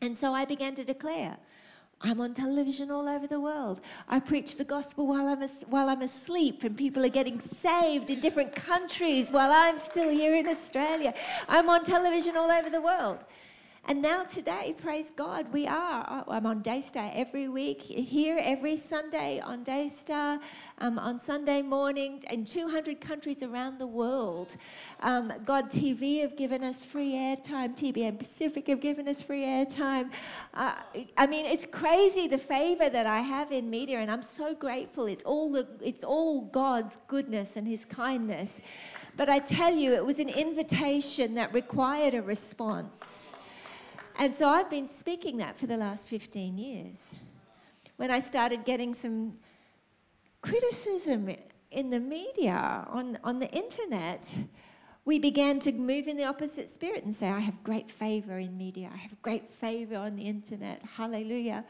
And 0.00 0.16
so 0.16 0.32
I 0.32 0.46
began 0.46 0.74
to 0.76 0.84
declare 0.84 1.36
I'm 2.02 2.20
on 2.20 2.34
television 2.34 2.90
all 2.90 3.08
over 3.08 3.26
the 3.26 3.40
world. 3.40 3.80
I 4.06 4.20
preach 4.20 4.56
the 4.56 4.64
gospel 4.64 5.06
while 5.06 5.28
I'm, 5.28 5.42
as, 5.42 5.64
while 5.68 5.88
I'm 5.88 6.02
asleep, 6.02 6.62
and 6.62 6.76
people 6.76 7.04
are 7.04 7.10
getting 7.10 7.40
saved 7.40 8.10
in 8.10 8.20
different 8.20 8.54
countries 8.54 9.30
while 9.30 9.50
I'm 9.50 9.78
still 9.78 10.10
here 10.10 10.34
in 10.34 10.46
Australia. 10.46 11.14
I'm 11.48 11.70
on 11.70 11.84
television 11.84 12.36
all 12.36 12.50
over 12.50 12.68
the 12.68 12.82
world. 12.82 13.24
And 13.88 14.02
now 14.02 14.24
today, 14.24 14.74
praise 14.76 15.10
God, 15.10 15.52
we 15.52 15.64
are. 15.68 16.24
I'm 16.26 16.44
on 16.44 16.60
Daystar 16.60 17.08
every 17.14 17.46
week, 17.46 17.80
here 17.82 18.36
every 18.42 18.76
Sunday 18.76 19.38
on 19.38 19.62
Daystar, 19.62 20.40
um, 20.78 20.98
on 20.98 21.20
Sunday 21.20 21.62
mornings, 21.62 22.24
in 22.28 22.44
200 22.44 23.00
countries 23.00 23.44
around 23.44 23.78
the 23.78 23.86
world. 23.86 24.56
Um, 24.98 25.32
God 25.44 25.70
TV 25.70 26.20
have 26.22 26.36
given 26.36 26.64
us 26.64 26.84
free 26.84 27.12
airtime. 27.12 27.76
TBN 27.76 28.18
Pacific 28.18 28.66
have 28.66 28.80
given 28.80 29.06
us 29.06 29.22
free 29.22 29.44
airtime. 29.44 30.10
Uh, 30.52 30.74
I 31.16 31.28
mean, 31.28 31.46
it's 31.46 31.66
crazy 31.66 32.26
the 32.26 32.38
favor 32.38 32.88
that 32.88 33.06
I 33.06 33.20
have 33.20 33.52
in 33.52 33.70
media, 33.70 34.00
and 34.00 34.10
I'm 34.10 34.24
so 34.24 34.52
grateful. 34.52 35.06
It's 35.06 35.22
all, 35.22 35.52
the, 35.52 35.64
it's 35.80 36.02
all 36.02 36.40
God's 36.40 36.98
goodness 37.06 37.56
and 37.56 37.68
His 37.68 37.84
kindness. 37.84 38.60
But 39.16 39.28
I 39.28 39.38
tell 39.38 39.72
you, 39.72 39.92
it 39.92 40.04
was 40.04 40.18
an 40.18 40.28
invitation 40.28 41.34
that 41.34 41.54
required 41.54 42.14
a 42.14 42.22
response. 42.22 43.25
And 44.18 44.34
so 44.34 44.48
I've 44.48 44.70
been 44.70 44.86
speaking 44.86 45.36
that 45.38 45.58
for 45.58 45.66
the 45.66 45.76
last 45.76 46.08
15 46.08 46.56
years. 46.56 47.14
When 47.96 48.10
I 48.10 48.20
started 48.20 48.64
getting 48.64 48.94
some 48.94 49.34
criticism 50.40 51.28
in 51.70 51.90
the 51.90 52.00
media, 52.00 52.86
on, 52.88 53.18
on 53.22 53.40
the 53.40 53.50
internet, 53.50 54.26
we 55.04 55.18
began 55.18 55.58
to 55.60 55.72
move 55.72 56.08
in 56.08 56.16
the 56.16 56.24
opposite 56.24 56.70
spirit 56.70 57.04
and 57.04 57.14
say, 57.14 57.28
I 57.28 57.40
have 57.40 57.62
great 57.62 57.90
favor 57.90 58.38
in 58.38 58.56
media, 58.56 58.90
I 58.92 58.96
have 58.96 59.20
great 59.20 59.50
favor 59.50 59.96
on 59.96 60.16
the 60.16 60.22
internet, 60.22 60.82
hallelujah. 60.96 61.64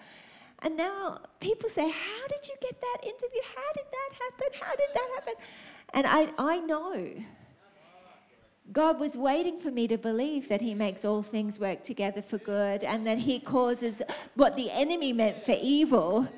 And 0.61 0.76
now 0.76 1.18
people 1.40 1.68
say, 1.68 1.90
How 1.90 2.26
did 2.28 2.49
you 2.49 2.55
get 2.61 2.80
that 2.80 2.99
interview? 3.03 3.40
How 3.55 3.72
did 3.74 3.84
that 3.90 4.11
happen? 4.22 4.61
How 4.61 4.76
did 4.76 4.88
that 4.94 5.09
happen? 5.14 5.34
And 5.92 6.07
I, 6.07 6.53
I 6.55 6.59
know 6.61 7.12
God 8.72 8.98
was 8.98 9.16
waiting 9.16 9.60
for 9.60 9.70
me 9.70 9.86
to 9.88 9.96
believe 9.96 10.48
that 10.48 10.60
He 10.60 10.74
makes 10.74 11.04
all 11.04 11.22
things 11.22 11.58
work 11.58 11.84
together 11.84 12.22
for 12.22 12.38
good 12.38 12.82
and 12.82 13.06
that 13.06 13.18
He 13.18 13.38
causes 13.38 14.02
what 14.34 14.56
the 14.56 14.70
enemy 14.70 15.12
meant 15.12 15.40
for 15.40 15.56
evil 15.60 16.28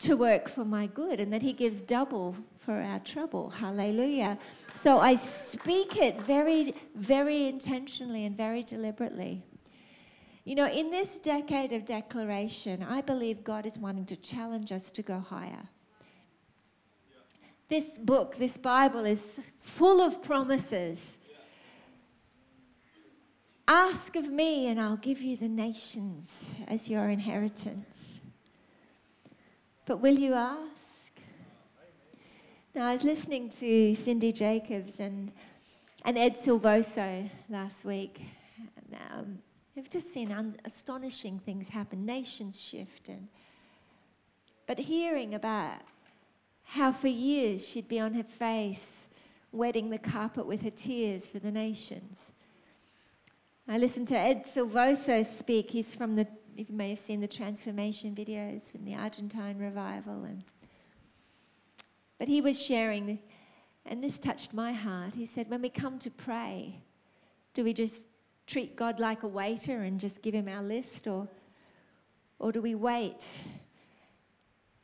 to 0.00 0.14
work 0.14 0.48
for 0.48 0.64
my 0.64 0.86
good 0.86 1.20
and 1.20 1.32
that 1.32 1.42
He 1.42 1.52
gives 1.52 1.80
double 1.80 2.36
for 2.58 2.74
our 2.74 2.98
trouble. 3.00 3.50
Hallelujah. 3.50 4.38
So 4.74 4.98
I 4.98 5.14
speak 5.14 5.96
it 5.96 6.20
very, 6.20 6.74
very 6.94 7.46
intentionally 7.46 8.24
and 8.26 8.36
very 8.36 8.62
deliberately. 8.62 9.42
You 10.44 10.54
know, 10.56 10.68
in 10.68 10.90
this 10.90 11.18
decade 11.18 11.72
of 11.72 11.84
declaration, 11.84 12.82
I 12.82 13.00
believe 13.02 13.44
God 13.44 13.66
is 13.66 13.78
wanting 13.78 14.06
to 14.06 14.16
challenge 14.16 14.72
us 14.72 14.90
to 14.92 15.02
go 15.02 15.20
higher. 15.20 15.68
This 17.68 17.98
book, 17.98 18.36
this 18.36 18.56
Bible, 18.56 19.04
is 19.04 19.40
full 19.58 20.00
of 20.00 20.22
promises 20.22 21.18
Ask 23.72 24.16
of 24.16 24.28
me, 24.28 24.66
and 24.66 24.80
I'll 24.80 24.96
give 24.96 25.22
you 25.22 25.36
the 25.36 25.48
nations 25.48 26.56
as 26.66 26.88
your 26.88 27.08
inheritance. 27.08 28.20
But 29.86 29.98
will 29.98 30.18
you 30.18 30.34
ask? 30.34 31.12
Now, 32.74 32.88
I 32.88 32.94
was 32.94 33.04
listening 33.04 33.48
to 33.60 33.94
Cindy 33.94 34.32
Jacobs 34.32 34.98
and, 34.98 35.30
and 36.04 36.18
Ed 36.18 36.34
Silvoso 36.36 37.30
last 37.48 37.84
week. 37.84 38.20
And, 38.58 38.98
um, 39.12 39.38
I've 39.76 39.88
just 39.88 40.12
seen 40.12 40.32
un- 40.32 40.58
astonishing 40.64 41.38
things 41.38 41.68
happen, 41.68 42.04
nations 42.04 42.60
shift. 42.60 43.08
And, 43.08 43.28
but 44.66 44.80
hearing 44.80 45.32
about 45.32 45.82
how 46.64 46.90
for 46.90 47.06
years 47.06 47.68
she'd 47.68 47.86
be 47.86 48.00
on 48.00 48.14
her 48.14 48.24
face, 48.24 49.08
wetting 49.52 49.90
the 49.90 49.98
carpet 49.98 50.44
with 50.44 50.62
her 50.62 50.70
tears 50.70 51.24
for 51.24 51.38
the 51.38 51.52
nations 51.52 52.32
I 53.68 53.78
listened 53.78 54.08
to 54.08 54.18
Ed 54.18 54.46
Silvoso 54.46 55.24
speak. 55.24 55.70
He's 55.70 55.94
from 55.94 56.16
the, 56.16 56.26
you 56.56 56.66
may 56.70 56.90
have 56.90 56.98
seen 56.98 57.20
the 57.20 57.28
transformation 57.28 58.14
videos 58.14 58.70
from 58.72 58.84
the 58.84 58.94
Argentine 58.94 59.58
revival. 59.58 60.24
And, 60.24 60.42
but 62.18 62.28
he 62.28 62.40
was 62.40 62.60
sharing, 62.60 63.20
and 63.86 64.02
this 64.02 64.18
touched 64.18 64.52
my 64.52 64.72
heart. 64.72 65.14
He 65.14 65.26
said, 65.26 65.48
When 65.48 65.62
we 65.62 65.68
come 65.68 65.98
to 66.00 66.10
pray, 66.10 66.80
do 67.54 67.64
we 67.64 67.72
just 67.72 68.06
treat 68.46 68.74
God 68.74 68.98
like 68.98 69.22
a 69.22 69.28
waiter 69.28 69.82
and 69.82 70.00
just 70.00 70.22
give 70.22 70.34
him 70.34 70.48
our 70.48 70.62
list, 70.62 71.06
or, 71.06 71.28
or 72.38 72.50
do 72.50 72.60
we 72.60 72.74
wait 72.74 73.24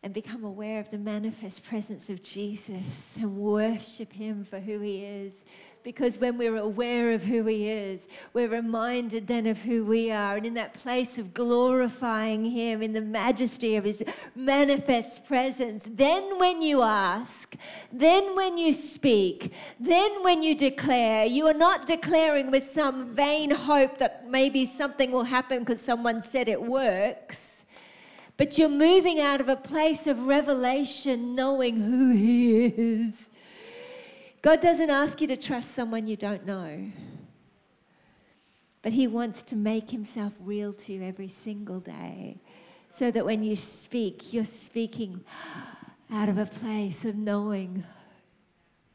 and 0.04 0.14
become 0.14 0.44
aware 0.44 0.78
of 0.78 0.88
the 0.92 0.98
manifest 0.98 1.64
presence 1.64 2.08
of 2.08 2.22
Jesus 2.22 3.16
and 3.20 3.36
worship 3.36 4.12
him 4.12 4.44
for 4.44 4.60
who 4.60 4.78
he 4.80 5.04
is? 5.04 5.44
Because 5.86 6.18
when 6.18 6.36
we're 6.36 6.56
aware 6.56 7.12
of 7.12 7.22
who 7.22 7.44
He 7.44 7.68
is, 7.68 8.08
we're 8.32 8.48
reminded 8.48 9.28
then 9.28 9.46
of 9.46 9.60
who 9.60 9.84
we 9.84 10.10
are. 10.10 10.36
And 10.36 10.44
in 10.44 10.54
that 10.54 10.74
place 10.74 11.16
of 11.16 11.32
glorifying 11.32 12.44
Him 12.44 12.82
in 12.82 12.92
the 12.92 13.00
majesty 13.00 13.76
of 13.76 13.84
His 13.84 14.02
manifest 14.34 15.24
presence, 15.26 15.86
then 15.88 16.40
when 16.40 16.60
you 16.60 16.82
ask, 16.82 17.54
then 17.92 18.34
when 18.34 18.58
you 18.58 18.72
speak, 18.72 19.52
then 19.78 20.24
when 20.24 20.42
you 20.42 20.56
declare, 20.56 21.24
you 21.24 21.46
are 21.46 21.54
not 21.54 21.86
declaring 21.86 22.50
with 22.50 22.64
some 22.64 23.14
vain 23.14 23.52
hope 23.52 23.98
that 23.98 24.28
maybe 24.28 24.66
something 24.66 25.12
will 25.12 25.22
happen 25.22 25.60
because 25.60 25.80
someone 25.80 26.20
said 26.20 26.48
it 26.48 26.60
works 26.60 27.52
but 28.38 28.58
you're 28.58 28.68
moving 28.68 29.18
out 29.18 29.40
of 29.40 29.48
a 29.48 29.56
place 29.56 30.06
of 30.06 30.26
revelation, 30.26 31.34
knowing 31.34 31.80
who 31.80 32.14
He 32.14 32.66
is. 32.66 33.30
God 34.46 34.60
doesn't 34.60 34.90
ask 34.90 35.20
you 35.20 35.26
to 35.26 35.36
trust 35.36 35.74
someone 35.74 36.06
you 36.06 36.14
don't 36.14 36.46
know. 36.46 36.92
But 38.80 38.92
He 38.92 39.08
wants 39.08 39.42
to 39.42 39.56
make 39.56 39.90
Himself 39.90 40.34
real 40.40 40.72
to 40.72 40.92
you 40.92 41.02
every 41.02 41.26
single 41.26 41.80
day 41.80 42.36
so 42.88 43.10
that 43.10 43.26
when 43.26 43.42
you 43.42 43.56
speak, 43.56 44.32
you're 44.32 44.44
speaking 44.44 45.24
out 46.12 46.28
of 46.28 46.38
a 46.38 46.46
place 46.46 47.04
of 47.04 47.16
knowing 47.16 47.82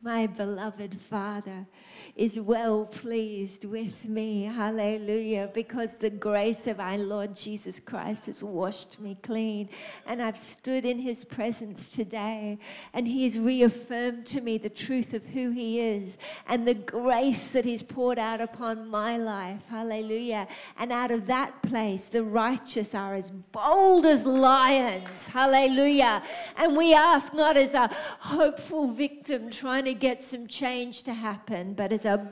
my 0.03 0.25
beloved 0.25 0.99
Father 0.99 1.67
is 2.15 2.39
well 2.39 2.85
pleased 2.85 3.65
with 3.65 4.05
me. 4.05 4.43
Hallelujah. 4.43 5.49
Because 5.53 5.93
the 5.93 6.09
grace 6.09 6.65
of 6.65 6.79
our 6.79 6.97
Lord 6.97 7.35
Jesus 7.35 7.79
Christ 7.79 8.25
has 8.25 8.43
washed 8.43 8.99
me 8.99 9.15
clean. 9.21 9.69
And 10.07 10.21
I've 10.21 10.37
stood 10.37 10.85
in 10.85 10.97
his 10.97 11.23
presence 11.23 11.91
today. 11.91 12.57
And 12.93 13.07
he 13.07 13.25
has 13.25 13.37
reaffirmed 13.37 14.25
to 14.27 14.41
me 14.41 14.57
the 14.57 14.69
truth 14.69 15.13
of 15.13 15.25
who 15.27 15.51
he 15.51 15.79
is 15.79 16.17
and 16.47 16.67
the 16.67 16.73
grace 16.73 17.49
that 17.49 17.63
he's 17.63 17.83
poured 17.83 18.17
out 18.17 18.41
upon 18.41 18.89
my 18.89 19.17
life. 19.17 19.67
Hallelujah. 19.67 20.47
And 20.77 20.91
out 20.91 21.11
of 21.11 21.27
that 21.27 21.61
place, 21.61 22.01
the 22.01 22.23
righteous 22.23 22.95
are 22.95 23.13
as 23.13 23.29
bold 23.29 24.07
as 24.07 24.25
lions. 24.25 25.27
Hallelujah. 25.27 26.23
And 26.57 26.75
we 26.75 26.93
ask 26.93 27.33
not 27.33 27.55
as 27.55 27.75
a 27.75 27.89
hopeful 28.19 28.91
victim 28.91 29.49
trying 29.49 29.85
to 29.85 29.90
get 29.93 30.21
some 30.21 30.47
change 30.47 31.03
to 31.03 31.13
happen, 31.13 31.73
but 31.73 31.91
as, 31.91 32.05
a, 32.05 32.27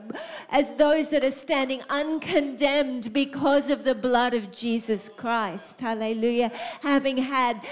as 0.48 0.76
those 0.76 1.10
that 1.10 1.24
are 1.24 1.30
standing 1.30 1.82
uncondemned 1.88 3.12
because 3.12 3.70
of 3.70 3.84
the 3.84 3.94
blood 3.94 4.34
of 4.34 4.50
Jesus 4.50 5.10
Christ. 5.16 5.80
Hallelujah. 5.80 6.50
Having 6.82 7.18
had 7.18 7.66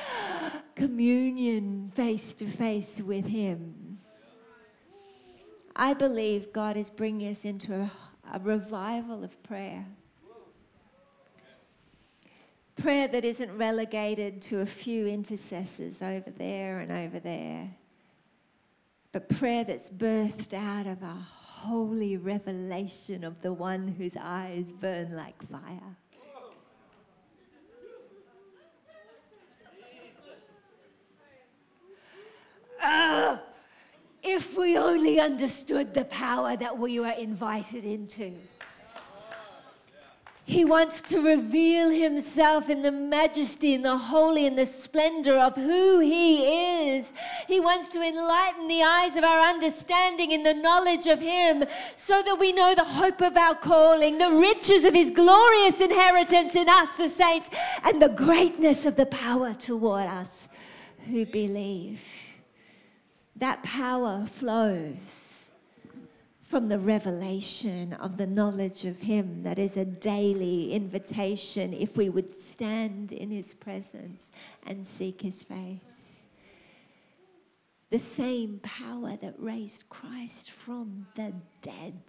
communion 0.75 1.91
face 1.95 2.35
to 2.35 2.47
face 2.47 3.01
with 3.01 3.27
Him. 3.27 3.99
I 5.75 5.95
believe 5.95 6.53
God 6.53 6.77
is 6.77 6.91
bringing 6.91 7.31
us 7.31 7.45
into 7.45 7.75
a, 7.75 7.91
a 8.33 8.39
revival 8.41 9.23
of 9.23 9.41
prayer 9.43 9.87
prayer 12.79 13.09
that 13.09 13.25
isn't 13.25 13.57
relegated 13.57 14.41
to 14.41 14.61
a 14.61 14.67
few 14.67 15.07
intercessors 15.07 16.01
over 16.01 16.31
there 16.31 16.79
and 16.79 16.93
over 16.93 17.19
there, 17.19 17.69
but 19.13 19.29
prayer 19.29 19.65
that's 19.65 19.89
birthed 19.89 20.55
out 20.55 20.87
of 20.87 21.03
a 21.03 21.17
holy 21.59 22.17
revelation 22.17 23.25
of 23.25 23.41
the 23.43 23.53
one 23.53 23.89
whose 23.89 24.17
eyes 24.17 24.73
burn 24.73 25.17
like 25.17 25.43
fire. 25.51 25.97
Uh, 32.83 33.39
if 34.23 34.57
we 34.57 34.79
only 34.79 35.19
understood 35.19 35.95
the 35.95 36.05
power 36.05 36.57
that 36.57 36.79
we 36.79 37.01
were 37.01 37.09
invited 37.09 37.85
into. 37.85 38.35
He 40.49 40.65
wants 40.65 41.03
to 41.03 41.21
reveal 41.21 41.91
himself 41.91 42.71
in 42.71 42.81
the 42.81 42.91
majesty 42.91 43.75
and 43.75 43.85
the 43.85 43.99
holy 43.99 44.47
and 44.47 44.57
the 44.57 44.65
splendor 44.65 45.37
of 45.37 45.55
who 45.55 46.01
he 46.01 46.89
is. 46.89 47.13
He 47.47 47.61
wants 47.61 47.89
to 47.89 48.01
enlighten 48.01 48.67
the 48.67 48.83
eyes 48.83 49.15
of 49.19 49.25
our 49.25 49.43
understanding 49.43 50.31
in 50.31 50.45
the 50.45 50.55
knowledge 50.55 51.07
of 51.07 51.21
him 51.21 51.65
so 51.97 52.23
that 52.23 52.39
we 52.41 52.53
know 52.53 52.75
the 52.75 52.83
hope 52.83 53.21
of 53.21 53.37
our 53.37 53.57
calling, 53.57 54.17
the 54.17 54.31
riches 54.31 54.85
of 54.87 54.95
his 54.95 55.11
glorious 55.11 55.83
inheritance 55.83 56.55
in 56.55 56.67
us, 56.67 56.97
the 56.97 57.11
saints, 57.11 57.51
and 57.85 58.01
the 58.01 58.09
greatness 58.09 58.87
of 58.87 58.97
the 58.97 59.05
power 59.05 59.53
toward 59.53 60.07
us 60.07 60.49
who 61.11 61.27
believe. 61.27 62.03
That 63.37 63.63
power 63.63 64.25
flows 64.25 65.28
from 66.49 66.69
the 66.69 66.79
revelation 66.79 67.93
of 67.93 68.17
the 68.17 68.27
knowledge 68.27 68.87
of 68.87 69.01
Him 69.01 69.43
that 69.43 69.59
is 69.59 69.77
a 69.77 69.85
daily 69.85 70.73
invitation 70.73 71.75
if 71.75 71.95
we 71.99 72.09
would 72.09 72.35
stand 72.35 73.13
in 73.13 73.31
His 73.31 73.53
presence 73.53 74.33
and 74.67 74.87
seek 74.87 75.21
His 75.21 75.43
face. 75.43 76.29
The 77.91 77.99
same 77.99 78.61
power 78.63 79.19
that 79.21 79.35
raised 79.37 79.91
Christ 79.91 80.51
from 80.51 81.07
the 81.17 81.35
dead. 81.61 82.01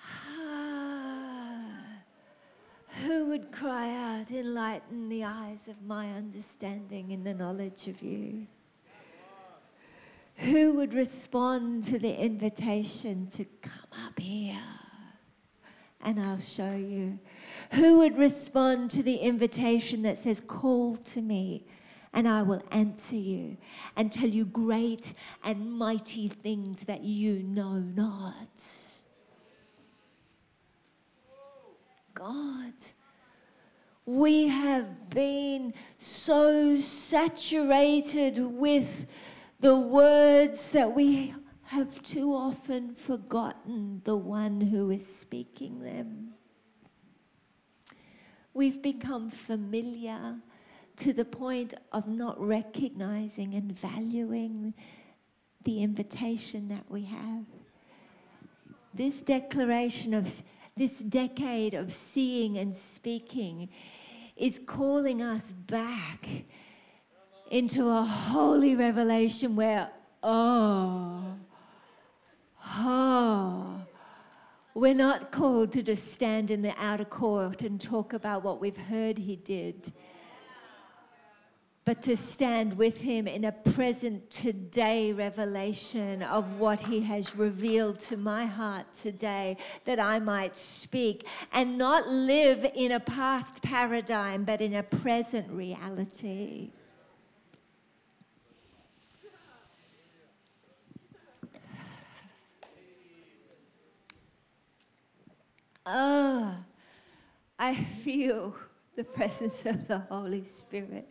Ah. 0.00 1.64
Who 3.04 3.26
would 3.26 3.50
cry 3.50 3.88
Enlighten 4.30 5.08
the 5.08 5.24
eyes 5.24 5.68
of 5.68 5.82
my 5.82 6.10
understanding 6.12 7.10
in 7.10 7.24
the 7.24 7.34
knowledge 7.34 7.88
of 7.88 8.02
you? 8.02 8.46
Who 10.36 10.74
would 10.74 10.92
respond 10.92 11.84
to 11.84 11.98
the 11.98 12.14
invitation 12.14 13.26
to 13.28 13.44
come 13.62 14.04
up 14.06 14.18
here 14.18 14.60
and 16.02 16.20
I'll 16.20 16.38
show 16.38 16.74
you? 16.74 17.18
Who 17.72 17.98
would 17.98 18.18
respond 18.18 18.90
to 18.92 19.02
the 19.02 19.16
invitation 19.16 20.02
that 20.02 20.18
says, 20.18 20.42
Call 20.46 20.96
to 20.96 21.22
me 21.22 21.66
and 22.12 22.28
I 22.28 22.42
will 22.42 22.62
answer 22.70 23.16
you 23.16 23.56
and 23.96 24.12
tell 24.12 24.28
you 24.28 24.44
great 24.44 25.14
and 25.44 25.72
mighty 25.72 26.28
things 26.28 26.80
that 26.80 27.02
you 27.02 27.42
know 27.42 27.78
not? 27.78 28.62
God. 32.14 32.72
We 34.06 34.46
have 34.46 35.10
been 35.10 35.74
so 35.98 36.76
saturated 36.76 38.38
with 38.38 39.06
the 39.58 39.76
words 39.76 40.70
that 40.70 40.94
we 40.94 41.34
have 41.64 42.00
too 42.04 42.32
often 42.32 42.94
forgotten 42.94 44.02
the 44.04 44.14
one 44.14 44.60
who 44.60 44.92
is 44.92 45.04
speaking 45.04 45.80
them. 45.80 46.34
We've 48.54 48.80
become 48.80 49.28
familiar 49.28 50.36
to 50.98 51.12
the 51.12 51.24
point 51.24 51.74
of 51.90 52.06
not 52.06 52.40
recognizing 52.40 53.54
and 53.54 53.72
valuing 53.72 54.72
the 55.64 55.82
invitation 55.82 56.68
that 56.68 56.84
we 56.88 57.06
have. 57.06 57.44
This 58.94 59.20
declaration 59.20 60.14
of 60.14 60.44
this 60.76 60.98
decade 60.98 61.74
of 61.74 61.90
seeing 61.90 62.58
and 62.58 62.74
speaking 62.76 63.68
is 64.36 64.60
calling 64.66 65.22
us 65.22 65.52
back 65.52 66.28
into 67.50 67.88
a 67.88 68.02
holy 68.02 68.74
revelation 68.76 69.56
where, 69.56 69.88
oh, 70.22 71.24
oh, 72.76 73.80
we're 74.74 74.94
not 74.94 75.32
called 75.32 75.72
to 75.72 75.82
just 75.82 76.12
stand 76.12 76.50
in 76.50 76.60
the 76.60 76.74
outer 76.78 77.04
court 77.04 77.62
and 77.62 77.80
talk 77.80 78.12
about 78.12 78.42
what 78.42 78.60
we've 78.60 78.76
heard 78.76 79.16
he 79.16 79.36
did 79.36 79.92
but 81.86 82.02
to 82.02 82.16
stand 82.16 82.76
with 82.76 83.00
him 83.00 83.28
in 83.28 83.44
a 83.44 83.52
present 83.52 84.28
today 84.28 85.12
revelation 85.12 86.20
of 86.20 86.58
what 86.58 86.80
he 86.80 87.00
has 87.00 87.36
revealed 87.36 87.96
to 88.00 88.16
my 88.16 88.44
heart 88.44 88.92
today, 88.92 89.56
that 89.84 90.00
I 90.00 90.18
might 90.18 90.56
speak 90.56 91.28
and 91.52 91.78
not 91.78 92.08
live 92.08 92.66
in 92.74 92.90
a 92.90 92.98
past 92.98 93.62
paradigm, 93.62 94.42
but 94.42 94.60
in 94.60 94.74
a 94.74 94.82
present 94.82 95.48
reality. 95.48 96.70
Oh, 105.88 106.52
I 107.60 107.74
feel 107.76 108.56
the 108.96 109.04
presence 109.04 109.64
of 109.66 109.86
the 109.86 109.98
Holy 109.98 110.44
Spirit. 110.44 111.06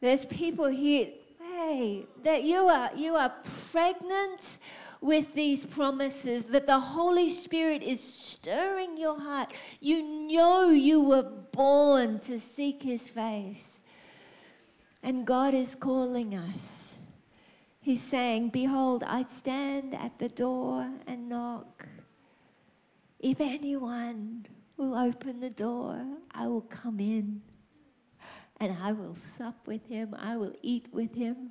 There's 0.00 0.24
people 0.24 0.66
here, 0.66 1.08
hey, 1.40 2.06
that 2.22 2.42
you 2.42 2.66
are 2.66 2.90
you 2.94 3.14
are 3.14 3.32
pregnant 3.70 4.58
with 5.00 5.34
these 5.34 5.64
promises 5.64 6.46
that 6.46 6.66
the 6.66 6.80
Holy 6.80 7.28
Spirit 7.28 7.82
is 7.82 8.02
stirring 8.02 8.96
your 8.96 9.18
heart. 9.20 9.52
You 9.80 10.02
know 10.02 10.70
you 10.70 11.00
were 11.00 11.22
born 11.22 12.18
to 12.20 12.38
seek 12.38 12.82
his 12.82 13.08
face. 13.08 13.82
And 15.02 15.26
God 15.26 15.54
is 15.54 15.74
calling 15.74 16.34
us. 16.34 16.98
He's 17.80 18.02
saying, 18.02 18.48
Behold, 18.48 19.04
I 19.06 19.22
stand 19.22 19.94
at 19.94 20.18
the 20.18 20.28
door 20.28 20.90
and 21.06 21.28
knock. 21.28 21.86
If 23.20 23.40
anyone 23.40 24.46
will 24.76 24.96
open 24.96 25.40
the 25.40 25.50
door, 25.50 26.04
I 26.32 26.48
will 26.48 26.62
come 26.62 26.98
in 26.98 27.42
and 28.60 28.76
I 28.82 28.92
will 28.92 29.14
sup 29.14 29.66
with 29.66 29.86
him, 29.88 30.14
I 30.18 30.36
will 30.36 30.52
eat 30.62 30.88
with 30.92 31.14
him. 31.14 31.50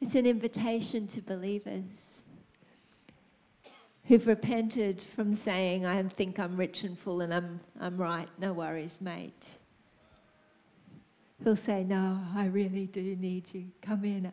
It's 0.00 0.14
an 0.14 0.26
invitation 0.26 1.06
to 1.08 1.22
believers 1.22 2.24
who've 4.04 4.26
repented 4.26 5.02
from 5.02 5.34
saying, 5.34 5.84
I 5.84 6.02
think 6.04 6.38
I'm 6.38 6.56
rich 6.56 6.84
and 6.84 6.98
full 6.98 7.22
and 7.22 7.34
I'm, 7.34 7.60
I'm 7.80 7.96
right, 7.96 8.28
no 8.38 8.52
worries, 8.52 9.00
mate. 9.00 9.58
He'll 11.42 11.56
say, 11.56 11.84
No, 11.84 12.18
I 12.34 12.46
really 12.46 12.86
do 12.86 13.16
need 13.16 13.52
you. 13.52 13.66
Come 13.82 14.04
in. 14.04 14.32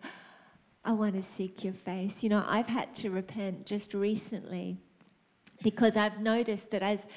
I 0.85 0.91
want 0.91 1.15
to 1.15 1.23
seek 1.23 1.63
your 1.63 1.73
face. 1.73 2.23
You 2.23 2.29
know, 2.29 2.43
I've 2.47 2.67
had 2.67 2.93
to 2.95 3.09
repent 3.09 3.65
just 3.65 3.93
recently 3.93 4.77
because 5.61 5.95
I've 5.95 6.19
noticed 6.19 6.71
that 6.71 6.81
as 6.81 7.07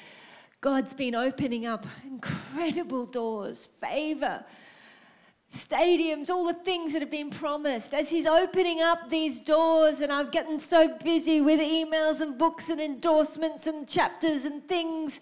God's 0.61 0.95
been 0.95 1.13
opening 1.13 1.67
up 1.67 1.85
incredible 2.03 3.05
doors, 3.05 3.69
favor, 3.79 4.43
stadiums, 5.53 6.29
all 6.29 6.45
the 6.45 6.53
things 6.55 6.93
that 6.93 7.01
have 7.01 7.11
been 7.11 7.29
promised. 7.29 7.93
As 7.93 8.09
He's 8.09 8.25
opening 8.25 8.81
up 8.81 9.09
these 9.09 9.39
doors, 9.39 10.01
and 10.01 10.11
I've 10.11 10.31
gotten 10.31 10.59
so 10.59 10.97
busy 10.97 11.41
with 11.41 11.59
emails 11.59 12.21
and 12.21 12.37
books 12.37 12.69
and 12.69 12.81
endorsements 12.81 13.67
and 13.67 13.87
chapters 13.87 14.45
and 14.45 14.67
things 14.67 15.19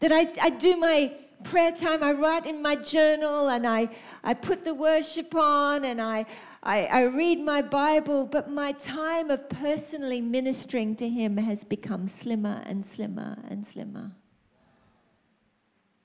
that 0.00 0.12
I, 0.12 0.30
I 0.40 0.50
do 0.50 0.76
my 0.76 1.16
prayer 1.44 1.72
time, 1.72 2.02
I 2.02 2.12
write 2.12 2.44
in 2.44 2.60
my 2.60 2.76
journal 2.76 3.48
and 3.48 3.66
I, 3.66 3.88
I 4.22 4.34
put 4.34 4.64
the 4.64 4.74
worship 4.74 5.34
on 5.34 5.84
and 5.84 6.00
I, 6.00 6.26
I, 6.62 6.84
I 6.86 7.02
read 7.04 7.40
my 7.40 7.62
Bible, 7.62 8.26
but 8.26 8.50
my 8.50 8.72
time 8.72 9.30
of 9.30 9.48
personally 9.48 10.20
ministering 10.20 10.94
to 10.96 11.08
Him 11.08 11.38
has 11.38 11.64
become 11.64 12.06
slimmer 12.06 12.62
and 12.66 12.84
slimmer 12.84 13.38
and 13.48 13.66
slimmer. 13.66 14.12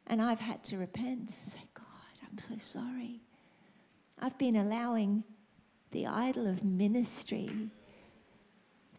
And 0.07 0.21
I've 0.21 0.39
had 0.39 0.63
to 0.65 0.77
repent 0.77 1.19
and 1.19 1.29
say, 1.29 1.59
God, 1.73 1.85
I'm 2.23 2.37
so 2.37 2.55
sorry. 2.57 3.21
I've 4.19 4.37
been 4.37 4.55
allowing 4.55 5.23
the 5.91 6.07
idol 6.07 6.47
of 6.47 6.63
ministry 6.63 7.69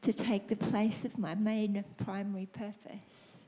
to 0.03 0.13
take 0.13 0.49
the 0.49 0.57
place 0.57 1.05
of 1.05 1.19
my 1.19 1.35
main 1.35 1.85
primary 1.97 2.47
purpose. 2.47 3.39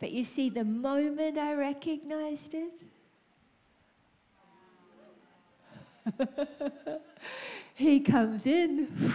But 0.00 0.10
you 0.10 0.24
see, 0.24 0.50
the 0.50 0.64
moment 0.64 1.38
I 1.38 1.54
recognized 1.54 2.54
it, 2.54 2.74
he 7.74 8.00
comes 8.00 8.46
in. 8.46 9.14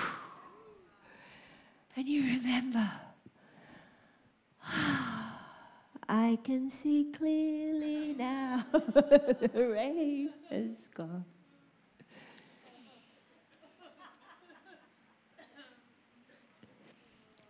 And 1.95 2.07
you 2.07 2.21
remember, 2.21 2.89
ah, 4.63 5.26
I 6.09 6.39
can 6.43 6.69
see 6.69 7.11
clearly 7.17 8.13
now. 8.17 8.65
the 8.71 9.67
rain 9.71 10.31
has 10.49 10.77
gone. 10.93 11.25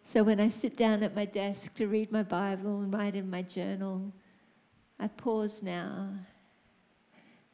So 0.03 0.23
when 0.23 0.39
I 0.39 0.49
sit 0.49 0.77
down 0.77 1.03
at 1.03 1.15
my 1.15 1.25
desk 1.25 1.75
to 1.75 1.87
read 1.87 2.11
my 2.11 2.23
Bible 2.23 2.79
and 2.79 2.93
write 2.93 3.15
in 3.15 3.29
my 3.29 3.41
journal, 3.41 4.13
I 4.97 5.07
pause 5.07 5.61
now 5.61 6.09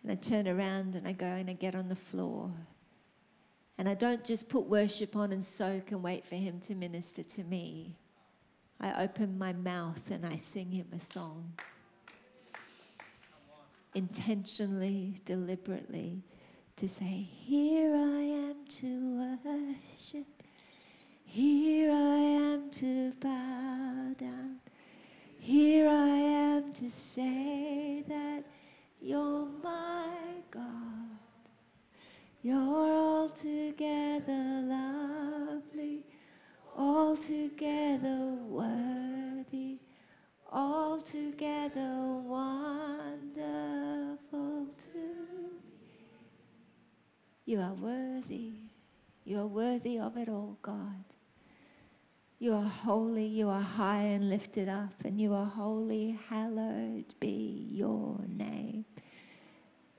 and 0.04 0.12
I 0.12 0.16
turn 0.16 0.48
around 0.48 0.96
and 0.96 1.08
I 1.08 1.14
go 1.14 1.26
and 1.26 1.50
I 1.50 1.54
get 1.54 1.76
on 1.76 1.90
the 1.90 1.96
floor. 1.96 2.52
And 3.78 3.90
I 3.90 3.96
don't 3.96 4.24
just 4.24 4.50
put 4.50 4.66
worship 4.66 5.16
on 5.16 5.32
and 5.32 5.44
soak 5.44 5.92
and 5.92 6.04
wait 6.04 6.26
for 6.26 6.36
Him 6.36 6.60
to 6.62 6.76
minister 6.76 7.24
to 7.24 7.44
me. 7.44 7.98
I 8.80 9.04
open 9.04 9.38
my 9.38 9.54
mouth 9.54 10.12
and 10.12 10.26
I 10.26 10.38
sing 10.38 10.72
Him 10.72 10.88
a 10.96 11.00
song. 11.00 11.54
Intentionally, 13.96 15.16
deliberately, 15.26 16.24
to 16.78 16.88
say, 16.88 17.28
Here 17.46 17.96
I 17.96 18.22
am 18.22 18.56
to 18.80 19.36
worship. 19.46 20.28
Here 21.24 21.92
I 21.92 22.18
am 22.18 22.70
to 22.72 23.12
bow 23.20 24.14
down. 24.20 24.60
Here 25.40 25.90
I 25.90 26.08
am 26.08 26.74
to 26.74 26.90
say 26.90 28.04
that 28.08 28.44
you're 29.02 29.48
my 29.64 30.08
God. 30.52 31.18
You're 32.42 32.94
altogether 32.94 34.62
lovely, 34.64 36.06
altogether 36.78 38.38
worthy, 38.48 39.80
altogether 40.52 41.94
wonderful 42.26 43.38
to 44.78 44.98
me. 44.98 46.06
You 47.46 47.60
are 47.60 47.74
worthy. 47.74 48.54
You 49.26 49.40
are 49.40 49.48
worthy 49.48 50.00
of 50.00 50.18
it 50.18 50.28
all, 50.28 50.58
God. 50.62 51.06
You 52.40 52.54
are 52.56 52.68
holy, 52.68 53.26
you 53.26 53.48
are 53.48 53.62
high 53.62 54.02
and 54.02 54.30
lifted 54.30 54.68
up, 54.68 55.06
and 55.06 55.20
you 55.20 55.34
are 55.34 55.46
holy. 55.46 56.20
Hallowed 56.28 57.14
be 57.20 57.70
your 57.72 58.20
name. 58.28 58.84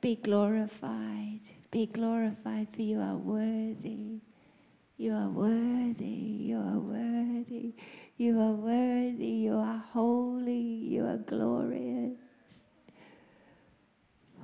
Be 0.03 0.17
glorified, 0.17 1.41
be 1.71 1.87
glorified, 1.87 2.69
for 2.75 2.83
you 2.83 3.01
are 3.01 3.17
worthy. 3.17 4.21
You 4.97 5.13
are 5.13 5.29
worthy, 5.29 6.05
you 6.05 6.59
are 6.59 6.79
worthy, 6.79 7.75
you 8.17 8.39
are 8.39 8.53
worthy, 8.53 9.27
you 9.27 9.57
are 9.57 9.83
holy, 9.93 10.53
you 10.53 11.05
are 11.05 11.17
glorious. 11.17 12.17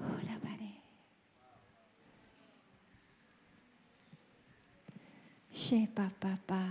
Oh, 0.03 0.17
Shepa 5.55 6.11
papa. 6.19 6.67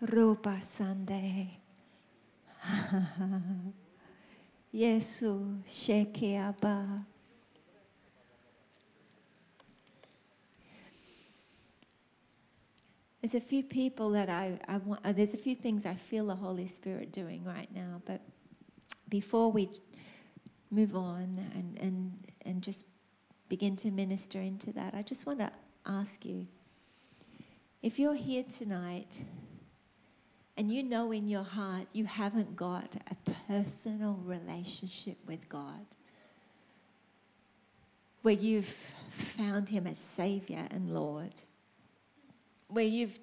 Rupa 0.00 0.58
Sande. 0.60 1.48
Yesu 4.74 5.62
Sheke 5.68 6.36
There's 13.24 13.42
a 13.42 13.46
few 13.46 13.62
people 13.62 14.10
that 14.10 14.28
I, 14.28 14.58
I 14.68 14.76
want, 14.76 15.00
uh, 15.02 15.12
there's 15.12 15.32
a 15.32 15.38
few 15.38 15.54
things 15.54 15.86
I 15.86 15.94
feel 15.94 16.26
the 16.26 16.34
Holy 16.34 16.66
Spirit 16.66 17.10
doing 17.10 17.42
right 17.42 17.74
now, 17.74 18.02
but 18.04 18.20
before 19.08 19.50
we 19.50 19.70
move 20.70 20.94
on 20.94 21.40
and, 21.54 21.78
and, 21.80 22.12
and 22.44 22.60
just 22.62 22.84
begin 23.48 23.76
to 23.76 23.90
minister 23.90 24.42
into 24.42 24.74
that, 24.74 24.92
I 24.92 25.00
just 25.00 25.24
want 25.24 25.38
to 25.38 25.50
ask 25.86 26.22
you 26.26 26.46
if 27.80 27.98
you're 27.98 28.12
here 28.12 28.42
tonight 28.42 29.22
and 30.58 30.70
you 30.70 30.82
know 30.82 31.10
in 31.10 31.26
your 31.26 31.44
heart 31.44 31.86
you 31.94 32.04
haven't 32.04 32.54
got 32.56 32.94
a 33.10 33.30
personal 33.48 34.20
relationship 34.22 35.16
with 35.26 35.48
God, 35.48 35.86
where 38.20 38.34
you've 38.34 38.90
found 39.12 39.70
Him 39.70 39.86
as 39.86 39.96
Savior 39.96 40.66
and 40.70 40.92
Lord, 40.92 41.32
where 42.74 42.84
you've 42.84 43.18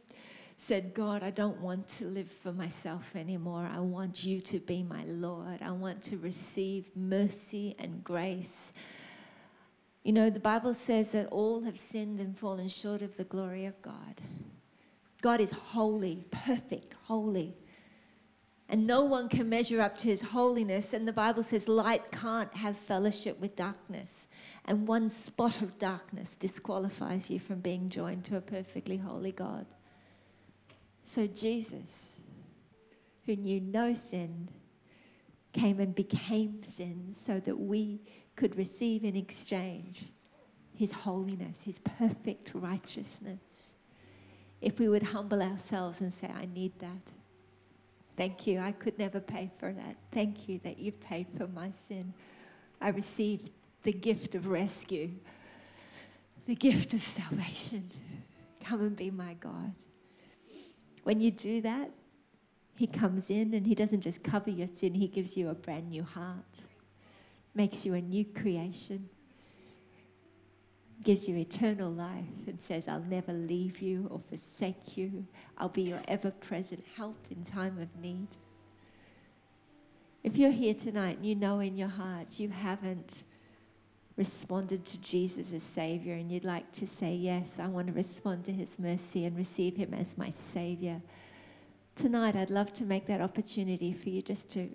said, 0.58 0.94
God, 0.94 1.24
I 1.24 1.32
don't 1.32 1.60
want 1.60 1.88
to 2.00 2.06
live 2.06 2.30
for 2.30 2.54
myself 2.54 3.16
anymore. 3.16 3.68
I 3.72 3.80
want 3.80 4.24
you 4.24 4.42
to 4.42 4.60
be 4.60 4.84
my 4.84 5.04
Lord. 5.06 5.62
I 5.62 5.72
want 5.72 6.04
to 6.06 6.18
receive 6.18 6.90
mercy 6.96 7.76
and 7.80 8.04
grace. 8.04 8.74
You 10.04 10.14
know, 10.14 10.30
the 10.30 10.40
Bible 10.40 10.74
says 10.74 11.10
that 11.10 11.28
all 11.28 11.62
have 11.64 11.78
sinned 11.78 12.20
and 12.20 12.38
fallen 12.38 12.68
short 12.68 13.02
of 13.02 13.18
the 13.18 13.24
glory 13.24 13.66
of 13.66 13.80
God. 13.82 14.22
God 15.22 15.42
is 15.42 15.52
holy, 15.52 16.26
perfect, 16.32 16.96
holy. 17.04 17.56
And 18.72 18.88
no 18.88 19.04
one 19.04 19.28
can 19.28 19.50
measure 19.50 19.82
up 19.82 19.98
to 19.98 20.06
his 20.06 20.22
holiness. 20.22 20.94
And 20.94 21.06
the 21.06 21.12
Bible 21.12 21.44
says 21.44 21.68
light 21.68 22.10
can't 22.10 22.54
have 22.56 22.78
fellowship 22.78 23.38
with 23.42 23.58
darkness. 23.58 24.30
And 24.64 24.88
one 24.88 25.10
spot 25.10 25.62
of 25.62 25.78
darkness 25.78 26.38
disqualifies 26.38 27.30
you 27.30 27.38
from 27.38 27.60
being 27.60 27.90
joined 27.90 28.24
to 28.26 28.38
a 28.38 28.42
perfectly 28.42 28.96
holy 28.96 29.34
God. 29.34 29.66
So 31.04 31.28
Jesus, 31.28 32.22
who 33.26 33.36
knew 33.36 33.60
no 33.60 33.94
sin, 33.94 34.48
came 35.52 35.82
and 35.82 35.94
became 35.94 36.64
sin 36.64 37.10
so 37.12 37.42
that 37.42 37.60
we 37.60 38.00
could 38.38 38.56
receive 38.56 39.04
in 39.04 39.18
exchange 39.18 40.06
his 40.74 40.94
holiness, 40.94 41.64
his 41.64 41.80
perfect 41.80 42.52
righteousness 42.54 43.74
if 44.62 44.80
we 44.80 44.88
would 44.88 45.04
humble 45.04 45.42
ourselves 45.42 46.00
and 46.00 46.14
say, 46.14 46.32
I 46.34 46.46
need 46.46 46.80
that. 46.80 47.12
Thank 48.22 48.46
you. 48.46 48.60
I 48.60 48.72
could 48.72 49.00
never 49.00 49.20
pay 49.20 49.50
for 49.58 49.74
that. 49.74 49.96
Thank 50.12 50.48
you 50.48 50.60
that 50.64 50.78
you've 50.78 51.00
paid 51.00 51.26
for 51.36 51.48
my 51.48 51.72
sin. 51.72 52.14
I 52.80 52.90
received 52.90 53.50
the 53.82 53.92
gift 53.92 54.36
of 54.36 54.46
rescue, 54.46 55.10
the 56.46 56.54
gift 56.54 56.94
of 56.94 57.02
salvation. 57.02 57.90
Come 58.64 58.82
and 58.82 58.96
be 58.96 59.10
my 59.10 59.34
God. 59.34 59.74
When 61.02 61.20
you 61.20 61.32
do 61.32 61.62
that, 61.62 61.90
He 62.76 62.86
comes 62.86 63.32
in 63.32 63.56
and 63.56 63.66
He 63.66 63.74
doesn't 63.74 64.02
just 64.02 64.22
cover 64.22 64.52
your 64.52 64.68
sin, 64.68 64.94
He 64.94 65.08
gives 65.08 65.36
you 65.36 65.50
a 65.50 65.56
brand 65.56 65.90
new 65.90 66.04
heart, 66.04 66.62
makes 67.56 67.88
you 67.88 67.96
a 67.96 68.02
new 68.02 68.24
creation 68.24 69.10
gives 71.04 71.28
you 71.28 71.36
eternal 71.36 71.92
life 71.92 72.48
and 72.48 72.62
says, 72.62 72.88
I'll 72.88 73.04
never 73.04 73.34
leave 73.34 73.82
you 73.82 74.08
or 74.12 74.20
forsake 74.30 74.98
you. 74.98 75.26
I'll 75.58 75.70
be 75.70 75.84
your 75.84 76.02
ever 76.08 76.32
present 76.32 76.84
help 76.96 77.18
in 77.30 77.44
time 77.44 77.80
of 77.80 77.88
need. 78.02 78.28
If 80.24 80.38
you're 80.38 80.52
here 80.52 80.74
tonight 80.74 81.18
and 81.18 81.26
you 81.26 81.36
know 81.36 81.60
in 81.60 81.78
your 81.78 81.88
heart 81.88 82.40
you 82.40 82.50
haven't 82.50 83.24
responded 84.18 84.86
to 84.86 85.00
Jesus 85.00 85.52
as 85.54 85.64
Savior 85.64 86.14
and 86.14 86.32
you'd 86.32 86.44
like 86.44 86.72
to 86.74 86.86
say, 86.86 87.14
Yes, 87.16 87.60
I 87.60 87.68
want 87.68 87.88
to 87.88 87.94
respond 87.94 88.46
to 88.46 88.52
His 88.52 88.78
mercy 88.78 89.26
and 89.26 89.36
receive 89.36 89.76
Him 89.76 89.94
as 89.94 90.18
my 90.18 90.30
Savior, 90.30 91.02
tonight 91.96 92.36
I'd 92.36 92.52
love 92.52 92.72
to 92.74 92.86
make 92.86 93.08
that 93.08 93.22
opportunity 93.22 93.94
for 93.94 94.10
you 94.10 94.22
just 94.22 94.50
to 94.52 94.70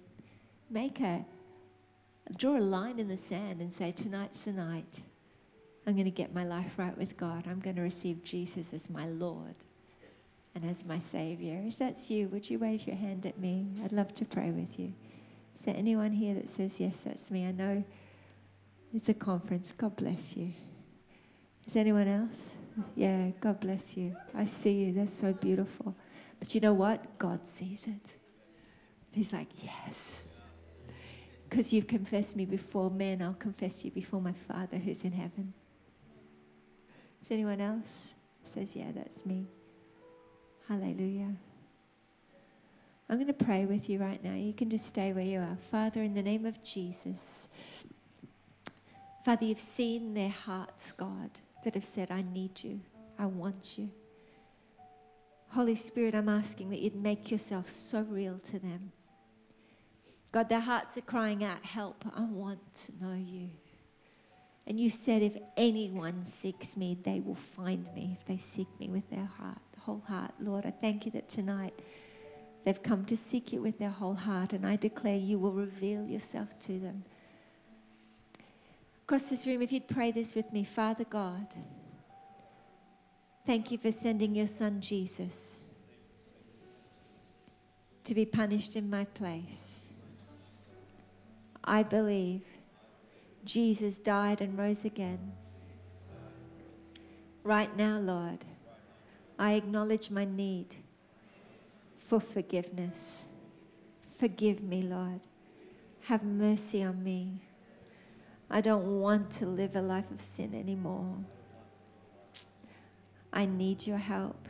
make 0.69 1.01
a 1.01 1.25
draw 2.37 2.57
a 2.57 2.59
line 2.59 2.99
in 2.99 3.07
the 3.07 3.17
sand 3.17 3.61
and 3.61 3.73
say, 3.73 3.93
Tonight's 3.93 4.41
the 4.41 4.53
night. 4.53 5.01
I'm 5.87 5.95
going 5.95 6.07
to 6.07 6.11
get 6.11 6.35
my 6.35 6.45
life 6.45 6.79
right 6.79 6.97
with 6.99 7.17
God. 7.17 7.45
I'm 7.49 7.61
going 7.61 7.77
to 7.77 7.83
receive 7.83 8.25
Jesus 8.25 8.75
as 8.75 8.91
my 8.91 9.07
Lord 9.07 9.55
and 10.55 10.69
as 10.69 10.85
my 10.85 10.99
Savior. 10.99 11.63
If 11.65 11.79
that's 11.79 12.11
you, 12.11 12.29
would 12.29 12.51
you 12.51 12.59
wave 12.59 12.87
your 12.87 12.97
hand 12.97 13.25
at 13.25 13.39
me? 13.39 13.69
I'd 13.85 13.93
love 13.93 14.13
to 14.15 14.25
pray 14.25 14.51
with 14.51 14.81
you. 14.81 14.93
Is 15.57 15.65
there 15.65 15.77
anyone 15.77 16.13
here 16.13 16.35
that 16.35 16.51
says, 16.51 16.81
Yes, 16.81 17.03
that's 17.05 17.31
me? 17.31 17.47
I 17.47 17.53
know 17.53 17.85
it's 18.93 19.09
a 19.09 19.15
conference. 19.15 19.73
God 19.73 19.95
bless 19.95 20.37
you. 20.37 20.53
Is 21.67 21.77
anyone 21.77 22.09
else? 22.09 22.55
Yeah, 22.95 23.31
God 23.41 23.61
bless 23.61 23.97
you. 23.97 24.17
I 24.35 24.45
see 24.45 24.73
you. 24.73 24.93
That's 24.93 25.13
so 25.13 25.33
beautiful. 25.33 25.95
But 26.39 26.55
you 26.55 26.61
know 26.61 26.75
what? 26.75 27.17
God 27.19 27.47
sees 27.47 27.87
it. 27.87 28.15
He's 29.13 29.33
like, 29.33 29.49
Yes. 29.63 30.25
Because 31.49 31.73
you've 31.73 31.87
confessed 31.87 32.35
me 32.35 32.45
before 32.45 32.91
men, 32.91 33.23
I'll 33.23 33.35
confess 33.35 33.85
you 33.85 33.93
before 33.93 34.21
my 34.21 34.33
Father 34.33 34.79
who's 34.79 35.05
in 35.05 35.13
heaven. 35.13 35.55
Is 37.27 37.33
anyone 37.33 37.61
else? 37.61 38.15
Says, 38.45 38.77
Yeah, 38.77 38.93
that's 38.95 39.27
me. 39.27 39.49
Hallelujah. 40.69 41.35
I'm 43.11 43.17
going 43.17 43.27
to 43.27 43.33
pray 43.33 43.65
with 43.65 43.91
you 43.91 43.99
right 43.99 44.23
now. 44.23 44.35
You 44.35 44.53
can 44.53 44.71
just 44.71 44.87
stay 44.87 45.13
where 45.13 45.25
you 45.25 45.41
are. 45.41 45.59
Father, 45.73 46.05
in 46.05 46.15
the 46.15 46.23
name 46.23 46.47
of 46.47 46.63
Jesus, 46.63 47.49
Father, 49.25 49.45
you've 49.45 49.59
seen 49.59 50.15
their 50.15 50.29
hearts, 50.31 50.93
God, 50.93 51.31
that 51.65 51.75
have 51.75 51.85
said, 51.85 52.13
I 52.13 52.23
need 52.23 52.63
you. 52.63 52.81
I 53.19 53.27
want 53.27 53.77
you. 53.77 53.91
Holy 55.49 55.75
Spirit, 55.75 56.15
I'm 56.15 56.29
asking 56.29 56.71
that 56.71 56.79
you'd 56.79 56.95
make 56.95 57.33
yourself 57.33 57.69
so 57.69 58.03
real 58.03 58.39
to 58.39 58.61
them. 58.61 58.93
God, 60.31 60.49
their 60.49 60.61
hearts 60.61 60.97
are 60.97 61.01
crying 61.01 61.43
out, 61.43 61.65
Help, 61.65 62.05
I 62.15 62.25
want 62.25 62.61
to 62.85 63.05
know 63.05 63.15
you. 63.15 63.51
And 64.67 64.81
you 64.81 64.91
said, 64.91 65.23
if 65.23 65.37
anyone 65.57 66.25
seeks 66.25 66.77
me, 66.77 66.99
they 67.03 67.21
will 67.21 67.37
find 67.37 67.89
me 67.95 68.17
if 68.19 68.27
they 68.27 68.37
seek 68.37 68.67
me 68.81 68.89
with 68.89 69.09
their 69.11 69.29
heart, 69.39 69.59
the 69.73 69.81
whole 69.81 70.03
heart. 70.07 70.33
Lord, 70.41 70.67
I 70.67 70.71
thank 70.71 71.07
you 71.07 71.13
that 71.13 71.29
tonight 71.29 71.73
they've 72.65 72.83
come 72.83 73.05
to 73.05 73.17
seek 73.17 73.53
you 73.53 73.63
with 73.63 73.79
their 73.79 73.91
whole 73.91 74.15
heart, 74.15 74.53
and 74.53 74.67
I 74.67 74.75
declare 74.75 75.17
you 75.17 75.39
will 75.39 75.53
reveal 75.53 76.05
yourself 76.05 76.59
to 76.61 76.81
them. 76.81 77.05
Across 79.05 79.31
this 79.31 79.47
room, 79.47 79.63
if 79.63 79.71
you'd 79.71 79.87
pray 79.87 80.11
this 80.11 80.35
with 80.35 80.53
me, 80.53 80.65
Father 80.65 81.05
God, 81.05 81.47
thank 83.47 83.71
you 83.71 83.79
for 83.79 83.93
sending 83.93 84.35
your 84.35 84.49
son 84.49 84.81
Jesus 84.81 85.61
to 88.03 88.15
be 88.17 88.27
punished 88.27 88.75
in 88.75 88.91
my 88.91 89.05
place. 89.05 89.85
I 91.63 91.85
believe 91.85 92.43
Jesus 93.47 93.97
died 93.97 94.41
and 94.41 94.59
rose 94.59 94.85
again. 94.85 95.33
Right 97.45 97.75
now, 97.77 97.99
Lord, 97.99 98.45
I 99.39 99.53
acknowledge 99.53 100.11
my 100.11 100.25
need 100.25 100.67
for 101.97 102.19
forgiveness. 102.19 103.27
Forgive 104.19 104.65
me, 104.65 104.83
Lord. 104.83 105.21
Have 106.03 106.25
mercy 106.25 106.83
on 106.83 107.05
me. 107.05 107.43
I 108.51 108.61
don't 108.61 109.01
want 109.01 109.31
to 109.33 109.47
live 109.47 109.77
a 109.77 109.83
life 109.83 110.11
of 110.11 110.21
sin 110.21 110.53
anymore. 110.53 111.17
I 113.33 113.47
need 113.47 113.87
your 113.87 113.99
help. 113.99 114.49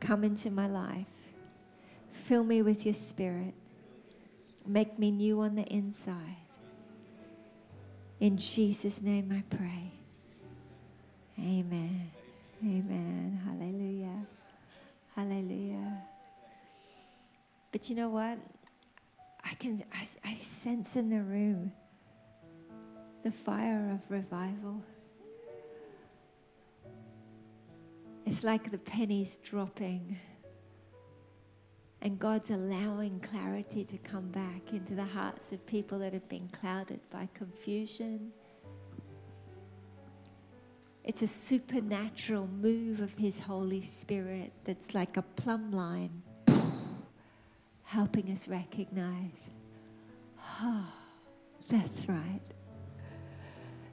Come 0.00 0.24
into 0.24 0.50
my 0.50 0.66
life. 0.66 1.06
Fill 2.12 2.44
me 2.44 2.62
with 2.62 2.86
your 2.86 2.94
spirit. 2.94 3.52
Make 4.66 4.98
me 4.98 5.10
new 5.10 5.40
on 5.40 5.54
the 5.54 5.64
inside. 5.64 6.43
In 8.24 8.38
Jesus' 8.38 9.02
name 9.02 9.30
I 9.30 9.54
pray. 9.54 9.92
Amen. 11.38 12.10
Amen. 12.62 13.38
Hallelujah. 13.44 14.26
Hallelujah. 15.14 16.02
But 17.70 17.90
you 17.90 17.96
know 17.96 18.08
what? 18.08 18.38
I 19.44 19.54
can 19.56 19.84
I, 19.92 20.08
I 20.24 20.38
sense 20.42 20.96
in 20.96 21.10
the 21.10 21.20
room 21.20 21.70
the 23.24 23.30
fire 23.30 23.90
of 23.92 24.10
revival. 24.10 24.82
It's 28.24 28.42
like 28.42 28.70
the 28.70 28.78
pennies 28.78 29.36
dropping. 29.42 30.18
And 32.04 32.18
God's 32.18 32.50
allowing 32.50 33.18
clarity 33.20 33.82
to 33.86 33.96
come 33.96 34.28
back 34.28 34.72
into 34.72 34.94
the 34.94 35.04
hearts 35.04 35.52
of 35.52 35.66
people 35.66 35.98
that 36.00 36.12
have 36.12 36.28
been 36.28 36.48
clouded 36.48 37.00
by 37.10 37.30
confusion. 37.32 38.30
It's 41.02 41.22
a 41.22 41.26
supernatural 41.26 42.46
move 42.46 43.00
of 43.00 43.12
His 43.14 43.40
Holy 43.40 43.80
Spirit 43.80 44.52
that's 44.64 44.94
like 44.94 45.16
a 45.16 45.22
plumb 45.22 45.72
line, 45.72 46.22
helping 47.84 48.30
us 48.30 48.48
recognize, 48.48 49.50
oh, 50.62 50.86
that's 51.68 52.06
right. 52.06 52.40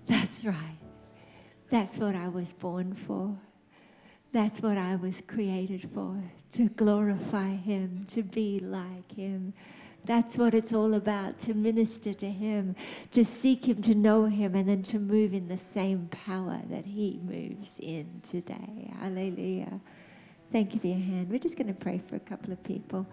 That's 0.08 0.44
right. 0.44 0.78
That's 1.70 1.98
what 1.98 2.16
I 2.16 2.28
was 2.28 2.52
born 2.52 2.94
for. 2.94 3.38
That's 4.34 4.62
what 4.62 4.78
I 4.78 4.96
was 4.96 5.22
created 5.28 5.90
for 5.94 6.24
to 6.54 6.70
glorify 6.70 7.50
Him, 7.50 8.06
to 8.10 8.24
be 8.24 8.60
like 8.60 9.12
Him. 9.14 9.54
That's 10.06 10.38
what 10.38 10.54
it's 10.54 10.74
all 10.74 10.94
about 10.94 11.38
to 11.42 11.54
minister 11.54 12.14
to 12.14 12.30
Him, 12.30 12.76
to 13.12 13.26
seek 13.26 13.66
Him, 13.66 13.82
to 13.84 13.94
know 13.94 14.26
Him, 14.26 14.56
and 14.56 14.68
then 14.68 14.84
to 14.84 15.00
move 15.00 15.34
in 15.34 15.50
the 15.50 15.58
same 15.58 16.08
power 16.08 16.62
that 16.70 16.86
He 16.86 17.20
moves 17.24 17.78
in 17.80 18.22
today. 18.28 18.94
Hallelujah. 19.00 19.82
Thank 20.52 20.74
you 20.74 20.80
for 20.80 20.88
your 20.88 20.98
hand. 20.98 21.30
We're 21.30 21.40
just 21.40 21.58
going 21.58 21.68
to 21.68 21.74
pray 21.74 22.02
for 22.08 22.16
a 22.16 22.20
couple 22.20 22.54
of 22.54 22.64
people. 22.64 23.06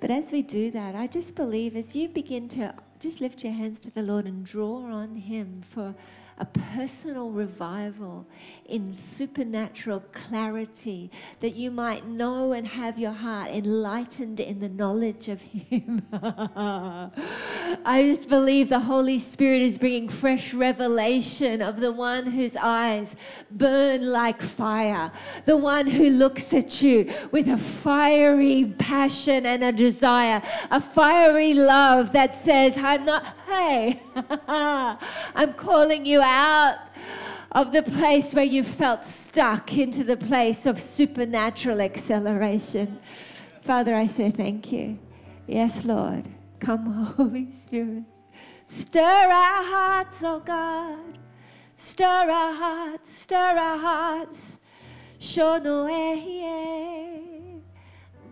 But 0.00 0.10
as 0.10 0.32
we 0.32 0.42
do 0.42 0.70
that, 0.70 0.94
I 0.94 1.06
just 1.06 1.34
believe 1.34 1.76
as 1.76 1.96
you 1.96 2.08
begin 2.08 2.48
to 2.50 2.74
just 2.98 3.20
lift 3.20 3.42
your 3.42 3.52
hands 3.52 3.80
to 3.80 3.90
the 3.90 4.02
Lord 4.02 4.26
and 4.26 4.44
draw 4.44 4.84
on 4.84 5.16
Him 5.16 5.62
for 5.62 5.94
a 6.38 6.44
personal 6.44 7.30
revival 7.30 8.26
in 8.66 8.94
supernatural 8.94 10.00
clarity, 10.12 11.10
that 11.40 11.56
you 11.56 11.70
might 11.70 12.06
know 12.06 12.52
and 12.52 12.66
have 12.66 12.98
your 12.98 13.12
heart 13.12 13.50
enlightened 13.50 14.38
in 14.38 14.60
the 14.60 14.68
knowledge 14.68 15.28
of 15.28 15.42
Him. 15.42 16.02
I 16.12 18.04
just 18.06 18.28
believe 18.28 18.68
the 18.68 18.80
Holy 18.80 19.18
Spirit 19.18 19.62
is 19.62 19.76
bringing 19.76 20.08
fresh 20.08 20.54
revelation 20.54 21.60
of 21.60 21.80
the 21.80 21.92
one 21.92 22.26
whose 22.26 22.56
eyes 22.56 23.16
burn 23.50 24.06
like 24.06 24.40
fire, 24.40 25.10
the 25.46 25.56
one 25.56 25.86
who 25.86 26.10
looks 26.10 26.54
at 26.54 26.80
you 26.80 27.12
with 27.32 27.48
a 27.48 27.58
fiery 27.58 28.74
passion 28.78 29.46
and 29.46 29.64
a 29.64 29.72
desire, 29.72 30.42
a 30.70 30.80
fiery 30.80 31.54
love 31.54 32.12
that 32.12 32.34
says, 32.34 32.76
I'm 32.76 33.04
not, 33.04 33.26
hey, 33.46 34.00
I'm 34.48 35.54
calling 35.54 36.06
you 36.06 36.19
out 36.20 36.78
of 37.52 37.72
the 37.72 37.82
place 37.82 38.32
where 38.32 38.44
you 38.44 38.62
felt 38.62 39.04
stuck 39.04 39.76
into 39.76 40.04
the 40.04 40.16
place 40.16 40.66
of 40.66 40.78
supernatural 40.80 41.80
acceleration. 41.80 42.98
Father, 43.62 43.94
I 43.94 44.06
say 44.06 44.30
thank 44.30 44.72
you. 44.72 44.98
Yes, 45.46 45.84
Lord. 45.84 46.28
Come, 46.60 46.86
Holy 47.16 47.50
Spirit. 47.50 48.04
Stir 48.66 49.00
our 49.00 49.64
hearts, 49.64 50.16
oh 50.22 50.40
God. 50.40 51.18
Stir 51.76 52.04
our 52.04 52.52
hearts, 52.54 53.10
stir 53.10 53.36
our 53.36 53.78
hearts. 53.78 54.60
Shonoe, 55.18 56.60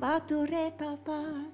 mature 0.00 0.70
papa. 0.78 1.46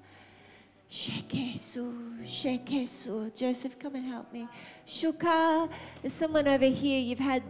Shekesu, 0.95 2.23
Shekesu. 2.23 3.37
Joseph, 3.37 3.77
come 3.81 3.97
and 3.97 4.07
help 4.07 4.33
me. 4.33 4.47
Shuka, 4.87 5.69
there's 6.01 6.13
someone 6.13 6.47
over 6.47 6.67
here. 6.67 7.01
You've 7.01 7.19
had 7.19 7.43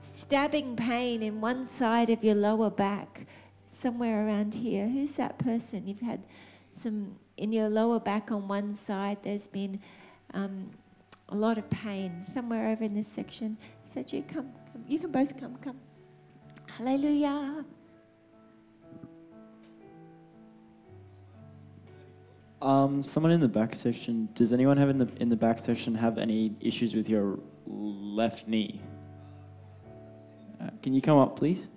stabbing 0.00 0.74
pain 0.74 1.22
in 1.22 1.40
one 1.40 1.64
side 1.64 2.10
of 2.10 2.24
your 2.24 2.34
lower 2.34 2.70
back, 2.70 3.28
somewhere 3.68 4.26
around 4.26 4.52
here. 4.52 4.88
Who's 4.88 5.12
that 5.12 5.38
person? 5.38 5.86
You've 5.86 6.00
had 6.00 6.24
some 6.72 7.14
in 7.36 7.52
your 7.52 7.68
lower 7.68 8.00
back 8.00 8.32
on 8.32 8.48
one 8.48 8.74
side. 8.74 9.18
There's 9.22 9.46
been 9.46 9.78
um, 10.34 10.72
a 11.28 11.36
lot 11.36 11.56
of 11.56 11.70
pain 11.70 12.24
somewhere 12.24 12.68
over 12.68 12.82
in 12.82 12.94
this 12.94 13.06
section. 13.06 13.58
Said 13.86 14.12
you 14.12 14.22
come, 14.22 14.50
come. 14.72 14.84
You 14.88 14.98
can 14.98 15.12
both 15.12 15.38
come. 15.38 15.54
Come. 15.62 15.78
Hallelujah. 16.66 17.64
Um, 22.60 23.04
someone 23.04 23.30
in 23.30 23.40
the 23.40 23.48
back 23.48 23.74
section. 23.74 24.28
Does 24.34 24.52
anyone 24.52 24.76
have 24.76 24.90
in 24.90 24.98
the 24.98 25.08
in 25.20 25.28
the 25.28 25.36
back 25.36 25.60
section 25.60 25.94
have 25.94 26.18
any 26.18 26.56
issues 26.60 26.92
with 26.94 27.08
your 27.08 27.38
left 27.66 28.48
knee? 28.48 28.80
Uh, 30.60 30.70
can 30.82 30.92
you 30.92 31.00
come 31.00 31.18
up, 31.18 31.36
please? 31.36 31.68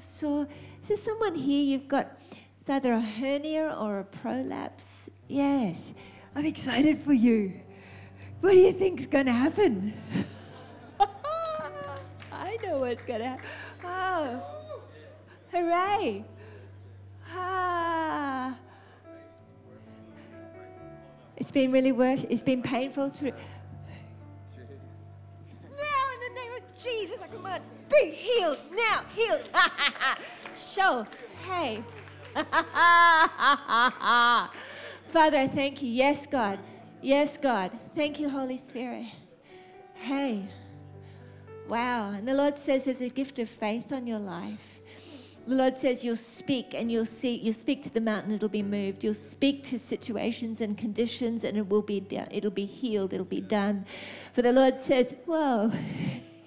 So, 0.00 0.46
is 0.82 0.88
there 0.88 0.96
someone 0.96 1.36
here? 1.36 1.62
You've 1.62 1.88
got 1.88 2.18
it's 2.60 2.68
either 2.68 2.92
a 2.92 3.00
hernia 3.00 3.76
or 3.80 4.00
a 4.00 4.04
prolapse. 4.04 5.08
Yes, 5.28 5.94
I'm 6.36 6.44
excited 6.44 7.00
for 7.02 7.12
you. 7.12 7.54
What 8.40 8.50
do 8.50 8.58
you 8.58 8.72
think's 8.72 9.06
going 9.06 9.26
to 9.26 9.32
happen? 9.32 9.94
Know 12.62 12.78
what's 12.78 13.02
going 13.02 13.20
to 13.20 13.26
happen. 13.26 13.44
Oh, 13.84 14.42
hooray! 15.50 16.24
Ah. 17.34 18.56
It's 21.36 21.50
been 21.50 21.72
really 21.72 21.92
worse. 21.92 22.24
It's 22.30 22.42
been 22.42 22.62
painful 22.62 23.10
to. 23.10 23.24
Now, 23.24 23.32
in 26.14 26.20
the 26.20 26.30
name 26.40 26.52
of 26.56 26.62
Jesus, 26.82 27.20
I 27.20 27.26
command, 27.26 27.64
be 27.90 28.10
healed 28.12 28.58
now, 28.70 29.02
healed. 29.14 29.48
Show, 30.56 31.06
hey. 31.48 31.82
Father, 35.08 35.38
I 35.38 35.48
thank 35.48 35.82
you. 35.82 35.88
Yes, 35.88 36.26
God. 36.26 36.58
Yes, 37.00 37.36
God. 37.36 37.72
Thank 37.94 38.20
you, 38.20 38.28
Holy 38.28 38.56
Spirit. 38.56 39.06
Hey. 39.94 40.44
Wow. 41.72 42.10
And 42.10 42.28
the 42.28 42.34
Lord 42.34 42.54
says 42.54 42.84
there's 42.84 43.00
a 43.00 43.08
gift 43.08 43.38
of 43.38 43.48
faith 43.48 43.94
on 43.94 44.06
your 44.06 44.18
life. 44.18 44.82
The 45.46 45.54
Lord 45.54 45.74
says 45.74 46.04
you'll 46.04 46.16
speak 46.16 46.74
and 46.74 46.92
you'll 46.92 47.06
see, 47.06 47.36
you'll 47.36 47.54
speak 47.54 47.82
to 47.84 47.90
the 47.90 47.98
mountain, 47.98 48.30
it'll 48.34 48.50
be 48.50 48.62
moved. 48.62 49.02
You'll 49.02 49.14
speak 49.14 49.62
to 49.70 49.78
situations 49.78 50.60
and 50.60 50.76
conditions 50.76 51.44
and 51.44 51.56
it 51.56 51.66
will 51.66 51.80
be. 51.80 52.06
It'll 52.30 52.50
be 52.50 52.66
healed, 52.66 53.14
it'll 53.14 53.24
be 53.24 53.40
done. 53.40 53.86
For 54.34 54.42
the 54.42 54.52
Lord 54.52 54.78
says, 54.80 55.14
Whoa. 55.24 55.72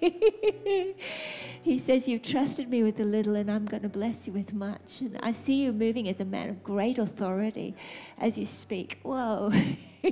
he 0.00 1.80
says, 1.84 2.06
You've 2.06 2.22
trusted 2.22 2.68
me 2.68 2.84
with 2.84 3.00
a 3.00 3.04
little, 3.04 3.34
and 3.34 3.50
I'm 3.50 3.66
going 3.66 3.82
to 3.82 3.88
bless 3.88 4.28
you 4.28 4.32
with 4.32 4.54
much. 4.54 5.00
And 5.00 5.18
I 5.24 5.32
see 5.32 5.64
you 5.64 5.72
moving 5.72 6.08
as 6.08 6.20
a 6.20 6.24
man 6.24 6.50
of 6.50 6.62
great 6.62 6.98
authority 6.98 7.74
as 8.16 8.38
you 8.38 8.46
speak. 8.46 9.00
Whoa. 9.02 9.50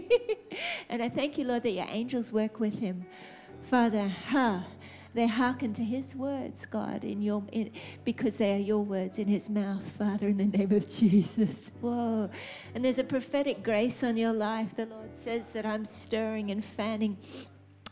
and 0.88 1.00
I 1.00 1.08
thank 1.08 1.38
you, 1.38 1.44
Lord, 1.44 1.62
that 1.62 1.70
your 1.70 1.86
angels 1.88 2.32
work 2.32 2.58
with 2.58 2.80
him. 2.80 3.06
Father, 3.62 4.08
huh? 4.08 4.62
They 5.14 5.28
hearken 5.28 5.72
to 5.74 5.84
his 5.84 6.16
words, 6.16 6.66
God, 6.66 7.04
in 7.04 7.22
your 7.22 7.44
in, 7.52 7.70
because 8.04 8.36
they 8.36 8.56
are 8.56 8.58
your 8.58 8.84
words 8.84 9.20
in 9.20 9.28
his 9.28 9.48
mouth, 9.48 9.88
Father, 9.88 10.26
in 10.26 10.38
the 10.38 10.46
name 10.46 10.72
of 10.72 10.88
Jesus. 10.88 11.70
Whoa. 11.80 12.28
And 12.74 12.84
there's 12.84 12.98
a 12.98 13.04
prophetic 13.04 13.62
grace 13.62 14.02
on 14.02 14.16
your 14.16 14.32
life. 14.32 14.74
The 14.74 14.86
Lord 14.86 15.10
says 15.22 15.50
that 15.50 15.64
I'm 15.64 15.84
stirring 15.84 16.50
and 16.50 16.64
fanning 16.64 17.16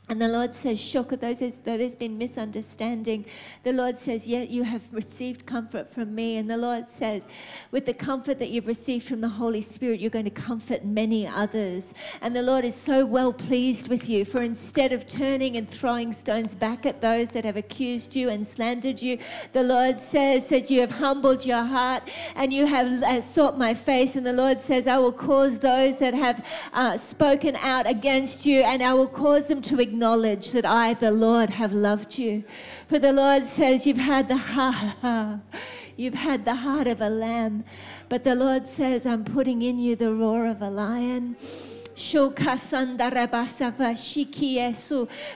and 0.09 0.21
the 0.21 0.29
Lord 0.29 0.53
says, 0.53 0.79
Shoka, 0.79 1.19
though 1.19 1.77
there's 1.79 1.95
been 1.95 2.19
misunderstanding, 2.19 3.25
the 3.63 3.73
Lord 3.73 3.97
says, 3.97 4.29
Yet 4.29 4.51
you 4.51 4.65
have 4.65 4.83
received 4.93 5.47
comfort 5.47 5.89
from 5.89 6.15
me. 6.15 6.37
And 6.37 6.51
the 6.51 6.57
Lord 6.57 6.89
says, 6.89 7.25
With 7.71 7.87
the 7.87 7.95
comfort 7.95 8.41
that 8.41 8.51
you've 8.51 8.67
received 8.67 9.07
from 9.07 9.21
the 9.21 9.29
Holy 9.29 9.63
Spirit, 9.63 10.01
you're 10.01 10.11
going 10.11 10.27
to 10.27 10.31
comfort 10.31 10.85
many 10.85 11.27
others. 11.27 11.95
And 12.21 12.35
the 12.37 12.43
Lord 12.43 12.65
is 12.65 12.75
so 12.75 13.07
well 13.07 13.33
pleased 13.33 13.89
with 13.89 14.09
you. 14.09 14.25
For 14.25 14.43
instead 14.43 14.93
of 14.93 15.07
turning 15.07 15.57
and 15.57 15.71
throwing 15.71 16.13
stones 16.13 16.55
back 16.55 16.85
at 16.85 17.01
those 17.01 17.31
that 17.31 17.45
have 17.45 17.57
accused 17.57 18.15
you 18.15 18.29
and 18.29 18.47
slandered 18.47 19.01
you, 19.01 19.19
the 19.53 19.63
Lord 19.63 19.99
says 20.01 20.49
that 20.49 20.69
you 20.69 20.81
have 20.81 20.91
humbled 20.91 21.47
your 21.47 21.63
heart 21.63 22.11
and 22.35 22.53
you 22.53 22.67
have 22.67 23.03
uh, 23.05 23.21
sought 23.23 23.57
my 23.57 23.73
face. 23.73 24.17
And 24.17 24.27
the 24.27 24.33
Lord 24.35 24.61
says, 24.61 24.89
I 24.89 24.99
will 24.99 25.13
cause 25.13 25.61
those 25.61 26.01
that 26.01 26.13
have 26.13 26.45
uh, 26.75 26.99
spoken 26.99 27.57
out 27.57 27.87
against 27.87 28.45
you 28.45 28.63
and 28.63 28.83
I 28.83 28.93
will 28.93 29.07
cause 29.07 29.47
them 29.47 29.63
to 29.63 29.81
acknowledge 29.93 30.53
that 30.53 30.65
I, 30.65 30.95
the 30.95 31.11
Lord, 31.11 31.51
have 31.51 31.75
loved 31.75 32.19
you. 32.19 32.45
For 32.89 32.99
the 32.99 33.13
Lord 33.13 33.45
says, 33.45 33.87
You've 33.87 33.99
had 33.99 34.27
the 34.27 34.39
heart, 34.39 35.41
you've 35.99 36.15
had 36.15 36.47
the 36.47 36.55
heart 36.55 36.87
of 36.87 37.03
a 37.03 37.11
lamb, 37.11 37.65
but 38.09 38.25
the 38.25 38.35
Lord 38.35 38.67
says, 38.67 39.05
I'm 39.05 39.23
putting 39.23 39.61
in 39.61 39.79
you 39.79 39.95
the 39.95 40.15
roar 40.15 40.47
of 40.47 40.63
a 40.63 40.71
lion. 40.71 41.37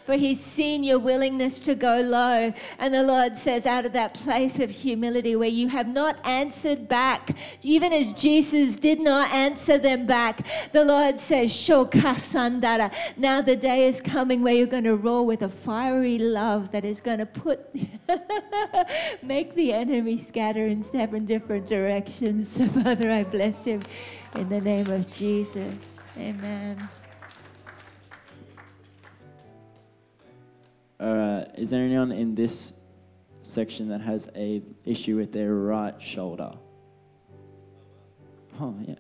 For 0.05 0.14
he's 0.14 0.41
seen 0.41 0.85
your 0.85 0.99
willingness 0.99 1.59
to 1.61 1.75
go 1.75 2.01
low. 2.01 2.53
And 2.79 2.95
the 2.95 3.03
Lord 3.03 3.37
says, 3.37 3.67
out 3.67 3.87
of 3.87 3.93
that 3.93 4.14
place 4.14 4.59
of 4.59 4.71
humility 4.71 5.37
where 5.37 5.49
you 5.49 5.69
have 5.69 5.89
not 5.89 6.17
answered 6.25 6.89
back, 6.89 7.37
even 7.62 7.93
as 7.93 8.12
Jesus 8.12 8.77
did 8.77 9.01
not 9.01 9.33
answer 9.33 9.79
them 9.79 10.07
back, 10.07 10.47
the 10.73 10.85
Lord 10.85 11.19
says, 11.19 11.69
Now 11.69 13.41
the 13.41 13.57
day 13.61 13.89
is 13.89 14.01
coming 14.01 14.43
where 14.43 14.55
you're 14.55 14.67
going 14.67 14.85
to 14.85 14.97
roar 14.97 15.25
with 15.25 15.43
a 15.43 15.49
fiery 15.49 16.19
love 16.19 16.73
that 16.73 16.85
is 16.85 17.01
going 17.01 17.19
to 17.19 17.27
put, 17.27 17.69
make 19.23 19.55
the 19.55 19.73
enemy 19.73 20.19
scatter 20.19 20.67
in 20.67 20.83
seven 20.83 21.25
different 21.27 21.67
directions. 21.67 22.49
So, 22.57 22.64
Father, 22.69 23.11
I 23.11 23.23
bless 23.23 23.67
him 23.67 23.83
in 24.35 24.49
the 24.49 24.62
name 24.62 24.91
of 24.91 25.07
Jesus. 25.09 26.06
Amen. 26.19 26.89
Uh, 30.99 31.45
is 31.57 31.71
there 31.71 31.83
anyone 31.83 32.11
in 32.11 32.35
this 32.35 32.73
section 33.43 33.89
that 33.89 34.01
has 34.01 34.29
a 34.35 34.62
issue 34.85 35.17
with 35.17 35.33
their 35.33 35.55
right 35.55 36.01
shoulder? 36.01 36.53
Oh 38.59 38.75
yeah. 38.87 38.95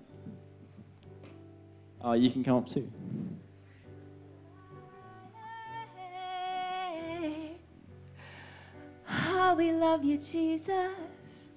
Oh, 2.02 2.12
you 2.12 2.30
can 2.30 2.44
come 2.44 2.58
up 2.58 2.66
too. 2.68 2.90
Oh, 9.08 9.54
we 9.56 9.72
love 9.72 10.04
you, 10.04 10.18
Jesus. 10.18 11.48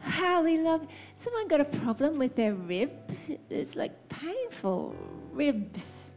How 0.00 0.42
we 0.42 0.58
love. 0.58 0.86
Someone 1.26 1.48
got 1.48 1.60
a 1.60 1.64
problem 1.64 2.18
with 2.18 2.36
their 2.36 2.54
ribs. 2.54 3.32
It's 3.50 3.74
like 3.74 4.08
painful 4.08 4.94
ribs. 5.32 6.12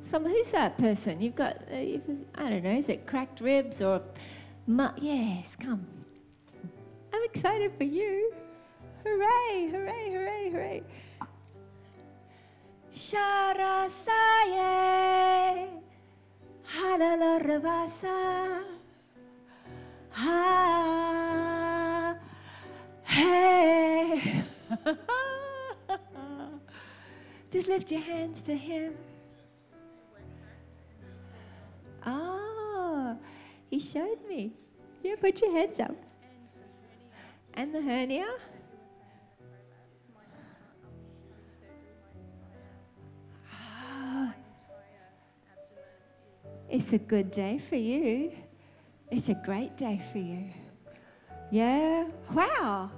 Some 0.00 0.24
who's 0.24 0.50
that 0.50 0.76
person? 0.78 1.20
You've 1.22 1.36
got. 1.36 1.58
Uh, 1.72 1.76
you've, 1.76 2.02
I 2.34 2.50
don't 2.50 2.64
know. 2.64 2.72
Is 2.72 2.88
it 2.88 3.06
cracked 3.06 3.40
ribs 3.40 3.80
or? 3.80 4.02
Mu- 4.66 4.88
yes, 5.00 5.54
come. 5.54 5.86
I'm 7.14 7.22
excited 7.22 7.70
for 7.78 7.84
you. 7.84 8.32
Hooray! 9.04 9.68
Hooray! 9.70 10.10
Hooray! 10.10 10.50
Hooray! 10.50 10.82
Sharasaye, 12.92 13.28
halala 16.66 17.40
rabasa, 17.46 18.64
ha. 20.10 21.91
Hey. 23.12 24.42
Just 27.50 27.68
lift 27.68 27.92
your 27.92 28.00
hands 28.00 28.40
to 28.40 28.56
Him. 28.56 28.94
Oh, 32.06 33.14
He 33.68 33.78
showed 33.80 34.16
me. 34.26 34.52
Yeah, 35.02 35.16
put 35.20 35.42
your 35.42 35.54
hands 35.54 35.78
up. 35.78 35.94
And 37.52 37.74
the 37.74 37.82
hernia? 37.82 38.34
Ah. 43.52 44.34
It's 46.70 46.94
a 46.94 46.98
good 46.98 47.30
day 47.30 47.58
for 47.58 47.76
you. 47.76 48.32
It's 49.10 49.28
a 49.28 49.34
great 49.34 49.76
day 49.76 50.00
for 50.10 50.18
you. 50.18 50.44
Yeah? 51.50 52.08
Wow. 52.32 52.90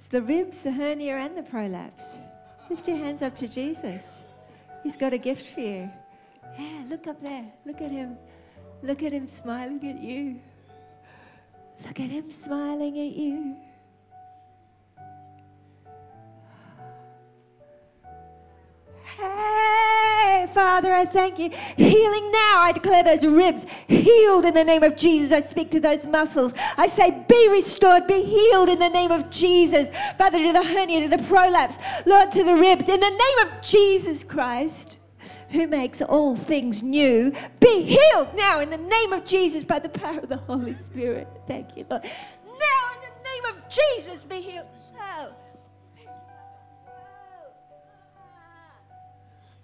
It's 0.00 0.08
the 0.08 0.22
ribs, 0.22 0.62
the 0.62 0.72
hernia, 0.72 1.18
and 1.18 1.36
the 1.36 1.42
prolapse. 1.42 2.22
Lift 2.70 2.88
your 2.88 2.96
hands 2.96 3.20
up 3.20 3.36
to 3.36 3.46
Jesus. 3.46 4.24
He's 4.82 4.96
got 4.96 5.12
a 5.12 5.18
gift 5.18 5.52
for 5.52 5.60
you. 5.60 5.90
Yeah, 6.58 6.84
look 6.88 7.06
up 7.06 7.20
there. 7.20 7.44
Look 7.66 7.82
at 7.82 7.90
him. 7.90 8.16
Look 8.82 9.02
at 9.02 9.12
him 9.12 9.28
smiling 9.28 9.86
at 9.86 10.00
you. 10.00 10.40
Look 11.86 12.00
at 12.00 12.08
him 12.08 12.30
smiling 12.30 12.98
at 12.98 13.12
you. 13.14 13.56
Father, 20.52 20.92
I 20.92 21.04
thank 21.04 21.38
you. 21.38 21.50
Healing 21.76 22.32
now. 22.32 22.60
I 22.60 22.72
declare 22.72 23.02
those 23.02 23.24
ribs 23.24 23.66
healed 23.88 24.44
in 24.44 24.54
the 24.54 24.64
name 24.64 24.82
of 24.82 24.96
Jesus. 24.96 25.32
I 25.32 25.40
speak 25.40 25.70
to 25.72 25.80
those 25.80 26.06
muscles. 26.06 26.52
I 26.76 26.86
say, 26.86 27.24
be 27.28 27.48
restored, 27.50 28.06
be 28.06 28.22
healed 28.22 28.68
in 28.68 28.78
the 28.78 28.88
name 28.88 29.10
of 29.10 29.30
Jesus. 29.30 29.88
Father, 30.18 30.38
to 30.38 30.52
the 30.52 30.62
hernia, 30.62 31.08
to 31.08 31.16
the 31.16 31.22
prolapse, 31.24 31.76
Lord, 32.06 32.30
to 32.32 32.44
the 32.44 32.54
ribs, 32.54 32.88
in 32.88 33.00
the 33.00 33.10
name 33.10 33.46
of 33.46 33.62
Jesus 33.62 34.22
Christ, 34.22 34.96
who 35.50 35.66
makes 35.66 36.00
all 36.02 36.36
things 36.36 36.82
new, 36.82 37.32
be 37.60 37.82
healed 37.82 38.34
now 38.34 38.60
in 38.60 38.70
the 38.70 38.78
name 38.78 39.12
of 39.12 39.24
Jesus 39.24 39.64
by 39.64 39.78
the 39.78 39.88
power 39.88 40.18
of 40.18 40.28
the 40.28 40.36
Holy 40.36 40.74
Spirit. 40.74 41.28
Thank 41.46 41.76
you, 41.76 41.84
Lord. 41.90 42.04
Now, 42.04 42.82
in 42.94 43.00
the 43.00 43.28
name 43.28 43.56
of 43.56 43.62
Jesus, 43.68 44.22
be 44.22 44.40
healed. 44.40 44.66
Oh. 44.98 45.32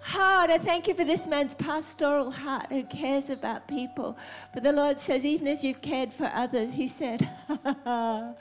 Heart. 0.06 0.50
I 0.50 0.58
thank 0.58 0.86
you 0.86 0.94
for 0.94 1.04
this 1.04 1.26
man's 1.26 1.54
pastoral 1.54 2.30
heart 2.30 2.66
who 2.70 2.84
cares 2.84 3.28
about 3.28 3.66
people. 3.66 4.16
But 4.54 4.62
the 4.62 4.72
Lord 4.72 5.00
says, 5.00 5.24
even 5.24 5.48
as 5.48 5.64
you've 5.64 5.82
cared 5.82 6.12
for 6.12 6.30
others, 6.32 6.72
He 6.72 6.86
said, 6.86 7.28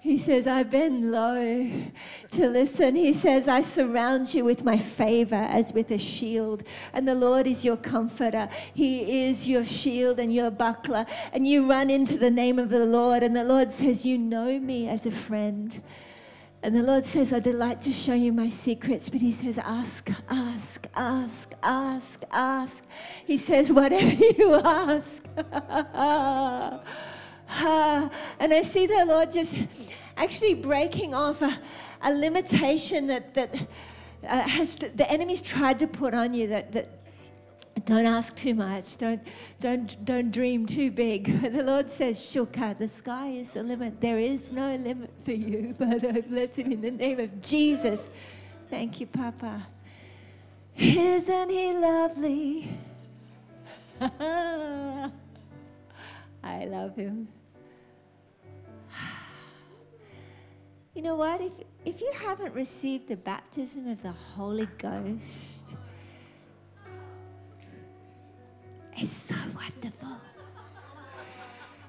He 0.00 0.18
says, 0.18 0.46
I 0.46 0.62
bend 0.62 1.10
low 1.10 1.68
to 2.30 2.48
listen. 2.48 2.94
He 2.94 3.12
says, 3.12 3.48
I 3.48 3.60
surround 3.60 4.32
you 4.32 4.44
with 4.44 4.62
my 4.62 4.78
favor 4.78 5.34
as 5.34 5.72
with 5.72 5.90
a 5.90 5.98
shield. 5.98 6.62
And 6.92 7.08
the 7.08 7.16
Lord 7.16 7.48
is 7.48 7.64
your 7.64 7.76
comforter. 7.76 8.48
He 8.72 9.24
is 9.24 9.48
your 9.48 9.64
shield 9.64 10.20
and 10.20 10.32
your 10.32 10.52
buckler. 10.52 11.06
And 11.32 11.48
you 11.48 11.68
run 11.68 11.90
into 11.90 12.18
the 12.18 12.30
name 12.30 12.60
of 12.60 12.68
the 12.68 12.86
Lord. 12.86 13.24
And 13.24 13.34
the 13.34 13.42
Lord 13.42 13.72
says, 13.72 14.06
You 14.06 14.16
know 14.16 14.60
me 14.60 14.86
as 14.88 15.06
a 15.06 15.10
friend. 15.10 15.82
And 16.62 16.74
the 16.74 16.82
Lord 16.82 17.04
says, 17.04 17.32
I 17.32 17.38
delight 17.38 17.80
to 17.82 17.92
show 17.92 18.14
you 18.14 18.32
my 18.32 18.48
secrets. 18.48 19.08
But 19.08 19.20
He 19.20 19.32
says, 19.32 19.58
Ask, 19.58 20.10
ask, 20.28 20.86
ask, 20.96 21.52
ask, 21.62 22.24
ask. 22.30 22.84
He 23.24 23.38
says, 23.38 23.70
Whatever 23.70 24.24
you 24.38 24.54
ask. 24.54 25.22
and 28.40 28.52
I 28.52 28.62
see 28.62 28.86
the 28.86 29.04
Lord 29.06 29.30
just 29.30 29.56
actually 30.16 30.54
breaking 30.54 31.14
off 31.14 31.42
a, 31.42 31.56
a 32.02 32.12
limitation 32.12 33.06
that, 33.06 33.34
that 33.34 33.54
uh, 34.26 34.40
has 34.42 34.74
the 34.74 35.10
enemy's 35.10 35.42
tried 35.42 35.78
to 35.78 35.86
put 35.86 36.14
on 36.14 36.34
you 36.34 36.48
that, 36.48 36.72
that 36.72 36.88
don't 37.84 38.06
ask 38.06 38.34
too 38.34 38.54
much. 38.54 38.96
Don't, 38.96 39.20
don't, 39.60 40.04
don't 40.04 40.30
dream 40.30 40.66
too 40.66 40.90
big. 40.90 41.26
The 41.56 41.62
Lord 41.62 41.90
says, 41.90 42.18
Shuka, 42.18 42.76
the 42.78 42.88
sky 42.88 43.28
is 43.28 43.50
the 43.52 43.62
limit. 43.62 44.00
There 44.00 44.18
is 44.18 44.52
no 44.52 44.74
limit 44.76 45.10
for 45.24 45.32
you. 45.32 45.74
Father, 45.74 46.08
I 46.14 46.20
bless 46.22 46.56
him 46.56 46.72
in 46.72 46.80
the 46.80 46.90
name 46.90 47.20
of 47.20 47.40
Jesus. 47.40 48.08
Thank 48.68 49.00
you, 49.00 49.06
Papa. 49.06 49.66
Isn't 50.76 51.50
he 51.50 51.72
lovely? 51.72 52.68
I 54.00 55.10
love 56.64 56.96
him. 56.96 57.28
You 60.94 61.02
know 61.02 61.16
what? 61.16 61.42
If, 61.42 61.52
if 61.84 62.00
you 62.00 62.10
haven't 62.14 62.54
received 62.54 63.08
the 63.08 63.16
baptism 63.16 63.86
of 63.86 64.02
the 64.02 64.12
Holy 64.12 64.66
Ghost, 64.78 65.76
it's 68.96 69.10
so 69.10 69.34
wonderful. 69.54 70.16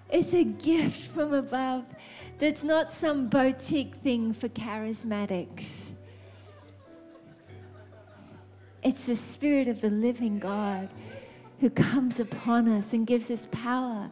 It's 0.10 0.34
a 0.34 0.44
gift 0.44 1.08
from 1.12 1.34
above 1.34 1.86
that's 2.40 2.64
not 2.64 2.92
some 2.92 3.28
boutique 3.28 3.96
thing 3.96 4.34
for 4.34 4.48
charismatics. 4.50 5.94
It's 8.84 9.06
the 9.06 9.16
Spirit 9.16 9.68
of 9.68 9.82
the 9.82 9.90
living 9.90 10.40
God 10.40 10.90
who 11.60 11.70
comes 11.70 12.20
upon 12.20 12.70
us 12.70 12.94
and 12.94 13.06
gives 13.06 13.30
us 13.32 13.48
power 13.52 14.10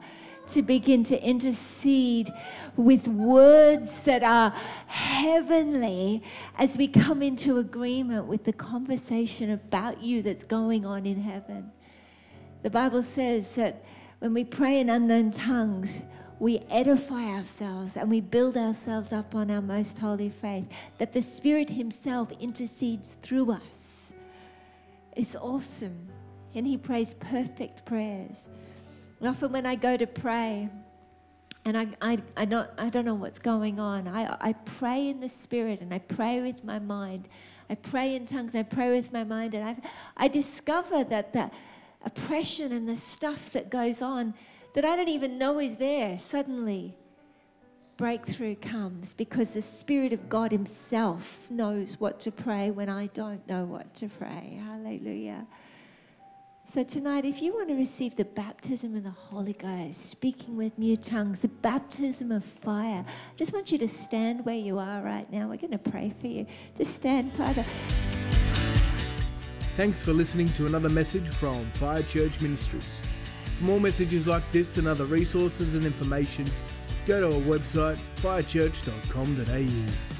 to 0.48 0.62
begin 0.62 1.04
to 1.04 1.22
intercede 1.24 2.32
with 2.76 3.08
words 3.08 4.04
that 4.04 4.24
are 4.24 4.52
heavenly 4.88 6.22
as 6.58 6.78
we 6.78 6.88
come 6.88 7.22
into 7.22 7.58
agreement 7.58 8.26
with 8.26 8.44
the 8.44 8.54
conversation 8.54 9.50
about 9.50 10.04
you 10.04 10.22
that's 10.22 10.44
going 10.44 10.86
on 10.86 11.06
in 11.06 11.22
heaven. 11.22 11.72
The 12.66 12.72
Bible 12.72 13.04
says 13.04 13.50
that 13.50 13.84
when 14.18 14.34
we 14.34 14.44
pray 14.44 14.80
in 14.80 14.90
unknown 14.90 15.30
tongues, 15.30 16.02
we 16.40 16.62
edify 16.72 17.26
ourselves 17.26 17.96
and 17.96 18.10
we 18.10 18.22
build 18.22 18.58
ourselves 18.58 19.14
up 19.14 19.36
on 19.36 19.52
our 19.52 19.62
most 19.62 20.00
holy 20.00 20.30
faith, 20.30 20.66
that 20.98 21.14
the 21.14 21.22
Spirit 21.22 21.70
Himself 21.70 22.32
intercedes 22.40 23.18
through 23.22 23.52
us. 23.52 24.14
It's 25.16 25.36
awesome. 25.36 26.08
And 26.56 26.66
He 26.66 26.76
prays 26.76 27.14
perfect 27.14 27.86
prayers. 27.86 28.50
And 29.20 29.30
often 29.30 29.52
when 29.52 29.68
I 29.68 29.76
go 29.76 29.96
to 29.96 30.08
pray, 30.08 30.68
and 31.66 31.78
I, 31.78 31.88
I, 32.02 32.18
I, 32.36 32.46
don't, 32.46 32.70
I 32.80 32.90
don't 32.90 33.06
know 33.06 33.14
what's 33.14 33.38
going 33.38 33.80
on. 33.80 34.08
I, 34.08 34.38
I 34.42 34.54
pray 34.54 35.08
in 35.08 35.20
the 35.20 35.30
spirit 35.30 35.82
and 35.82 35.94
I 35.94 36.00
pray 36.00 36.42
with 36.42 36.64
my 36.64 36.80
mind. 36.80 37.30
I 37.70 37.76
pray 37.76 38.16
in 38.16 38.26
tongues, 38.26 38.56
I 38.56 38.64
pray 38.64 38.90
with 38.90 39.14
my 39.14 39.24
mind, 39.24 39.54
and 39.54 39.70
I, 39.70 39.78
I 40.18 40.28
discover 40.28 41.04
that 41.04 41.32
the 41.32 41.52
oppression 42.06 42.72
and 42.72 42.88
the 42.88 42.96
stuff 42.96 43.52
that 43.52 43.70
goes 43.70 44.02
on 44.02 44.34
that 44.74 44.86
I 44.86 44.96
don't 44.96 45.10
even 45.10 45.38
know 45.38 45.60
is 45.60 45.78
there, 45.78 46.18
suddenly 46.18 46.96
breakthrough 47.98 48.56
comes 48.56 49.14
because 49.14 49.52
the 49.52 49.62
Spirit 49.62 50.12
of 50.14 50.28
God 50.28 50.52
Himself 50.52 51.50
knows 51.50 51.96
what 52.00 52.20
to 52.22 52.32
pray 52.32 52.72
when 52.72 52.90
I 52.90 53.08
don't 53.08 53.46
know 53.48 53.66
what 53.66 53.94
to 53.96 54.10
pray. 54.10 54.60
Hallelujah. 54.66 55.48
So, 56.68 56.84
tonight, 56.84 57.26
if 57.26 57.44
you 57.44 57.54
want 57.54 57.70
to 57.70 57.76
receive 57.76 58.16
the 58.16 58.26
baptism 58.26 58.96
of 58.96 59.04
the 59.04 59.12
Holy 59.12 59.54
Ghost, 59.54 60.04
speaking 60.04 60.58
with 60.58 60.80
new 60.80 60.98
tongues, 60.98 61.42
the 61.42 61.48
baptism 61.48 62.32
of 62.32 62.44
fire, 62.44 63.06
I 63.08 63.36
just 63.38 63.54
want 63.54 63.72
you 63.72 63.78
to 63.78 63.88
stand 63.88 64.46
where 64.46 64.56
you 64.56 64.80
are 64.80 65.02
right 65.02 65.32
now. 65.32 65.48
We're 65.48 65.58
going 65.58 65.72
to 65.72 65.78
pray 65.78 66.14
for 66.20 66.26
you. 66.26 66.48
Just 66.76 66.96
stand, 66.96 67.32
Father. 67.34 67.64
Thanks 69.76 70.02
for 70.02 70.14
listening 70.14 70.48
to 70.54 70.68
another 70.68 70.88
message 70.88 71.28
from 71.28 71.70
Fire 71.74 72.02
Church 72.04 72.40
Ministries. 72.40 72.86
For 73.56 73.66
more 73.66 73.82
messages 73.82 74.26
like 74.26 74.50
this 74.54 74.78
and 74.78 74.88
other 74.88 75.04
resources 75.04 75.74
and 75.74 75.86
information, 75.86 76.50
go 77.06 77.20
to 77.20 77.36
our 77.36 77.42
website 77.42 78.00
firechurch.com.au. 78.16 80.15